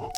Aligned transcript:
Nou 0.00 0.12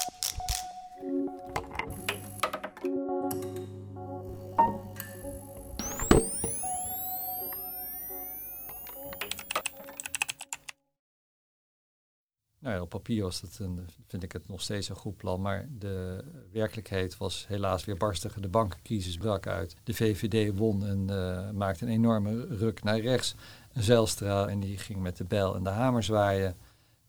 ja, 12.74 12.80
op 12.80 12.88
papier 12.88 13.22
was 13.22 13.40
het 13.40 13.58
een, 13.58 13.88
vind 14.06 14.22
ik 14.22 14.32
het 14.32 14.48
nog 14.48 14.60
steeds 14.60 14.88
een 14.88 14.96
goed 14.96 15.16
plan. 15.16 15.40
Maar 15.40 15.68
de 15.78 16.24
werkelijkheid 16.52 17.16
was 17.16 17.46
helaas 17.48 17.84
weer 17.84 17.96
barstiger. 17.96 18.42
De 18.42 18.48
bankencrisis 18.48 19.16
brak 19.16 19.46
uit. 19.46 19.76
De 19.84 19.94
VVD 19.94 20.58
won 20.58 20.86
en 20.86 21.06
uh, 21.10 21.50
maakte 21.50 21.84
een 21.84 21.92
enorme 21.92 22.46
ruk 22.46 22.82
naar 22.82 23.00
rechts. 23.00 23.34
Zijlstra 23.72 24.46
en 24.46 24.60
die 24.60 24.78
ging 24.78 25.00
met 25.00 25.16
de 25.16 25.24
bijl 25.24 25.54
en 25.54 25.62
de 25.62 25.70
hamer 25.70 26.02
zwaaien. 26.02 26.56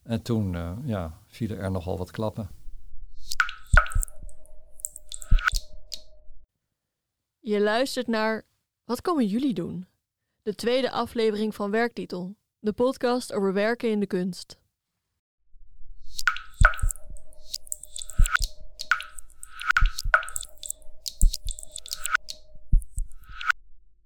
En 0.04 0.21
toen 0.21 0.54
uh, 0.54 0.71
ja, 0.84 1.18
vielen 1.28 1.57
er 1.57 1.71
nogal 1.71 1.97
wat 1.97 2.11
klappen. 2.11 2.63
Je 7.46 7.61
luistert 7.61 8.07
naar 8.07 8.46
Wat 8.83 9.02
komen 9.02 9.25
jullie 9.25 9.54
doen? 9.54 9.88
De 10.42 10.56
tweede 10.56 10.92
aflevering 10.92 11.56
van 11.56 11.71
Werktitel. 11.71 12.36
De 12.60 12.74
podcast 12.74 13.33
over 13.33 13.54
werken 13.54 13.89
in 13.89 14.00
de 14.00 14.06
kunst. 14.06 14.57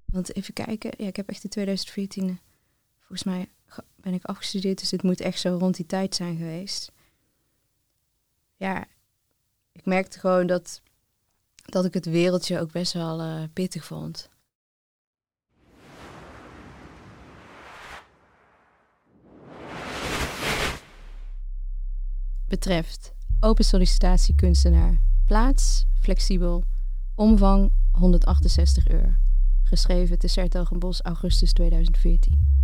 Want 0.06 0.36
even 0.36 0.54
kijken, 0.54 0.92
ja, 0.98 1.08
ik 1.08 1.16
heb 1.16 1.30
echt 1.30 1.44
in 1.44 1.50
2014, 1.50 2.40
volgens 2.98 3.24
mij 3.24 3.50
ben 3.96 4.14
ik 4.14 4.26
afgestudeerd, 4.26 4.80
dus 4.80 4.92
het 4.92 5.04
moet 5.04 5.22
echt 5.22 5.40
zo 5.40 5.58
rond 5.58 5.76
die 5.76 5.86
tijd 5.86 6.16
zijn 6.16 6.38
geweest. 6.38 6.92
Ja, 8.56 8.86
ik 9.72 9.86
merkte 9.86 10.20
gewoon 10.20 10.48
dat, 10.48 10.82
dat 11.68 11.86
ik 11.86 11.94
het 11.94 12.06
wereldje 12.06 12.60
ook 12.60 12.72
best 12.72 12.94
wel 12.94 13.22
uh, 13.22 13.44
pittig 13.54 13.86
vond. 13.86 14.30
Betreft 22.48 23.14
open 23.40 23.66
sollicitatie 23.66 24.36
kunstenaar, 24.36 25.02
plaats 25.26 25.86
flexibel, 26.00 26.64
omvang 27.16 27.72
168 27.92 28.90
uur. 28.90 29.20
Geschreven 29.64 30.20
te 30.20 30.28
Sertogenbos, 30.28 31.02
augustus 31.02 31.54
2014. 31.54 32.56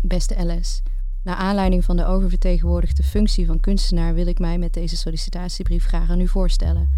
Beste 0.00 0.42
LS, 0.42 0.82
naar 1.22 1.36
aanleiding 1.36 1.84
van 1.84 1.96
de 1.96 2.04
oververtegenwoordigde 2.04 3.02
functie 3.02 3.46
van 3.46 3.60
kunstenaar 3.60 4.14
wil 4.14 4.26
ik 4.26 4.38
mij 4.38 4.58
met 4.58 4.72
deze 4.72 4.96
sollicitatiebrief 4.96 5.84
graag 5.84 6.10
aan 6.10 6.20
u 6.20 6.28
voorstellen. 6.28 6.90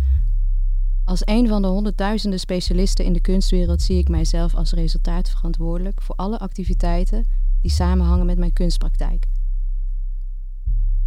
Als 1.05 1.22
een 1.24 1.48
van 1.48 1.62
de 1.62 1.69
honderdduizenden 1.69 2.38
specialisten 2.38 3.05
in 3.05 3.12
de 3.12 3.20
kunstwereld 3.20 3.83
zie 3.83 3.98
ik 3.98 4.08
mijzelf 4.08 4.55
als 4.55 4.72
resultaat 4.72 5.30
verantwoordelijk 5.30 6.02
voor 6.02 6.14
alle 6.14 6.38
activiteiten 6.38 7.27
die 7.61 7.70
samenhangen 7.70 8.27
met 8.27 8.38
mijn 8.38 8.52
kunstpraktijk. 8.52 9.27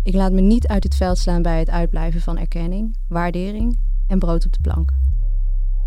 Ik 0.04 0.14
laat 0.14 0.32
me 0.32 0.42
niet 0.42 0.68
uit 0.68 0.84
het 0.84 0.96
veld 0.96 1.18
slaan 1.18 1.42
bij 1.42 1.60
het 1.60 1.70
uitblijven 1.70 2.22
van 2.22 2.38
erkenning, 2.38 2.98
waardering 3.08 3.80
en 4.08 4.20
brood 4.20 4.46
op 4.46 4.54
de 4.54 4.62
plank. 4.62 4.94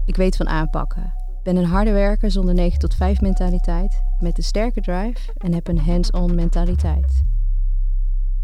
Ik 0.05 0.17
weet 0.17 0.37
van 0.37 0.49
aanpakken 0.49 1.21
ben 1.43 1.57
een 1.57 1.65
harde 1.65 1.93
werker 1.93 2.31
zonder 2.31 2.55
9 2.55 2.79
tot 2.79 2.95
5 2.95 3.21
mentaliteit, 3.21 4.03
met 4.19 4.39
een 4.39 4.45
sterke 4.45 4.81
drive 4.81 5.33
en 5.37 5.55
heb 5.55 5.69
een 5.69 5.79
hands-on 5.79 6.35
mentaliteit. 6.35 7.23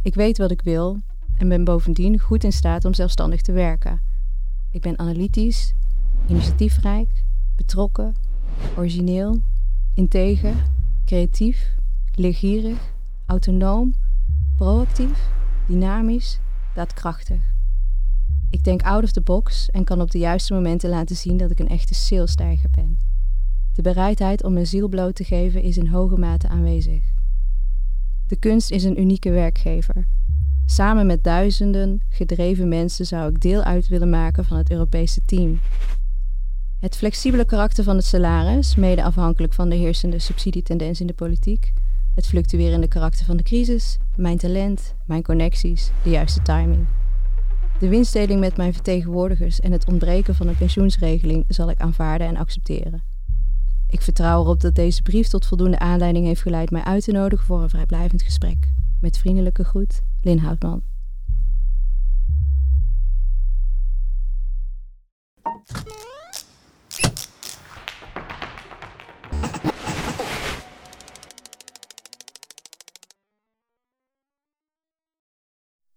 Ik 0.02 0.14
weet 0.14 0.38
wat 0.38 0.50
ik 0.50 0.62
wil 0.62 1.00
en 1.38 1.48
ben 1.48 1.64
bovendien 1.64 2.18
goed 2.18 2.44
in 2.44 2.52
staat 2.52 2.84
om 2.84 2.94
zelfstandig 2.94 3.40
te 3.40 3.52
werken. 3.52 4.00
Ik 4.76 4.82
ben 4.82 4.98
analytisch, 4.98 5.74
initiatiefrijk, 6.26 7.08
betrokken, 7.54 8.14
origineel, 8.76 9.40
integer, 9.94 10.54
creatief, 11.04 11.76
leergierig, 12.14 12.94
autonoom, 13.26 13.94
proactief, 14.56 15.28
dynamisch, 15.66 16.40
daadkrachtig. 16.74 17.40
Ik 18.50 18.64
denk 18.64 18.82
out 18.82 19.02
of 19.02 19.12
the 19.12 19.20
box 19.20 19.70
en 19.70 19.84
kan 19.84 20.00
op 20.00 20.10
de 20.10 20.18
juiste 20.18 20.54
momenten 20.54 20.90
laten 20.90 21.16
zien 21.16 21.36
dat 21.36 21.50
ik 21.50 21.58
een 21.58 21.68
echte 21.68 21.94
salesstijger 21.94 22.70
ben. 22.70 22.98
De 23.72 23.82
bereidheid 23.82 24.44
om 24.44 24.52
mijn 24.52 24.66
ziel 24.66 24.88
bloot 24.88 25.14
te 25.14 25.24
geven 25.24 25.62
is 25.62 25.76
in 25.76 25.86
hoge 25.86 26.18
mate 26.18 26.48
aanwezig. 26.48 27.02
De 28.26 28.36
kunst 28.36 28.70
is 28.70 28.84
een 28.84 29.00
unieke 29.00 29.30
werkgever. 29.30 30.06
Samen 30.76 31.06
met 31.06 31.24
duizenden 31.24 32.00
gedreven 32.08 32.68
mensen 32.68 33.06
zou 33.06 33.30
ik 33.30 33.40
deel 33.40 33.62
uit 33.62 33.88
willen 33.88 34.10
maken 34.10 34.44
van 34.44 34.56
het 34.56 34.70
Europese 34.70 35.24
team. 35.24 35.60
Het 36.80 36.96
flexibele 36.96 37.44
karakter 37.44 37.84
van 37.84 37.96
het 37.96 38.04
salaris, 38.04 38.74
mede 38.74 39.04
afhankelijk 39.04 39.52
van 39.52 39.68
de 39.68 39.76
heersende 39.76 40.18
subsidietendens 40.18 41.00
in 41.00 41.06
de 41.06 41.12
politiek, 41.12 41.72
het 42.14 42.26
fluctuerende 42.26 42.88
karakter 42.88 43.24
van 43.24 43.36
de 43.36 43.42
crisis, 43.42 43.98
mijn 44.16 44.38
talent, 44.38 44.94
mijn 45.04 45.22
connecties, 45.22 45.90
de 46.02 46.10
juiste 46.10 46.42
timing. 46.42 46.86
De 47.78 47.88
winstdeling 47.88 48.40
met 48.40 48.56
mijn 48.56 48.72
vertegenwoordigers 48.72 49.60
en 49.60 49.72
het 49.72 49.88
ontbreken 49.88 50.34
van 50.34 50.48
een 50.48 50.56
pensioensregeling 50.56 51.44
zal 51.48 51.70
ik 51.70 51.80
aanvaarden 51.80 52.26
en 52.26 52.36
accepteren. 52.36 53.02
Ik 53.88 54.02
vertrouw 54.02 54.42
erop 54.42 54.60
dat 54.60 54.74
deze 54.74 55.02
brief 55.02 55.28
tot 55.28 55.46
voldoende 55.46 55.78
aanleiding 55.78 56.26
heeft 56.26 56.42
geleid 56.42 56.70
mij 56.70 56.84
uit 56.84 57.04
te 57.04 57.12
nodigen 57.12 57.46
voor 57.46 57.62
een 57.62 57.70
vrijblijvend 57.70 58.22
gesprek. 58.22 58.74
Met 59.00 59.18
vriendelijke 59.18 59.64
groet, 59.64 60.00
Lin 60.26 60.38
Houtman. 60.38 60.82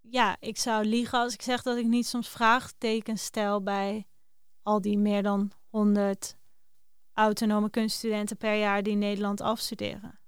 ja, 0.01 0.37
ik 0.39 0.57
zou 0.57 0.85
liegen 0.85 1.19
als 1.19 1.33
ik 1.33 1.41
zeg 1.41 1.61
dat 1.61 1.77
ik 1.77 1.85
niet 1.85 2.07
soms 2.07 2.29
vraagtekens 2.29 3.23
stel 3.23 3.63
bij 3.63 4.07
al 4.63 4.81
die 4.81 4.97
meer 4.97 5.23
dan 5.23 5.51
100 5.69 6.37
autonome 7.13 7.69
kunststudenten 7.69 8.37
per 8.37 8.55
jaar 8.55 8.83
die 8.83 8.95
Nederland 8.95 9.41
afstuderen. 9.41 10.19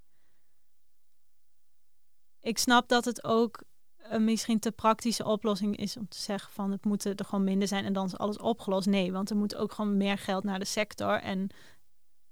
Ik 2.40 2.58
snap 2.58 2.88
dat 2.88 3.04
het 3.04 3.24
ook 3.24 3.70
een 4.02 4.24
misschien 4.24 4.58
te 4.58 4.72
praktische 4.72 5.24
oplossing 5.24 5.76
is 5.76 5.96
om 5.96 6.08
te 6.08 6.18
zeggen 6.18 6.52
van 6.52 6.70
het 6.70 6.84
moeten 6.84 7.16
er 7.16 7.24
gewoon 7.24 7.44
minder 7.44 7.68
zijn 7.68 7.84
en 7.84 7.92
dan 7.92 8.06
is 8.06 8.18
alles 8.18 8.38
opgelost. 8.38 8.86
Nee, 8.86 9.12
want 9.12 9.30
er 9.30 9.36
moet 9.36 9.54
ook 9.54 9.72
gewoon 9.72 9.96
meer 9.96 10.18
geld 10.18 10.44
naar 10.44 10.58
de 10.58 10.64
sector 10.64 11.20
en 11.20 11.48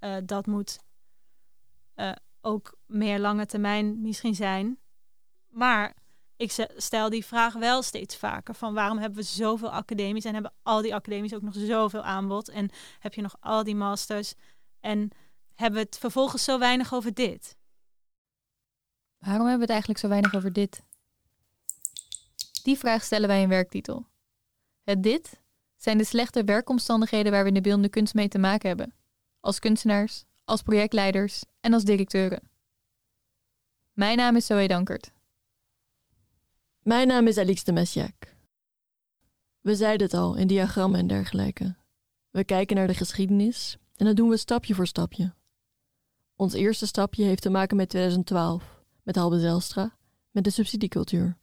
uh, 0.01 0.17
dat 0.25 0.47
moet 0.47 0.79
uh, 1.97 2.13
ook 2.41 2.77
meer 2.87 3.19
lange 3.19 3.47
termijn 3.47 4.01
misschien 4.01 4.35
zijn. 4.35 4.79
Maar 5.49 5.97
ik 6.37 6.67
stel 6.77 7.11
die 7.11 7.25
vraag 7.25 7.55
wel 7.55 7.83
steeds 7.83 8.17
vaker. 8.17 8.55
Van 8.55 8.75
waarom 8.75 8.99
hebben 8.99 9.19
we 9.19 9.25
zoveel 9.25 9.71
academies 9.71 10.25
en 10.25 10.33
hebben 10.33 10.53
al 10.63 10.83
die 10.83 10.95
academies 10.95 11.35
ook 11.35 11.43
nog 11.43 11.55
zoveel 11.55 12.03
aanbod? 12.03 12.49
En 12.49 12.71
heb 12.99 13.15
je 13.15 13.23
nog 13.23 13.37
al 13.41 13.65
die 13.65 13.77
masters? 13.77 14.35
En 14.81 15.11
hebben 15.55 15.81
we 15.81 15.87
het 15.87 15.99
vervolgens 15.99 16.45
zo 16.45 16.59
weinig 16.59 16.95
over 16.95 17.15
dit? 17.15 17.57
Waarom 19.19 19.47
hebben 19.47 19.57
we 19.57 19.63
het 19.63 19.71
eigenlijk 19.71 20.01
zo 20.01 20.09
weinig 20.09 20.35
over 20.35 20.53
dit? 20.53 20.83
Die 22.63 22.79
vraag 22.79 23.03
stellen 23.03 23.29
wij 23.29 23.43
in 23.43 23.49
werktitel. 23.49 24.07
Het 24.83 25.03
dit 25.03 25.41
zijn 25.77 25.99
de 25.99 26.05
slechte 26.05 26.45
werkomstandigheden 26.45 27.33
waar 27.33 27.43
we 27.43 27.49
in 27.49 27.55
de 27.55 27.61
beeldende 27.61 27.89
kunst 27.89 28.15
mee 28.15 28.29
te 28.29 28.39
maken 28.39 28.69
hebben. 28.69 28.95
Als 29.41 29.59
kunstenaars, 29.59 30.25
als 30.45 30.63
projectleiders 30.63 31.43
en 31.61 31.73
als 31.73 31.85
directeuren. 31.85 32.51
Mijn 33.93 34.17
naam 34.17 34.37
is 34.37 34.47
Zoe 34.47 34.69
Dankert. 34.69 35.13
Mijn 36.83 37.07
naam 37.09 37.27
is 37.27 37.39
Alix 37.39 37.65
de 37.65 37.73
Messiac. 37.73 38.37
We 39.61 39.75
zeiden 39.75 40.07
het 40.07 40.17
al 40.17 40.35
in 40.35 40.47
diagrammen 40.47 40.99
en 40.99 41.07
dergelijke. 41.07 41.77
We 42.31 42.45
kijken 42.45 42.77
naar 42.77 42.87
de 42.87 42.95
geschiedenis 42.95 43.77
en 43.97 44.07
dat 44.07 44.17
doen 44.17 44.29
we 44.29 44.37
stapje 44.37 44.75
voor 44.75 44.87
stapje. 44.87 45.35
Ons 46.37 46.53
eerste 46.53 46.87
stapje 46.87 47.25
heeft 47.25 47.43
te 47.43 47.51
maken 47.51 47.77
met 47.77 47.89
2012, 47.89 48.83
met 49.03 49.17
Halbe 49.17 49.41
Zelstra, 49.41 49.97
met 50.31 50.45
de 50.45 50.51
subsidiecultuur. 50.51 51.37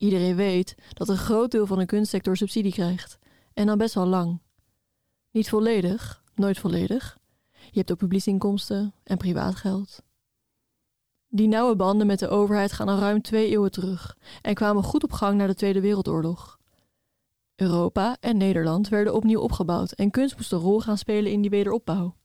Iedereen 0.00 0.36
weet 0.36 0.74
dat 0.92 1.08
een 1.08 1.16
groot 1.16 1.50
deel 1.50 1.66
van 1.66 1.78
de 1.78 1.86
kunstsector 1.86 2.36
subsidie 2.36 2.72
krijgt, 2.72 3.18
en 3.54 3.66
dan 3.66 3.78
best 3.78 3.94
wel 3.94 4.06
lang. 4.06 4.40
Niet 5.30 5.48
volledig, 5.48 6.22
nooit 6.34 6.58
volledig. 6.58 7.18
Je 7.50 7.78
hebt 7.78 7.90
ook 7.90 7.98
publieksinkomsten 7.98 8.94
en 9.04 9.16
privaat 9.16 9.54
geld. 9.54 10.02
Die 11.28 11.48
nauwe 11.48 11.76
banden 11.76 12.06
met 12.06 12.18
de 12.18 12.28
overheid 12.28 12.72
gaan 12.72 12.88
al 12.88 12.98
ruim 12.98 13.22
twee 13.22 13.48
eeuwen 13.48 13.70
terug 13.70 14.16
en 14.42 14.54
kwamen 14.54 14.82
goed 14.82 15.04
op 15.04 15.12
gang 15.12 15.36
na 15.36 15.46
de 15.46 15.54
Tweede 15.54 15.80
Wereldoorlog. 15.80 16.58
Europa 17.54 18.16
en 18.20 18.36
Nederland 18.36 18.88
werden 18.88 19.14
opnieuw 19.14 19.40
opgebouwd 19.40 19.92
en 19.92 20.10
kunst 20.10 20.36
moest 20.36 20.52
een 20.52 20.58
rol 20.58 20.80
gaan 20.80 20.98
spelen 20.98 21.32
in 21.32 21.40
die 21.40 21.50
wederopbouw. 21.50 22.16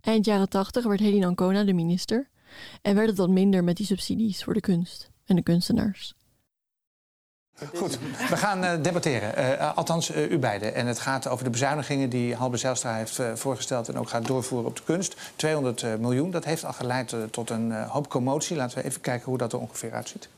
Eind 0.00 0.24
jaren 0.24 0.48
80 0.48 0.84
werd 0.84 1.00
Hedy 1.00 1.24
Ancona 1.24 1.64
de 1.64 1.72
minister 1.72 2.30
en 2.82 2.94
werd 2.94 3.08
het 3.08 3.18
wat 3.18 3.30
minder 3.30 3.64
met 3.64 3.76
die 3.76 3.86
subsidies 3.86 4.44
voor 4.44 4.54
de 4.54 4.60
kunst 4.60 5.12
en 5.26 5.36
de 5.36 5.42
kunstenaars. 5.42 6.14
Goed, 7.74 7.98
we 8.28 8.36
gaan 8.36 8.64
uh, 8.64 8.72
debatteren. 8.82 9.38
Uh, 9.38 9.76
althans, 9.76 10.10
uh, 10.10 10.30
u 10.30 10.38
beiden. 10.38 10.74
En 10.74 10.86
het 10.86 10.98
gaat 10.98 11.28
over 11.28 11.44
de 11.44 11.50
bezuinigingen 11.50 12.08
die 12.10 12.34
Halbe 12.34 12.56
Zijlstra 12.56 12.94
heeft 12.94 13.20
voorgesteld... 13.34 13.88
en 13.88 13.98
ook 13.98 14.08
gaat 14.08 14.26
doorvoeren 14.26 14.68
op 14.68 14.76
de 14.76 14.82
kunst. 14.84 15.16
200 15.36 15.98
miljoen, 15.98 16.30
dat 16.30 16.44
heeft 16.44 16.64
al 16.64 16.72
geleid 16.72 17.16
tot 17.30 17.50
een 17.50 17.72
hoop 17.72 18.08
commotie. 18.08 18.56
Laten 18.56 18.78
we 18.78 18.84
even 18.84 19.00
kijken 19.00 19.24
hoe 19.24 19.38
dat 19.38 19.52
er 19.52 19.58
ongeveer 19.58 19.92
uitziet. 19.92 20.28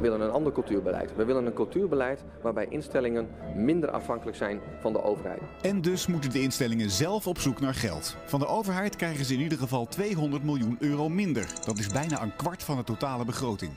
We 0.00 0.08
willen 0.08 0.26
een 0.26 0.32
ander 0.32 0.52
cultuurbeleid. 0.52 1.16
We 1.16 1.24
willen 1.24 1.46
een 1.46 1.52
cultuurbeleid 1.52 2.24
waarbij 2.42 2.66
instellingen 2.68 3.28
minder 3.54 3.90
afhankelijk 3.90 4.36
zijn 4.36 4.60
van 4.80 4.92
de 4.92 5.02
overheid. 5.02 5.40
En 5.62 5.80
dus 5.80 6.06
moeten 6.06 6.30
de 6.30 6.40
instellingen 6.40 6.90
zelf 6.90 7.26
op 7.26 7.38
zoek 7.38 7.60
naar 7.60 7.74
geld. 7.74 8.16
Van 8.24 8.40
de 8.40 8.46
overheid 8.46 8.96
krijgen 8.96 9.24
ze 9.24 9.34
in 9.34 9.40
ieder 9.40 9.58
geval 9.58 9.86
200 9.86 10.44
miljoen 10.44 10.76
euro 10.78 11.08
minder. 11.08 11.46
Dat 11.64 11.78
is 11.78 11.86
bijna 11.86 12.22
een 12.22 12.36
kwart 12.36 12.62
van 12.62 12.76
de 12.76 12.84
totale 12.84 13.24
begroting. 13.24 13.72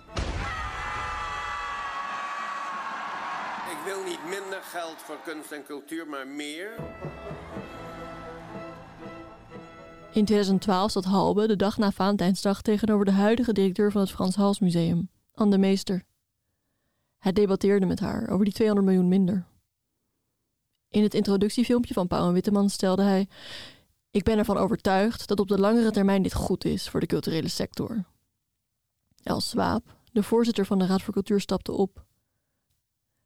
Ik 3.71 3.79
wil 3.85 4.03
niet 4.03 4.23
minder 4.29 4.61
geld 4.61 4.95
voor 4.97 5.17
kunst 5.25 5.51
en 5.51 5.63
cultuur, 5.63 6.07
maar 6.07 6.27
meer. 6.27 6.69
In 10.11 10.25
2012 10.25 10.91
zat 10.91 11.05
Halbe 11.05 11.47
de 11.47 11.55
dag 11.55 11.77
na 11.77 11.91
Valentijnsdag 11.91 12.61
tegenover 12.61 13.05
de 13.05 13.11
huidige 13.11 13.53
directeur 13.53 13.91
van 13.91 14.01
het 14.01 14.11
Frans 14.11 14.35
Hals 14.35 14.59
Museum, 14.59 15.09
Anne 15.33 15.51
de 15.51 15.57
Meester. 15.57 16.03
Hij 17.23 17.31
debatteerde 17.31 17.85
met 17.85 17.99
haar 17.99 18.29
over 18.29 18.45
die 18.45 18.53
200 18.53 18.87
miljoen 18.87 19.07
minder. 19.09 19.45
In 20.89 21.03
het 21.03 21.13
introductiefilmpje 21.13 21.93
van 21.93 22.07
Pauw 22.07 22.27
en 22.27 22.33
Witteman 22.33 22.69
stelde 22.69 23.03
hij: 23.03 23.27
Ik 24.11 24.23
ben 24.23 24.37
ervan 24.37 24.57
overtuigd 24.57 25.27
dat 25.27 25.39
op 25.39 25.47
de 25.47 25.59
langere 25.59 25.91
termijn 25.91 26.21
dit 26.21 26.33
goed 26.33 26.65
is 26.65 26.89
voor 26.89 26.99
de 26.99 27.05
culturele 27.05 27.47
sector. 27.47 28.03
Els 29.23 29.49
Swaap, 29.49 29.95
de 30.11 30.23
voorzitter 30.23 30.65
van 30.65 30.79
de 30.79 30.85
Raad 30.85 31.01
voor 31.01 31.13
Cultuur, 31.13 31.39
stapte 31.39 31.71
op. 31.71 32.05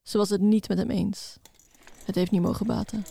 Ze 0.01 0.17
was 0.17 0.29
het 0.29 0.41
niet 0.41 0.67
met 0.67 0.77
hem 0.77 0.89
eens. 0.89 1.37
Het 2.05 2.15
heeft 2.15 2.31
niet 2.31 2.41
mogen 2.41 2.65
baten. 2.65 3.05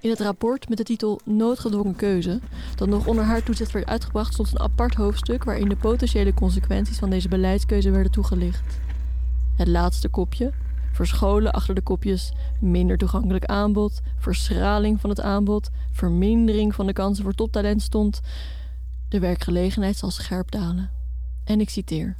In 0.00 0.10
het 0.10 0.20
rapport 0.20 0.68
met 0.68 0.78
de 0.78 0.84
titel 0.84 1.20
Noodgedwongen 1.24 1.96
keuze, 1.96 2.40
dat 2.76 2.88
nog 2.88 3.06
onder 3.06 3.24
haar 3.24 3.42
toezicht 3.42 3.72
werd 3.72 3.86
uitgebracht, 3.86 4.32
stond 4.32 4.50
een 4.50 4.60
apart 4.60 4.94
hoofdstuk 4.94 5.44
waarin 5.44 5.68
de 5.68 5.76
potentiële 5.76 6.34
consequenties 6.34 6.98
van 6.98 7.10
deze 7.10 7.28
beleidskeuze 7.28 7.90
werden 7.90 8.12
toegelicht. 8.12 8.87
Het 9.58 9.68
laatste 9.68 10.08
kopje, 10.08 10.52
verscholen 10.92 11.52
achter 11.52 11.74
de 11.74 11.80
kopjes 11.80 12.32
minder 12.60 12.98
toegankelijk 12.98 13.44
aanbod, 13.44 14.00
verschraling 14.18 15.00
van 15.00 15.10
het 15.10 15.20
aanbod, 15.20 15.68
vermindering 15.92 16.74
van 16.74 16.86
de 16.86 16.92
kansen 16.92 17.24
voor 17.24 17.34
toptalent 17.34 17.82
stond. 17.82 18.20
De 19.08 19.18
werkgelegenheid 19.18 19.96
zal 19.96 20.10
scherp 20.10 20.50
dalen. 20.50 20.90
En 21.44 21.60
ik 21.60 21.70
citeer. 21.70 22.16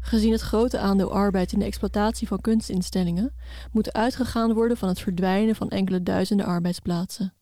Gezien 0.00 0.32
het 0.32 0.40
grote 0.40 0.78
aandeel 0.78 1.12
arbeid 1.12 1.52
in 1.52 1.58
de 1.58 1.64
exploitatie 1.64 2.28
van 2.28 2.40
kunstinstellingen, 2.40 3.34
moet 3.72 3.92
uitgegaan 3.92 4.52
worden 4.52 4.76
van 4.76 4.88
het 4.88 5.00
verdwijnen 5.00 5.54
van 5.54 5.68
enkele 5.68 6.02
duizenden 6.02 6.46
arbeidsplaatsen. 6.46 7.34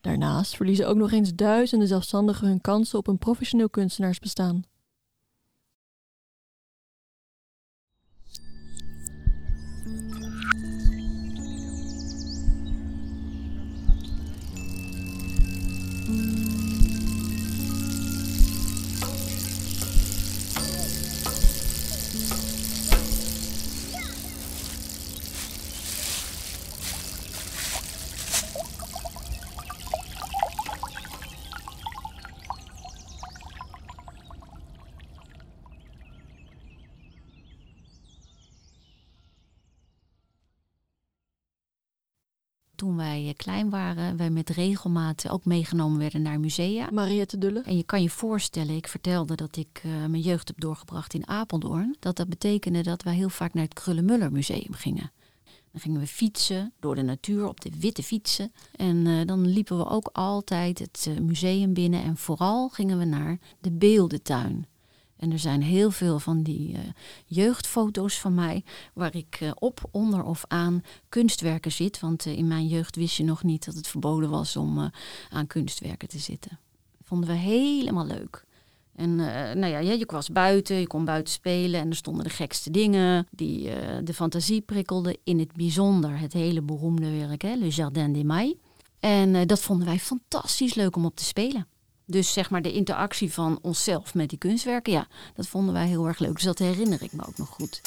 Daarnaast 0.00 0.56
verliezen 0.56 0.88
ook 0.88 0.96
nog 0.96 1.12
eens 1.12 1.34
duizenden 1.34 1.88
zelfstandigen 1.88 2.48
hun 2.48 2.60
kansen 2.60 2.98
op 2.98 3.06
een 3.06 3.18
professioneel 3.18 3.70
kunstenaarsbestaan. 3.70 4.64
Klein 43.42 43.70
waren, 43.70 44.16
wij 44.16 44.30
met 44.30 44.50
regelmaat 44.50 45.28
ook 45.28 45.44
meegenomen 45.44 45.98
werden 45.98 46.22
naar 46.22 46.40
musea. 46.40 46.88
Mariette 46.92 47.38
Dulle. 47.38 47.60
En 47.60 47.76
je 47.76 47.84
kan 47.84 48.02
je 48.02 48.10
voorstellen, 48.10 48.76
ik 48.76 48.88
vertelde 48.88 49.34
dat 49.34 49.56
ik 49.56 49.82
uh, 49.86 49.92
mijn 49.92 50.22
jeugd 50.22 50.48
heb 50.48 50.60
doorgebracht 50.60 51.14
in 51.14 51.28
Apeldoorn. 51.28 51.96
Dat 51.98 52.16
dat 52.16 52.28
betekende 52.28 52.82
dat 52.82 53.02
wij 53.02 53.14
heel 53.14 53.28
vaak 53.28 53.54
naar 53.54 53.64
het 53.64 53.74
Krullenmuller 53.74 54.32
Museum 54.32 54.72
gingen. 54.72 55.12
Dan 55.72 55.80
gingen 55.80 56.00
we 56.00 56.06
fietsen 56.06 56.72
door 56.80 56.94
de 56.94 57.02
natuur 57.02 57.48
op 57.48 57.60
de 57.60 57.70
witte 57.78 58.02
fietsen. 58.02 58.52
En 58.76 59.06
uh, 59.06 59.26
dan 59.26 59.46
liepen 59.46 59.76
we 59.76 59.88
ook 59.88 60.10
altijd 60.12 60.78
het 60.78 61.08
museum 61.20 61.72
binnen. 61.72 62.02
En 62.02 62.16
vooral 62.16 62.68
gingen 62.68 62.98
we 62.98 63.04
naar 63.04 63.38
de 63.60 63.72
beeldentuin. 63.72 64.66
En 65.22 65.32
er 65.32 65.38
zijn 65.38 65.62
heel 65.62 65.90
veel 65.90 66.18
van 66.18 66.42
die 66.42 66.72
uh, 66.72 66.78
jeugdfoto's 67.26 68.20
van 68.20 68.34
mij 68.34 68.64
waar 68.94 69.14
ik 69.14 69.38
uh, 69.42 69.50
op, 69.54 69.80
onder 69.90 70.22
of 70.22 70.44
aan 70.48 70.82
kunstwerken 71.08 71.72
zit. 71.72 72.00
Want 72.00 72.26
uh, 72.26 72.36
in 72.36 72.46
mijn 72.46 72.66
jeugd 72.66 72.96
wist 72.96 73.16
je 73.16 73.24
nog 73.24 73.42
niet 73.42 73.64
dat 73.64 73.74
het 73.74 73.88
verboden 73.88 74.30
was 74.30 74.56
om 74.56 74.90
aan 75.30 75.46
kunstwerken 75.46 76.08
te 76.08 76.18
zitten. 76.18 76.58
vonden 77.04 77.28
we 77.28 77.34
helemaal 77.34 78.06
leuk. 78.06 78.44
En 78.94 79.16
nou 79.16 79.66
ja, 79.66 79.78
je 79.78 80.06
was 80.06 80.30
buiten, 80.30 80.76
je 80.76 80.86
kon 80.86 81.04
buiten 81.04 81.32
spelen 81.32 81.80
en 81.80 81.90
er 81.90 81.96
stonden 81.96 82.24
de 82.24 82.30
gekste 82.30 82.70
dingen 82.70 83.26
die 83.30 83.70
de 84.04 84.14
fantasie 84.14 84.60
prikkelden. 84.60 85.16
In 85.24 85.38
het 85.38 85.52
bijzonder 85.52 86.18
het 86.18 86.32
hele 86.32 86.62
beroemde 86.62 87.10
werk, 87.10 87.42
hè, 87.42 87.54
Le 87.54 87.68
Jardin 87.68 88.12
des 88.12 88.22
Mailles. 88.22 88.56
En 89.00 89.46
dat 89.46 89.60
vonden 89.60 89.86
wij 89.86 89.98
fantastisch 89.98 90.74
leuk 90.74 90.96
om 90.96 91.04
op 91.04 91.16
te 91.16 91.24
spelen. 91.24 91.66
Dus 92.12 92.32
zeg 92.32 92.50
maar 92.50 92.62
de 92.62 92.72
interactie 92.72 93.32
van 93.32 93.58
onszelf 93.62 94.14
met 94.14 94.28
die 94.28 94.38
kunstwerken, 94.38 94.92
ja, 94.92 95.06
dat 95.34 95.46
vonden 95.46 95.74
wij 95.74 95.86
heel 95.86 96.06
erg 96.06 96.18
leuk. 96.18 96.34
Dus 96.34 96.42
dat 96.42 96.58
herinner 96.58 97.02
ik 97.02 97.12
me 97.12 97.26
ook 97.26 97.38
nog 97.38 97.48
goed. 97.48 97.80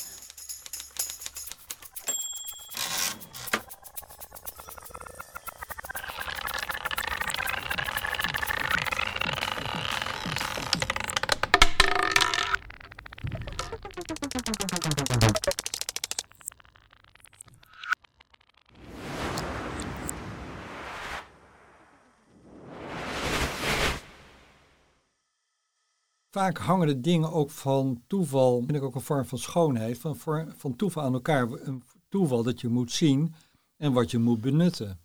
Vaak 26.36 26.58
hangen 26.58 26.88
de 26.88 27.00
dingen 27.00 27.32
ook 27.32 27.50
van 27.50 28.04
toeval, 28.08 28.58
vind 28.60 28.76
ik 28.76 28.84
ook 28.84 28.96
een 28.96 29.02
vorm 29.02 29.26
van 29.26 29.38
schoonheid, 29.38 29.98
van, 29.98 30.16
van 30.56 30.76
toeval 30.76 31.04
aan 31.04 31.14
elkaar. 31.14 31.52
Een 31.52 31.84
toeval 32.10 32.44
dat 32.44 32.62
je 32.62 32.68
moet 32.68 32.92
zien 32.92 33.34
en 33.78 33.94
wat 33.94 34.12
je 34.12 34.18
moet 34.18 34.42
benutten. 34.42 35.00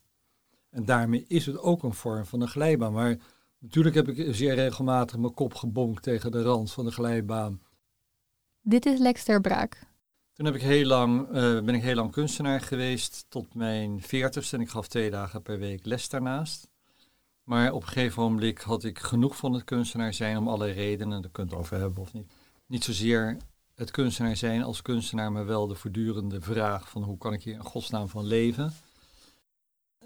En 0.70 0.84
daarmee 0.84 1.24
is 1.28 1.46
het 1.46 1.58
ook 1.58 1.82
een 1.82 1.94
vorm 1.94 2.26
van 2.26 2.40
een 2.40 2.48
glijbaan. 2.48 2.92
Maar 2.92 3.16
natuurlijk 3.58 3.94
heb 3.94 4.08
ik 4.08 4.34
zeer 4.34 4.54
regelmatig 4.54 5.18
mijn 5.18 5.34
kop 5.34 5.54
gebonkt 5.54 6.02
tegen 6.02 6.30
de 6.30 6.42
rand 6.42 6.72
van 6.72 6.84
de 6.84 6.90
glijbaan. 6.90 7.60
Dit 8.60 8.86
is 8.86 8.98
Lex 8.98 9.24
ter 9.24 9.40
Braak. 9.40 9.82
Toen 10.32 10.46
heb 10.46 10.54
ik 10.54 10.62
heel 10.62 10.86
lang, 10.86 11.28
uh, 11.28 11.32
ben 11.60 11.74
ik 11.74 11.82
heel 11.82 11.94
lang 11.94 12.10
kunstenaar 12.10 12.60
geweest, 12.60 13.24
tot 13.28 13.54
mijn 13.54 14.02
veertigste. 14.02 14.56
En 14.56 14.62
ik 14.62 14.68
gaf 14.68 14.88
twee 14.88 15.10
dagen 15.10 15.42
per 15.42 15.58
week 15.58 15.86
les 15.86 16.08
daarnaast. 16.08 16.69
Maar 17.50 17.72
op 17.72 17.82
een 17.82 17.88
gegeven 17.88 18.22
moment 18.22 18.62
had 18.62 18.84
ik 18.84 18.98
genoeg 18.98 19.36
van 19.36 19.52
het 19.52 19.64
kunstenaar 19.64 20.14
zijn 20.14 20.36
om 20.36 20.48
alle 20.48 20.70
redenen, 20.70 21.22
daar 21.22 21.30
kunt 21.30 21.50
het 21.50 21.58
over 21.58 21.78
hebben 21.78 22.02
of 22.02 22.12
niet. 22.12 22.32
Niet 22.66 22.84
zozeer 22.84 23.36
het 23.74 23.90
kunstenaar 23.90 24.36
zijn 24.36 24.62
als 24.62 24.82
kunstenaar, 24.82 25.32
maar 25.32 25.46
wel 25.46 25.66
de 25.66 25.74
voortdurende 25.74 26.40
vraag 26.40 26.88
van 26.88 27.02
hoe 27.02 27.18
kan 27.18 27.32
ik 27.32 27.42
hier 27.42 27.54
in 27.54 27.64
godsnaam 27.64 28.08
van 28.08 28.24
leven. 28.26 28.72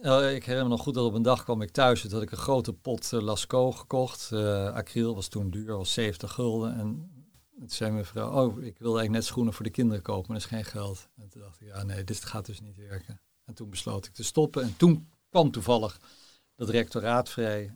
Uh, 0.02 0.34
ik 0.34 0.44
herinner 0.44 0.62
me 0.64 0.68
nog 0.68 0.82
goed 0.82 0.94
dat 0.94 1.06
op 1.06 1.14
een 1.14 1.22
dag 1.22 1.44
kwam 1.44 1.62
ik 1.62 1.70
thuis, 1.70 2.00
toen 2.00 2.12
had 2.12 2.22
ik 2.22 2.30
een 2.30 2.36
grote 2.36 2.72
pot 2.72 3.12
uh, 3.12 3.20
Lascaux 3.20 3.78
gekocht. 3.78 4.30
Uh, 4.32 4.72
acryl 4.72 5.14
was 5.14 5.28
toen 5.28 5.50
duur, 5.50 5.76
was 5.76 5.92
70 5.92 6.32
gulden. 6.32 6.74
En 6.78 7.10
toen 7.58 7.70
zei 7.70 7.90
mijn 7.90 8.04
vrouw, 8.04 8.30
oh, 8.30 8.62
ik 8.62 8.78
wil 8.78 8.96
eigenlijk 8.96 9.10
net 9.10 9.24
schoenen 9.24 9.52
voor 9.52 9.64
de 9.64 9.70
kinderen 9.70 10.02
kopen, 10.02 10.32
maar 10.32 10.40
dat 10.40 10.50
is 10.50 10.56
geen 10.56 10.64
geld. 10.64 11.08
En 11.16 11.28
toen 11.28 11.40
dacht 11.40 11.60
ik, 11.60 11.66
ja 11.66 11.82
nee, 11.82 12.04
dit 12.04 12.24
gaat 12.24 12.46
dus 12.46 12.60
niet 12.60 12.76
werken. 12.76 13.20
En 13.44 13.54
toen 13.54 13.70
besloot 13.70 14.06
ik 14.06 14.12
te 14.12 14.24
stoppen 14.24 14.62
en 14.62 14.76
toen 14.76 15.08
kwam 15.28 15.50
toevallig 15.50 15.98
dat 16.56 16.68
rectoraat 16.68 17.28
vrij. 17.28 17.74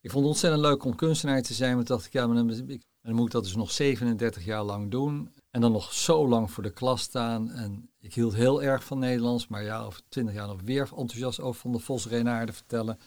Ik 0.00 0.10
vond 0.10 0.24
het 0.24 0.32
ontzettend 0.32 0.62
leuk 0.62 0.84
om 0.84 0.94
kunstenaar 0.94 1.42
te 1.42 1.54
zijn. 1.54 1.76
Maar 1.76 1.84
dacht 1.84 2.06
ik, 2.06 2.12
ja, 2.12 2.26
maar 2.26 2.36
dan, 2.36 2.80
moet 3.14 3.26
ik 3.26 3.32
dat 3.32 3.44
dus 3.44 3.56
nog 3.56 3.70
37 3.70 4.44
jaar 4.44 4.62
lang 4.62 4.90
doen. 4.90 5.32
En 5.50 5.60
dan 5.60 5.72
nog 5.72 5.92
zo 5.92 6.28
lang 6.28 6.50
voor 6.50 6.62
de 6.62 6.72
klas 6.72 7.02
staan. 7.02 7.50
En 7.50 7.90
ik 8.00 8.14
hield 8.14 8.34
heel 8.34 8.62
erg 8.62 8.84
van 8.84 8.98
Nederlands. 8.98 9.48
Maar 9.48 9.62
ja, 9.62 9.82
over 9.82 10.00
20 10.08 10.34
jaar 10.34 10.46
nog 10.46 10.60
weer 10.64 10.88
enthousiast 10.96 11.40
over 11.40 11.60
Van 11.60 11.72
de 11.72 11.78
Vos 11.78 12.06
Renaarde 12.06 12.52
vertellen. 12.52 12.98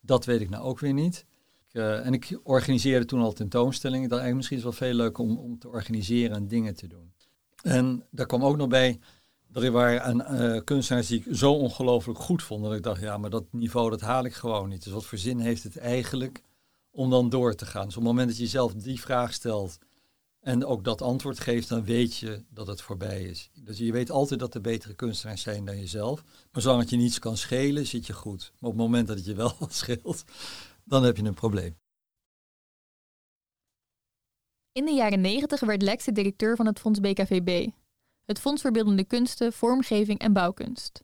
Dat 0.00 0.24
weet 0.24 0.40
ik 0.40 0.50
nou 0.50 0.64
ook 0.64 0.78
weer 0.78 0.92
niet. 0.92 1.24
uh, 1.72 2.06
en 2.06 2.12
ik 2.12 2.38
organiseerde 2.42 3.04
toen 3.04 3.20
al 3.20 3.32
tentoonstellingen. 3.32 4.04
Ik 4.04 4.10
dacht 4.10 4.22
eigenlijk 4.22 4.36
misschien 4.50 4.72
is 4.72 4.78
wel 4.78 4.88
veel 4.88 4.98
leuker 4.98 5.24
om, 5.24 5.38
om 5.38 5.58
te 5.58 5.68
organiseren 5.68 6.36
en 6.36 6.48
dingen 6.48 6.74
te 6.74 6.86
doen. 6.86 7.12
En 7.62 8.06
daar 8.10 8.26
kwam 8.26 8.44
ook 8.44 8.56
nog 8.56 8.68
bij 8.68 8.92
dat 8.92 9.00
er 9.52 9.70
waren 9.70 10.16
uh, 10.16 10.60
kunstenaars 10.64 11.06
die 11.06 11.22
ik 11.24 11.36
zo 11.36 11.52
ongelooflijk 11.52 12.18
goed 12.18 12.42
vond. 12.42 12.64
Dat 12.64 12.74
ik 12.74 12.82
dacht, 12.82 13.00
ja, 13.00 13.18
maar 13.18 13.30
dat 13.30 13.44
niveau 13.50 13.90
dat 13.90 14.00
haal 14.00 14.24
ik 14.24 14.34
gewoon 14.34 14.68
niet. 14.68 14.84
Dus 14.84 14.92
wat 14.92 15.06
voor 15.06 15.18
zin 15.18 15.38
heeft 15.38 15.62
het 15.62 15.76
eigenlijk 15.76 16.42
om 16.90 17.10
dan 17.10 17.28
door 17.28 17.54
te 17.54 17.66
gaan? 17.66 17.84
Dus 17.84 17.96
op 17.96 18.02
het 18.02 18.10
moment 18.10 18.28
dat 18.28 18.36
je 18.36 18.42
jezelf 18.42 18.74
die 18.74 19.00
vraag 19.00 19.32
stelt 19.32 19.78
en 20.40 20.64
ook 20.64 20.84
dat 20.84 21.02
antwoord 21.02 21.40
geeft, 21.40 21.68
dan 21.68 21.84
weet 21.84 22.16
je 22.16 22.44
dat 22.48 22.66
het 22.66 22.80
voorbij 22.80 23.22
is. 23.22 23.50
Dus 23.54 23.78
je 23.78 23.92
weet 23.92 24.10
altijd 24.10 24.40
dat 24.40 24.54
er 24.54 24.60
betere 24.60 24.94
kunstenaars 24.94 25.42
zijn 25.42 25.64
dan 25.64 25.78
jezelf. 25.78 26.24
Maar 26.52 26.62
zolang 26.62 26.80
het 26.80 26.90
je 26.90 26.96
niets 26.96 27.18
kan 27.18 27.36
schelen, 27.36 27.86
zit 27.86 28.06
je 28.06 28.12
goed. 28.12 28.52
Maar 28.58 28.70
op 28.70 28.76
het 28.76 28.86
moment 28.86 29.06
dat 29.06 29.16
het 29.16 29.26
je 29.26 29.34
wel 29.34 29.54
wat 29.58 29.74
scheelt, 29.74 30.24
dan 30.84 31.04
heb 31.04 31.16
je 31.16 31.24
een 31.24 31.34
probleem. 31.34 31.76
In 34.72 34.84
de 34.84 34.92
jaren 34.92 35.20
90 35.20 35.60
werd 35.60 35.82
Lex 35.82 36.04
de 36.04 36.12
directeur 36.12 36.56
van 36.56 36.66
het 36.66 36.78
Fonds 36.78 37.00
BKVB, 37.00 37.68
het 38.24 38.38
Fonds 38.38 38.62
voor 38.62 38.70
Beeldende 38.70 39.04
Kunsten, 39.04 39.52
Vormgeving 39.52 40.18
en 40.18 40.32
Bouwkunst. 40.32 41.02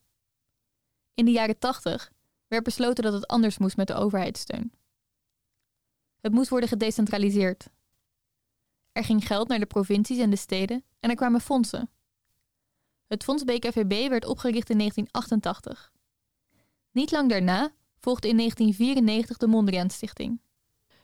In 1.15 1.25
de 1.25 1.31
jaren 1.31 1.59
80 1.59 2.13
werd 2.49 2.65
besloten 2.65 3.05
dat 3.05 3.13
het 3.13 3.27
anders 3.27 3.59
moest 3.59 3.77
met 3.77 3.87
de 3.87 3.95
overheidssteun. 3.95 4.73
Het 6.21 6.33
moest 6.33 6.49
worden 6.49 6.69
gedecentraliseerd. 6.69 7.69
Er 8.93 9.05
ging 9.05 9.27
geld 9.27 9.49
naar 9.49 9.59
de 9.59 9.67
provincies 9.67 10.19
en 10.19 10.31
de 10.31 10.37
steden 10.37 10.85
en 11.01 11.11
er 11.11 11.17
kwamen 11.17 11.41
fondsen. 11.41 11.91
Het 13.07 13.25
Fonds 13.25 13.45
BKVB 13.45 14.09
werd 14.09 14.25
opgericht 14.25 14.71
in 14.71 14.79
1988. 14.79 15.93
Niet 16.91 17.11
lang 17.11 17.29
daarna 17.29 17.73
volgde 17.99 18.29
in 18.29 18.37
1994 18.37 19.37
de 19.37 19.47
Mondriaan 19.47 19.91
Stichting. 19.91 20.41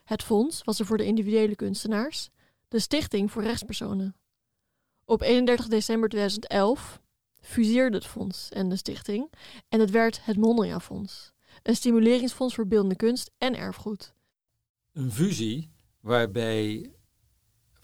Het 0.05 0.23
fonds 0.23 0.65
was 0.65 0.79
er 0.79 0.87
voor 0.87 0.97
de 0.97 1.05
individuele 1.05 1.57
kunstenaars, 1.57 2.31
de 2.69 2.79
stichting 2.79 3.31
voor 3.31 3.43
rechtspersonen. 3.43 4.17
Op 5.05 5.23
31 5.23 5.69
december 5.69 6.09
2011 6.09 7.01
fuseerde 7.41 7.97
het 7.97 8.07
fonds 8.07 8.49
en 8.49 8.69
de 8.69 8.77
stichting 8.77 9.33
en 9.69 9.81
het 9.81 9.91
werd 9.91 10.25
het 10.25 10.37
Mondriaan 10.37 10.81
Fonds, 10.81 11.33
een 11.63 11.77
stimuleringsfonds 11.77 12.55
voor 12.55 12.67
beeldende 12.67 12.97
kunst 12.97 13.31
en 13.39 13.57
erfgoed. 13.57 14.15
Een 14.93 15.13
fusie 15.13 15.71
waarbij 16.01 16.93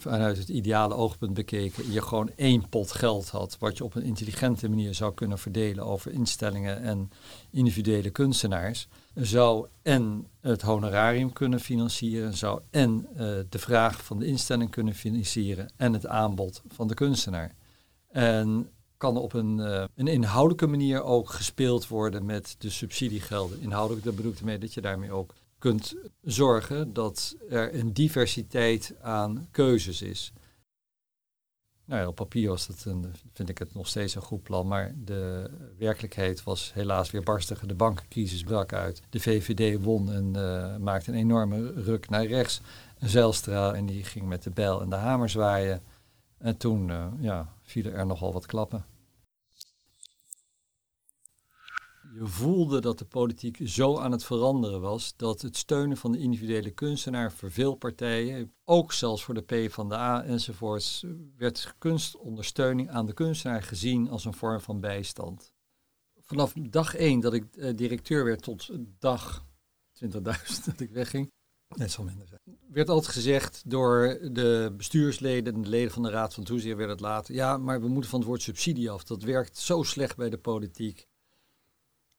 vanuit 0.00 0.38
het 0.38 0.48
ideale 0.48 0.94
oogpunt 0.94 1.34
bekeken 1.34 1.92
je 1.92 2.02
gewoon 2.02 2.30
één 2.36 2.68
pot 2.68 2.92
geld 2.92 3.28
had, 3.28 3.56
wat 3.58 3.76
je 3.76 3.84
op 3.84 3.94
een 3.94 4.02
intelligente 4.02 4.68
manier 4.68 4.94
zou 4.94 5.14
kunnen 5.14 5.38
verdelen 5.38 5.84
over 5.84 6.12
instellingen 6.12 6.82
en 6.82 7.10
individuele 7.50 8.10
kunstenaars, 8.10 8.88
zou 9.14 9.66
en 9.82 10.26
het 10.40 10.62
honorarium 10.62 11.32
kunnen 11.32 11.60
financieren, 11.60 12.34
zou 12.34 12.60
en 12.70 13.06
uh, 13.12 13.18
de 13.48 13.58
vraag 13.58 14.04
van 14.04 14.18
de 14.18 14.26
instelling 14.26 14.70
kunnen 14.70 14.94
financieren 14.94 15.72
en 15.76 15.92
het 15.92 16.06
aanbod 16.06 16.62
van 16.68 16.88
de 16.88 16.94
kunstenaar. 16.94 17.54
En 18.08 18.70
kan 18.96 19.16
op 19.16 19.32
een, 19.32 19.58
uh, 19.58 19.84
een 19.94 20.06
inhoudelijke 20.06 20.66
manier 20.66 21.02
ook 21.02 21.30
gespeeld 21.30 21.88
worden 21.88 22.24
met 22.24 22.54
de 22.58 22.70
subsidiegelden. 22.70 23.60
Inhoudelijk, 23.60 24.04
dat 24.04 24.16
bedoel 24.16 24.32
ik 24.32 24.38
ermee 24.38 24.58
dat 24.58 24.74
je 24.74 24.80
daarmee 24.80 25.12
ook 25.12 25.34
kunt 25.60 25.94
zorgen 26.22 26.92
dat 26.92 27.36
er 27.48 27.74
een 27.74 27.92
diversiteit 27.92 28.94
aan 29.00 29.48
keuzes 29.50 30.02
is. 30.02 30.32
Nou 31.84 32.02
ja, 32.02 32.08
op 32.08 32.14
papier 32.14 32.48
was 32.48 32.66
dat 32.66 32.84
een, 32.84 33.12
vind 33.32 33.48
ik 33.48 33.58
het 33.58 33.74
nog 33.74 33.88
steeds 33.88 34.14
een 34.14 34.22
goed 34.22 34.42
plan, 34.42 34.66
maar 34.66 34.94
de 35.04 35.50
werkelijkheid 35.78 36.42
was 36.42 36.72
helaas 36.74 37.10
weer 37.10 37.22
barstiger. 37.22 37.68
De 37.68 37.74
bankencrisis 37.74 38.42
brak 38.42 38.72
uit. 38.72 39.02
De 39.10 39.20
VVD 39.20 39.82
won 39.82 40.12
en 40.12 40.36
uh, 40.36 40.76
maakte 40.76 41.10
een 41.10 41.18
enorme 41.18 41.72
ruk 41.72 42.08
naar 42.08 42.26
rechts. 42.26 42.60
Zijlstra 42.98 43.74
en 43.74 43.86
die 43.86 44.04
ging 44.04 44.26
met 44.26 44.42
de 44.42 44.50
bijl 44.50 44.80
en 44.80 44.90
de 44.90 44.96
hamer 44.96 45.28
zwaaien. 45.28 45.82
En 46.38 46.56
toen 46.56 46.88
uh, 46.88 47.06
ja, 47.18 47.54
vielen 47.62 47.92
er 47.92 48.06
nogal 48.06 48.32
wat 48.32 48.46
klappen. 48.46 48.84
Je 52.14 52.26
voelde 52.26 52.80
dat 52.80 52.98
de 52.98 53.04
politiek 53.04 53.58
zo 53.64 53.98
aan 53.98 54.12
het 54.12 54.24
veranderen 54.24 54.80
was 54.80 55.12
dat 55.16 55.42
het 55.42 55.56
steunen 55.56 55.96
van 55.96 56.12
de 56.12 56.18
individuele 56.18 56.70
kunstenaar 56.70 57.32
voor 57.32 57.50
veel 57.50 57.74
partijen, 57.74 58.54
ook 58.64 58.92
zelfs 58.92 59.24
voor 59.24 59.34
de 59.34 59.66
P 59.66 59.72
van 59.72 59.88
de 59.88 59.94
A 59.94 60.24
enzovoorts, 60.24 61.04
werd 61.36 61.74
kunstondersteuning 61.78 62.90
aan 62.90 63.06
de 63.06 63.12
kunstenaar 63.12 63.62
gezien 63.62 64.08
als 64.08 64.24
een 64.24 64.34
vorm 64.34 64.60
van 64.60 64.80
bijstand. 64.80 65.52
Vanaf 66.20 66.52
dag 66.52 66.94
één 66.94 67.20
dat 67.20 67.32
ik 67.32 67.56
eh, 67.56 67.76
directeur 67.76 68.24
werd 68.24 68.42
tot 68.42 68.70
dag 68.98 69.44
20.000 70.04 70.08
dat 70.64 70.80
ik 70.80 70.90
wegging, 70.90 71.32
net 71.76 71.90
zo 71.90 72.02
minder 72.02 72.26
zijn, 72.26 72.58
werd 72.68 72.88
altijd 72.88 73.14
gezegd 73.14 73.62
door 73.66 74.18
de 74.32 74.74
bestuursleden 74.76 75.54
en 75.54 75.62
de 75.62 75.68
leden 75.68 75.92
van 75.92 76.02
de 76.02 76.10
Raad 76.10 76.34
van 76.34 76.44
Toezicht 76.44 76.76
werd 76.76 76.90
het 76.90 77.00
later, 77.00 77.34
ja, 77.34 77.56
maar 77.56 77.80
we 77.80 77.88
moeten 77.88 78.10
van 78.10 78.18
het 78.18 78.28
woord 78.28 78.42
subsidie 78.42 78.90
af. 78.90 79.04
Dat 79.04 79.22
werkt 79.22 79.58
zo 79.58 79.82
slecht 79.82 80.16
bij 80.16 80.30
de 80.30 80.38
politiek. 80.38 81.08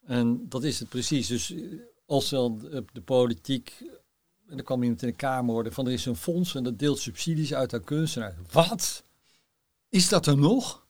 En 0.06 0.50
dat 0.50 0.64
is 0.64 0.80
het 0.80 0.90
precies. 0.90 1.28
Dus 1.28 1.52
eh, 1.52 1.62
als 2.06 2.30
dan 2.30 2.60
de 2.94 3.02
politiek, 3.02 3.78
en 4.48 4.56
dan 4.56 4.66
kwam 4.66 4.84
iemand 4.84 5.02
in 5.02 5.08
de 5.08 5.16
Kamer 5.16 5.54
worden, 5.54 5.74
van 5.74 5.86
er 5.86 5.94
is 5.94 6.06
een 6.06 6.16
fonds 6.16 6.56
en 6.56 6.64
dat 6.64 6.80
deelt 6.80 7.00
subsidies 7.00 7.54
uit 7.54 7.74
aan 7.74 7.84
kunstenaars. 7.84 8.36
Wat? 8.52 9.04
Is 9.90 10.10
dat 10.10 10.28
er 10.28 10.38
nog? 10.38 10.86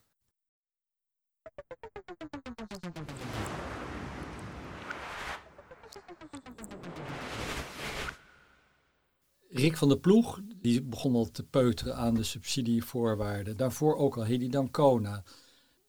Rick 9.50 9.77
van 9.77 9.88
der 9.88 10.00
Ploeg, 10.00 10.39
die 10.62 10.82
begon 10.82 11.15
al 11.15 11.32
te 11.32 11.44
peuteren 11.44 11.96
aan 11.96 12.13
de 12.13 12.24
subsidievoorwaarden. 12.24 13.58
Daarvoor 13.58 13.96
ook 13.96 14.18
al 14.18 14.24
Hedy 14.24 14.50
Dancona. 14.50 15.24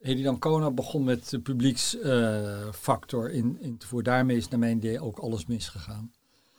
Hedy 0.03 0.23
Dancona 0.23 0.71
begon 0.71 1.05
met 1.05 1.31
de 1.31 1.41
publieksfactor 1.41 3.31
in, 3.31 3.57
in 3.61 3.77
te 3.77 3.87
voeren. 3.87 4.13
Daarmee 4.13 4.37
is 4.37 4.49
naar 4.49 4.59
mijn 4.59 4.77
idee 4.77 5.01
ook 5.01 5.19
alles 5.19 5.47
misgegaan. 5.47 6.13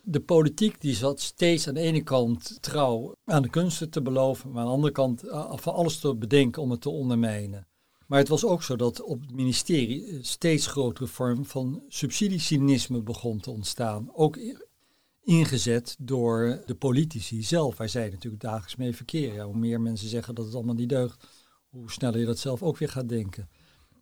De 0.03 0.19
politiek 0.19 0.81
die 0.81 0.95
zat 0.95 1.19
steeds 1.19 1.67
aan 1.67 1.73
de 1.73 1.79
ene 1.79 2.03
kant 2.03 2.57
trouw 2.61 3.15
aan 3.25 3.41
de 3.41 3.49
kunsten 3.49 3.89
te 3.89 4.01
beloven, 4.01 4.51
maar 4.51 4.59
aan 4.61 4.67
de 4.67 4.73
andere 4.73 4.93
kant 4.93 5.25
uh, 5.25 5.51
van 5.55 5.73
alles 5.73 5.99
te 5.99 6.15
bedenken 6.15 6.61
om 6.61 6.71
het 6.71 6.81
te 6.81 6.89
ondermijnen. 6.89 7.67
Maar 8.07 8.19
het 8.19 8.27
was 8.27 8.45
ook 8.45 8.63
zo 8.63 8.75
dat 8.75 9.01
op 9.01 9.21
het 9.21 9.31
ministerie 9.31 10.13
een 10.13 10.25
steeds 10.25 10.67
grotere 10.67 11.07
vorm 11.07 11.45
van 11.45 11.83
subsidiecynisme 11.87 13.01
begon 13.01 13.39
te 13.39 13.51
ontstaan. 13.51 14.09
Ook 14.13 14.39
ingezet 15.23 15.95
door 15.99 16.61
de 16.65 16.75
politici 16.75 17.43
zelf, 17.43 17.77
waar 17.77 17.89
zij 17.89 18.09
natuurlijk 18.09 18.41
dagelijks 18.41 18.75
mee 18.75 18.95
verkeren. 18.95 19.35
Ja, 19.35 19.45
hoe 19.45 19.57
meer 19.57 19.81
mensen 19.81 20.09
zeggen 20.09 20.35
dat 20.35 20.45
het 20.45 20.55
allemaal 20.55 20.75
niet 20.75 20.89
deugt, 20.89 21.27
hoe 21.73 21.91
sneller 21.91 22.19
je 22.19 22.25
dat 22.25 22.39
zelf 22.39 22.63
ook 22.63 22.77
weer 22.77 22.89
gaat 22.89 23.09
denken. 23.09 23.49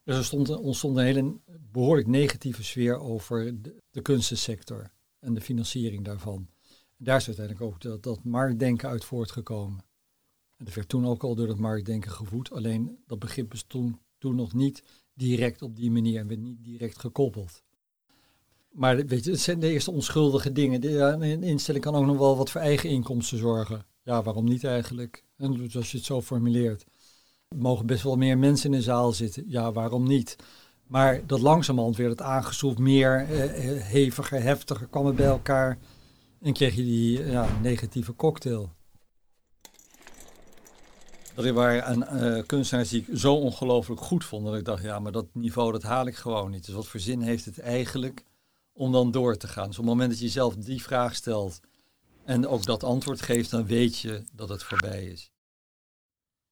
Dus 0.03 0.17
er 0.17 0.25
stond, 0.25 0.49
ontstond 0.49 0.97
een 0.97 1.03
hele 1.03 1.39
behoorlijk 1.71 2.07
negatieve 2.07 2.63
sfeer 2.63 2.99
over 2.99 3.61
de, 3.91 4.01
kunstensector 4.01 4.91
en 5.19 5.33
de 5.33 5.41
financiering 5.41 6.05
daarvan. 6.05 6.47
Daar 6.97 7.17
is 7.17 7.27
uiteindelijk 7.27 7.65
ook 7.65 8.03
dat, 8.03 8.23
marktdenken 8.23 8.89
uit 8.89 9.05
voortgekomen. 9.05 9.83
En 10.57 10.65
dat 10.65 10.73
werd 10.73 10.89
toen 10.89 11.05
ook 11.05 11.23
al 11.23 11.35
door 11.35 11.47
dat 11.47 11.57
marktdenken 11.57 12.11
gevoed, 12.11 12.51
alleen 12.51 12.99
dat 13.07 13.19
begrip 13.19 13.49
bestond 13.49 13.97
toen 14.17 14.35
nog 14.35 14.53
niet 14.53 14.83
direct 15.13 15.61
op 15.61 15.75
die 15.75 15.91
manier 15.91 16.19
en 16.19 16.27
werd 16.27 16.39
niet 16.39 16.63
direct 16.63 16.99
gekoppeld. 16.99 17.63
Maar 18.71 19.05
weet 19.05 19.23
je, 19.23 19.31
het 19.31 19.39
zijn 19.39 19.59
de 19.59 19.69
eerste 19.69 19.91
onschuldige 19.91 20.51
dingen. 20.51 20.85
Een 21.21 21.43
instelling 21.43 21.83
kan 21.83 21.95
ook 21.95 22.05
nog 22.05 22.17
wel 22.17 22.37
wat 22.37 22.51
voor 22.51 22.61
eigen 22.61 22.89
inkomsten 22.89 23.37
zorgen. 23.37 23.85
Ja, 24.03 24.23
waarom 24.23 24.45
niet 24.45 24.63
eigenlijk? 24.63 25.23
En 25.37 25.53
dus 25.53 25.75
als 25.75 25.91
je 25.91 25.97
het 25.97 26.05
zo 26.05 26.21
formuleert. 26.21 26.85
Er 27.51 27.57
mogen 27.57 27.85
best 27.85 28.03
wel 28.03 28.15
meer 28.15 28.37
mensen 28.37 28.71
in 28.71 28.77
de 28.77 28.83
zaal 28.83 29.11
zitten. 29.11 29.43
Ja, 29.47 29.71
waarom 29.71 30.07
niet? 30.07 30.35
Maar 30.87 31.25
dat 31.27 31.39
langzamerhand 31.39 31.95
werd 31.95 32.09
het 32.09 32.21
aangeschroefd, 32.21 32.77
meer 32.77 33.25
eh, 33.29 33.43
eh, 33.43 33.83
heviger, 33.83 34.41
heftiger, 34.41 34.87
kwam 34.87 35.05
het 35.05 35.15
bij 35.15 35.25
elkaar. 35.25 35.77
En 36.41 36.53
kreeg 36.53 36.75
je 36.75 36.83
die 36.83 37.25
ja, 37.25 37.47
negatieve 37.61 38.15
cocktail. 38.15 38.69
Er 41.35 41.53
waren 41.53 42.07
uh, 42.23 42.43
kunstenaars 42.45 42.89
die 42.89 43.05
ik 43.07 43.17
zo 43.17 43.33
ongelooflijk 43.33 44.01
goed 44.01 44.25
vond. 44.25 44.45
Dat 44.45 44.55
ik 44.55 44.65
dacht, 44.65 44.83
ja, 44.83 44.99
maar 44.99 45.11
dat 45.11 45.25
niveau 45.33 45.71
dat 45.71 45.83
haal 45.83 46.07
ik 46.07 46.15
gewoon 46.15 46.51
niet. 46.51 46.65
Dus 46.65 46.75
wat 46.75 46.87
voor 46.87 46.99
zin 46.99 47.21
heeft 47.21 47.45
het 47.45 47.59
eigenlijk 47.59 48.25
om 48.73 48.91
dan 48.91 49.11
door 49.11 49.37
te 49.37 49.47
gaan? 49.47 49.67
Dus 49.67 49.77
op 49.77 49.83
het 49.83 49.93
moment 49.93 50.09
dat 50.09 50.19
je 50.19 50.25
jezelf 50.25 50.55
die 50.55 50.81
vraag 50.81 51.15
stelt 51.15 51.59
en 52.25 52.47
ook 52.47 52.65
dat 52.65 52.83
antwoord 52.83 53.21
geeft, 53.21 53.49
dan 53.49 53.65
weet 53.65 53.97
je 53.97 54.23
dat 54.33 54.49
het 54.49 54.63
voorbij 54.63 55.05
is. 55.05 55.31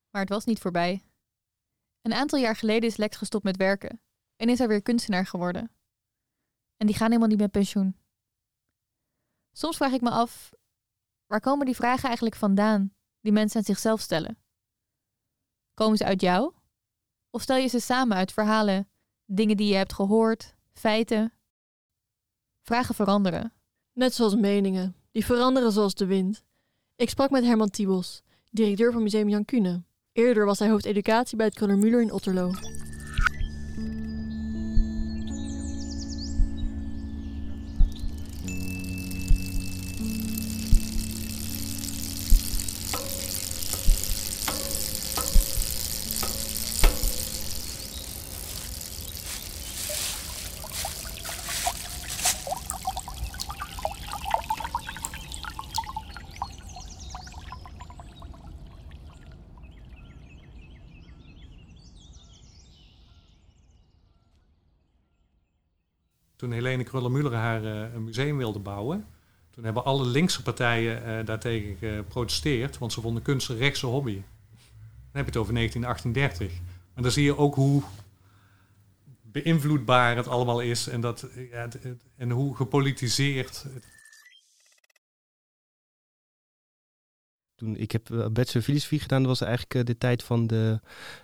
Maar 0.09 0.21
het 0.21 0.29
was 0.29 0.45
niet 0.45 0.59
voorbij. 0.59 1.03
Een 2.01 2.13
aantal 2.13 2.39
jaar 2.39 2.55
geleden 2.55 2.89
is 2.89 2.97
Lex 2.97 3.17
gestopt 3.17 3.43
met 3.43 3.57
werken 3.57 4.01
en 4.35 4.49
is 4.49 4.57
hij 4.57 4.67
weer 4.67 4.81
kunstenaar 4.81 5.25
geworden. 5.25 5.71
En 6.77 6.87
die 6.87 6.95
gaan 6.95 7.07
helemaal 7.07 7.29
niet 7.29 7.39
met 7.39 7.51
pensioen. 7.51 7.97
Soms 9.51 9.77
vraag 9.77 9.91
ik 9.91 10.01
me 10.01 10.09
af, 10.09 10.53
waar 11.25 11.39
komen 11.39 11.65
die 11.65 11.75
vragen 11.75 12.05
eigenlijk 12.05 12.35
vandaan 12.35 12.93
die 13.21 13.31
mensen 13.31 13.57
aan 13.57 13.65
zichzelf 13.65 14.01
stellen? 14.01 14.37
Komen 15.73 15.97
ze 15.97 16.05
uit 16.05 16.21
jou? 16.21 16.53
Of 17.29 17.41
stel 17.41 17.57
je 17.57 17.67
ze 17.67 17.79
samen 17.79 18.17
uit 18.17 18.31
verhalen, 18.31 18.89
dingen 19.25 19.57
die 19.57 19.67
je 19.67 19.75
hebt 19.75 19.93
gehoord, 19.93 20.55
feiten? 20.73 21.33
Vragen 22.61 22.95
veranderen. 22.95 23.53
Net 23.93 24.13
zoals 24.13 24.35
meningen. 24.35 24.95
Die 25.11 25.25
veranderen 25.25 25.71
zoals 25.71 25.93
de 25.93 26.05
wind. 26.05 26.43
Ik 26.95 27.09
sprak 27.09 27.29
met 27.29 27.43
Herman 27.43 27.69
Tiebos, 27.69 28.21
directeur 28.49 28.91
van 28.91 29.03
Museum 29.03 29.29
Jan 29.29 29.45
Kuhne. 29.45 29.83
Eerder 30.13 30.45
was 30.45 30.59
hij 30.59 30.69
hoofdeducatie 30.69 31.37
bij 31.37 31.45
het 31.45 31.55
Kruller 31.55 32.01
in 32.01 32.11
Otterlo. 32.11 32.51
Toen 66.39 66.51
Helene 66.51 66.83
Kruller-Müller 66.83 67.33
haar 67.33 67.63
uh, 67.63 67.93
een 67.93 68.03
museum 68.03 68.37
wilde 68.37 68.59
bouwen, 68.59 69.05
toen 69.51 69.63
hebben 69.63 69.85
alle 69.85 70.05
linkse 70.05 70.41
partijen 70.41 71.07
uh, 71.07 71.25
daartegen 71.25 71.77
geprotesteerd, 71.77 72.77
want 72.77 72.93
ze 72.93 73.01
vonden 73.01 73.23
kunst 73.23 73.49
een 73.49 73.57
rechtse 73.57 73.85
hobby. 73.85 74.13
Dan 74.13 74.23
heb 75.11 75.23
je 75.25 75.31
het 75.31 75.37
over 75.37 75.53
1938. 75.53 76.51
Maar 76.93 77.03
dan 77.03 77.11
zie 77.11 77.23
je 77.23 77.37
ook 77.37 77.55
hoe 77.55 77.83
beïnvloedbaar 79.21 80.15
het 80.15 80.27
allemaal 80.27 80.59
is 80.59 80.87
en, 80.87 81.01
dat, 81.01 81.27
ja, 81.51 81.67
en 82.15 82.29
hoe 82.29 82.55
gepolitiseerd 82.55 83.63
het 83.73 83.85
toen 87.59 87.75
ik 87.77 87.91
heb 87.91 88.09
uh, 88.09 88.25
bachelor 88.27 88.63
filosofie 88.63 88.99
gedaan, 88.99 89.19
dat 89.19 89.29
was 89.29 89.41
eigenlijk 89.41 89.73
uh, 89.73 89.83
de 89.83 89.97
tijd 89.97 90.23
van 90.23 90.47
de 90.47 90.79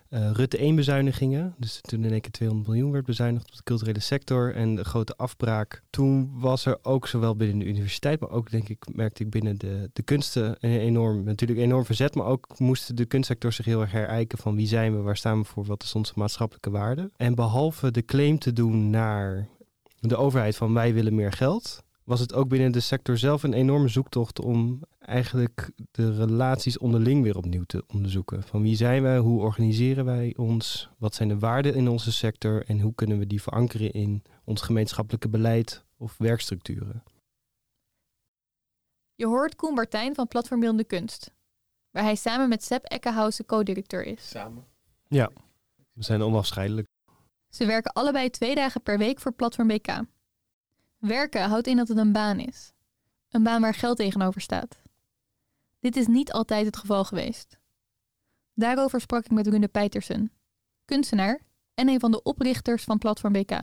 uh, 0.09 0.31
Rutte 0.31 0.57
1 0.57 0.75
bezuinigingen. 0.75 1.55
Dus 1.57 1.79
toen 1.81 2.03
in 2.03 2.11
één 2.11 2.21
keer 2.21 2.31
200 2.31 2.69
miljoen 2.69 2.91
werd 2.91 3.05
bezuinigd 3.05 3.45
op 3.45 3.55
de 3.55 3.63
culturele 3.63 3.99
sector 3.99 4.55
en 4.55 4.75
de 4.75 4.83
grote 4.83 5.15
afbraak. 5.15 5.83
Toen 5.89 6.31
was 6.39 6.65
er 6.65 6.77
ook 6.81 7.07
zowel 7.07 7.35
binnen 7.35 7.59
de 7.59 7.65
universiteit, 7.65 8.19
maar 8.19 8.29
ook 8.29 8.51
denk 8.51 8.69
ik, 8.69 8.95
merkte 8.95 9.23
ik 9.23 9.29
binnen 9.29 9.57
de, 9.57 9.89
de 9.93 10.03
kunsten 10.03 10.55
een 10.59 10.79
enorm, 10.79 11.23
natuurlijk 11.23 11.59
enorm 11.59 11.85
verzet. 11.85 12.15
Maar 12.15 12.25
ook 12.25 12.59
moest 12.59 12.97
de 12.97 13.05
kunstsector 13.05 13.53
zich 13.53 13.65
heel 13.65 13.81
erg 13.81 13.91
herijken 13.91 14.37
van 14.37 14.55
wie 14.55 14.67
zijn 14.67 14.95
we, 14.95 15.01
waar 15.01 15.17
staan 15.17 15.39
we 15.39 15.45
voor, 15.45 15.65
wat 15.65 15.83
is 15.83 15.95
onze 15.95 16.13
maatschappelijke 16.15 16.69
waarde. 16.69 17.11
En 17.15 17.35
behalve 17.35 17.91
de 17.91 18.05
claim 18.05 18.39
te 18.39 18.53
doen 18.53 18.89
naar 18.89 19.47
de 19.99 20.15
overheid 20.15 20.55
van 20.55 20.73
wij 20.73 20.93
willen 20.93 21.15
meer 21.15 21.31
geld, 21.31 21.83
was 22.05 22.19
het 22.19 22.33
ook 22.33 22.47
binnen 22.47 22.71
de 22.71 22.79
sector 22.79 23.17
zelf 23.17 23.43
een 23.43 23.53
enorme 23.53 23.87
zoektocht 23.87 24.39
om 24.39 24.81
eigenlijk 24.99 25.71
de 25.91 26.15
relaties 26.15 26.77
onderling 26.77 27.23
weer 27.23 27.37
opnieuw 27.37 27.63
te 27.63 27.83
onderzoeken. 27.87 28.43
Van 28.43 28.61
wie 28.61 28.75
zijn 28.75 29.01
wij, 29.01 29.17
hoe 29.17 29.41
organiseren 29.41 30.05
wij 30.05 30.33
ons, 30.37 30.89
wat 30.97 31.15
zijn 31.15 31.29
de 31.29 31.39
waarden 31.39 31.75
in 31.75 31.87
onze 31.87 32.11
sector 32.11 32.65
en 32.65 32.79
hoe 32.79 32.95
kunnen 32.95 33.19
we 33.19 33.27
die 33.27 33.41
verankeren 33.41 33.91
in 33.91 34.23
ons 34.43 34.61
gemeenschappelijke 34.61 35.29
beleid 35.29 35.85
of 35.97 36.17
werkstructuren. 36.17 37.03
Je 39.15 39.25
hoort 39.25 39.55
Koen 39.55 39.75
Bartijn 39.75 40.15
van 40.15 40.27
Platform 40.27 40.59
Beeldende 40.59 40.83
Kunst, 40.83 41.33
waar 41.91 42.03
hij 42.03 42.15
samen 42.15 42.49
met 42.49 42.63
Sepp 42.63 42.85
Eckenhausen 42.85 43.45
co-directeur 43.45 44.05
is. 44.05 44.29
Samen? 44.29 44.65
Ja, 45.07 45.31
we 45.93 46.03
zijn 46.03 46.21
onafscheidelijk. 46.21 46.87
Ze 47.49 47.65
werken 47.65 47.93
allebei 47.93 48.29
twee 48.29 48.55
dagen 48.55 48.81
per 48.81 48.97
week 48.97 49.19
voor 49.19 49.33
Platform 49.33 49.67
BK. 49.67 50.03
Werken 50.97 51.49
houdt 51.49 51.67
in 51.67 51.77
dat 51.77 51.87
het 51.87 51.97
een 51.97 52.11
baan 52.11 52.39
is. 52.39 52.73
Een 53.29 53.43
baan 53.43 53.61
waar 53.61 53.73
geld 53.73 53.97
tegenover 53.97 54.41
staat. 54.41 54.81
Dit 55.79 55.95
is 55.95 56.07
niet 56.07 56.31
altijd 56.31 56.65
het 56.65 56.77
geval 56.77 57.03
geweest. 57.03 57.57
Daarover 58.53 59.01
sprak 59.01 59.25
ik 59.25 59.31
met 59.31 59.47
Rune 59.47 59.67
Peitersen, 59.67 60.31
kunstenaar 60.85 61.41
en 61.73 61.89
een 61.89 61.99
van 61.99 62.11
de 62.11 62.23
oprichters 62.23 62.83
van 62.83 62.97
Platform 62.97 63.33
BK. 63.33 63.59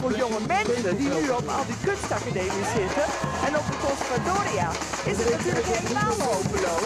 Voor 0.00 0.16
jonge 0.16 0.46
mensen 0.46 0.96
die 0.96 1.08
nu 1.08 1.28
op 1.28 1.46
al 1.46 1.64
die 1.66 1.80
kunstacademies 1.84 2.72
zitten 2.74 3.06
en 3.46 3.56
op 3.58 3.66
de 3.66 3.78
conservatoria, 3.86 4.70
is 5.10 5.16
het 5.16 5.30
natuurlijk 5.30 5.66
helemaal 5.66 6.32
hopeloos, 6.32 6.80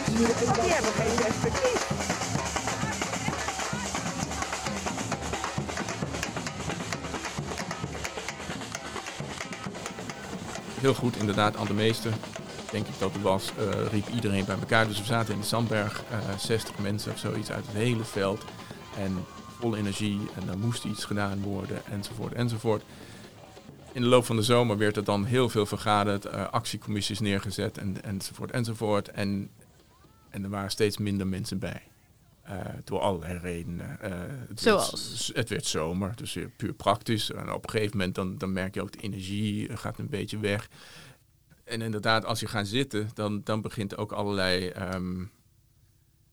want 0.44 0.62
die 0.62 0.72
hebben 0.72 0.92
geen 0.92 1.16
perspectief. 1.16 2.17
Heel 10.80 10.94
goed, 10.94 11.16
inderdaad, 11.16 11.56
aan 11.56 11.66
de 11.66 11.74
meeste, 11.74 12.08
denk 12.70 12.86
ik 12.86 12.98
dat 12.98 13.12
het 13.12 13.22
was, 13.22 13.52
uh, 13.58 13.86
riep 13.90 14.08
iedereen 14.08 14.44
bij 14.44 14.58
elkaar. 14.58 14.86
Dus 14.86 14.98
we 14.98 15.04
zaten 15.04 15.34
in 15.34 15.40
de 15.40 15.46
Sandberg, 15.46 16.02
uh, 16.10 16.38
60 16.38 16.78
mensen 16.78 17.12
of 17.12 17.18
zoiets 17.18 17.50
uit 17.50 17.66
het 17.66 17.74
hele 17.74 18.04
veld. 18.04 18.44
En 18.98 19.24
vol 19.58 19.76
energie 19.76 20.20
en 20.34 20.48
er 20.48 20.58
moest 20.58 20.84
iets 20.84 21.04
gedaan 21.04 21.42
worden, 21.42 21.86
enzovoort, 21.86 22.32
enzovoort. 22.32 22.82
In 23.92 24.02
de 24.02 24.08
loop 24.08 24.24
van 24.24 24.36
de 24.36 24.42
zomer 24.42 24.78
werd 24.78 24.96
er 24.96 25.04
dan 25.04 25.24
heel 25.24 25.48
veel 25.48 25.66
vergaderd, 25.66 26.26
uh, 26.26 26.48
actiecommissies 26.50 27.20
neergezet, 27.20 27.78
en, 27.78 28.04
enzovoort, 28.04 28.50
enzovoort. 28.50 29.08
En, 29.08 29.50
en 30.30 30.44
er 30.44 30.50
waren 30.50 30.70
steeds 30.70 30.98
minder 30.98 31.26
mensen 31.26 31.58
bij. 31.58 31.82
Uh, 32.50 32.54
door 32.84 33.00
allerlei 33.00 33.38
redenen. 33.38 33.98
Uh, 34.04 34.10
het 34.48 34.60
Zoals? 34.60 35.26
Werd, 35.26 35.38
het 35.38 35.48
werd 35.48 35.66
zomer, 35.66 36.16
dus 36.16 36.38
puur 36.56 36.72
praktisch. 36.72 37.30
En 37.30 37.52
op 37.52 37.64
een 37.64 37.70
gegeven 37.70 37.96
moment 37.96 38.14
dan, 38.14 38.38
dan 38.38 38.52
merk 38.52 38.74
je 38.74 38.82
ook 38.82 38.92
de 38.92 39.00
energie 39.00 39.76
gaat 39.76 39.98
een 39.98 40.08
beetje 40.08 40.38
weg. 40.38 40.68
En 41.64 41.82
inderdaad, 41.82 42.24
als 42.24 42.40
je 42.40 42.46
gaat 42.46 42.66
zitten, 42.66 43.10
dan, 43.14 43.40
dan 43.44 43.60
begint 43.60 43.96
ook 43.96 44.12
allerlei 44.12 44.72
um, 44.94 45.30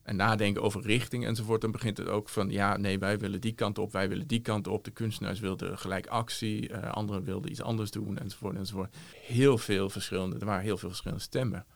en 0.02 0.16
nadenken 0.16 0.62
over 0.62 0.82
richting 0.82 1.26
enzovoort. 1.26 1.60
Dan 1.60 1.70
begint 1.70 1.98
het 1.98 2.08
ook 2.08 2.28
van, 2.28 2.50
ja, 2.50 2.76
nee, 2.76 2.98
wij 2.98 3.18
willen 3.18 3.40
die 3.40 3.52
kant 3.52 3.78
op, 3.78 3.92
wij 3.92 4.08
willen 4.08 4.26
die 4.26 4.40
kant 4.40 4.66
op. 4.66 4.84
De 4.84 4.90
kunstenaars 4.90 5.40
wilden 5.40 5.78
gelijk 5.78 6.06
actie, 6.06 6.70
uh, 6.70 6.90
anderen 6.90 7.24
wilden 7.24 7.50
iets 7.50 7.62
anders 7.62 7.90
doen, 7.90 8.18
enzovoort, 8.18 8.56
enzovoort. 8.56 8.96
Heel 9.12 9.58
veel 9.58 9.90
verschillende, 9.90 10.38
er 10.38 10.46
waren 10.46 10.62
heel 10.62 10.78
veel 10.78 10.88
verschillende 10.88 11.22
stemmen. 11.22 11.66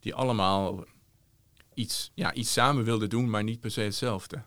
Die 0.00 0.14
allemaal 0.14 0.84
iets, 1.80 2.10
ja, 2.14 2.34
iets 2.34 2.52
samen 2.52 2.84
wilden 2.84 3.08
doen, 3.08 3.30
maar 3.30 3.42
niet 3.42 3.60
per 3.60 3.70
se 3.70 3.80
hetzelfde. 3.80 4.42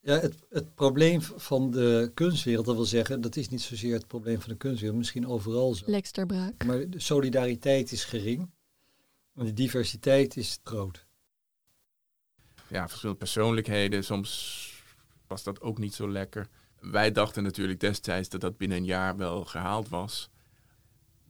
Ja, 0.00 0.18
het, 0.18 0.34
het 0.48 0.74
probleem 0.74 1.22
van 1.22 1.70
de 1.70 2.10
kunstwereld, 2.14 2.66
dat 2.66 2.74
wil 2.74 2.84
zeggen, 2.84 3.20
dat 3.20 3.36
is 3.36 3.48
niet 3.48 3.62
zozeer 3.62 3.94
het 3.94 4.06
probleem 4.06 4.40
van 4.40 4.48
de 4.50 4.56
kunstwereld, 4.56 4.98
misschien 4.98 5.26
overal 5.26 5.74
zo. 5.74 5.84
Lex 5.86 6.10
ter 6.10 6.26
Braak. 6.26 6.64
Maar 6.64 6.90
de 6.90 7.00
solidariteit 7.00 7.92
is 7.92 8.04
gering 8.04 8.50
en 9.34 9.44
de 9.44 9.52
diversiteit 9.52 10.36
is 10.36 10.58
groot. 10.62 11.06
Ja, 12.68 12.88
verschillende 12.88 13.20
persoonlijkheden, 13.20 14.04
soms 14.04 14.82
was 15.26 15.42
dat 15.42 15.60
ook 15.60 15.78
niet 15.78 15.94
zo 15.94 16.10
lekker. 16.10 16.48
Wij 16.80 17.12
dachten 17.12 17.42
natuurlijk 17.42 17.80
destijds 17.80 18.28
dat 18.28 18.40
dat 18.40 18.56
binnen 18.56 18.78
een 18.78 18.84
jaar 18.84 19.16
wel 19.16 19.44
gehaald 19.44 19.88
was. 19.88 20.30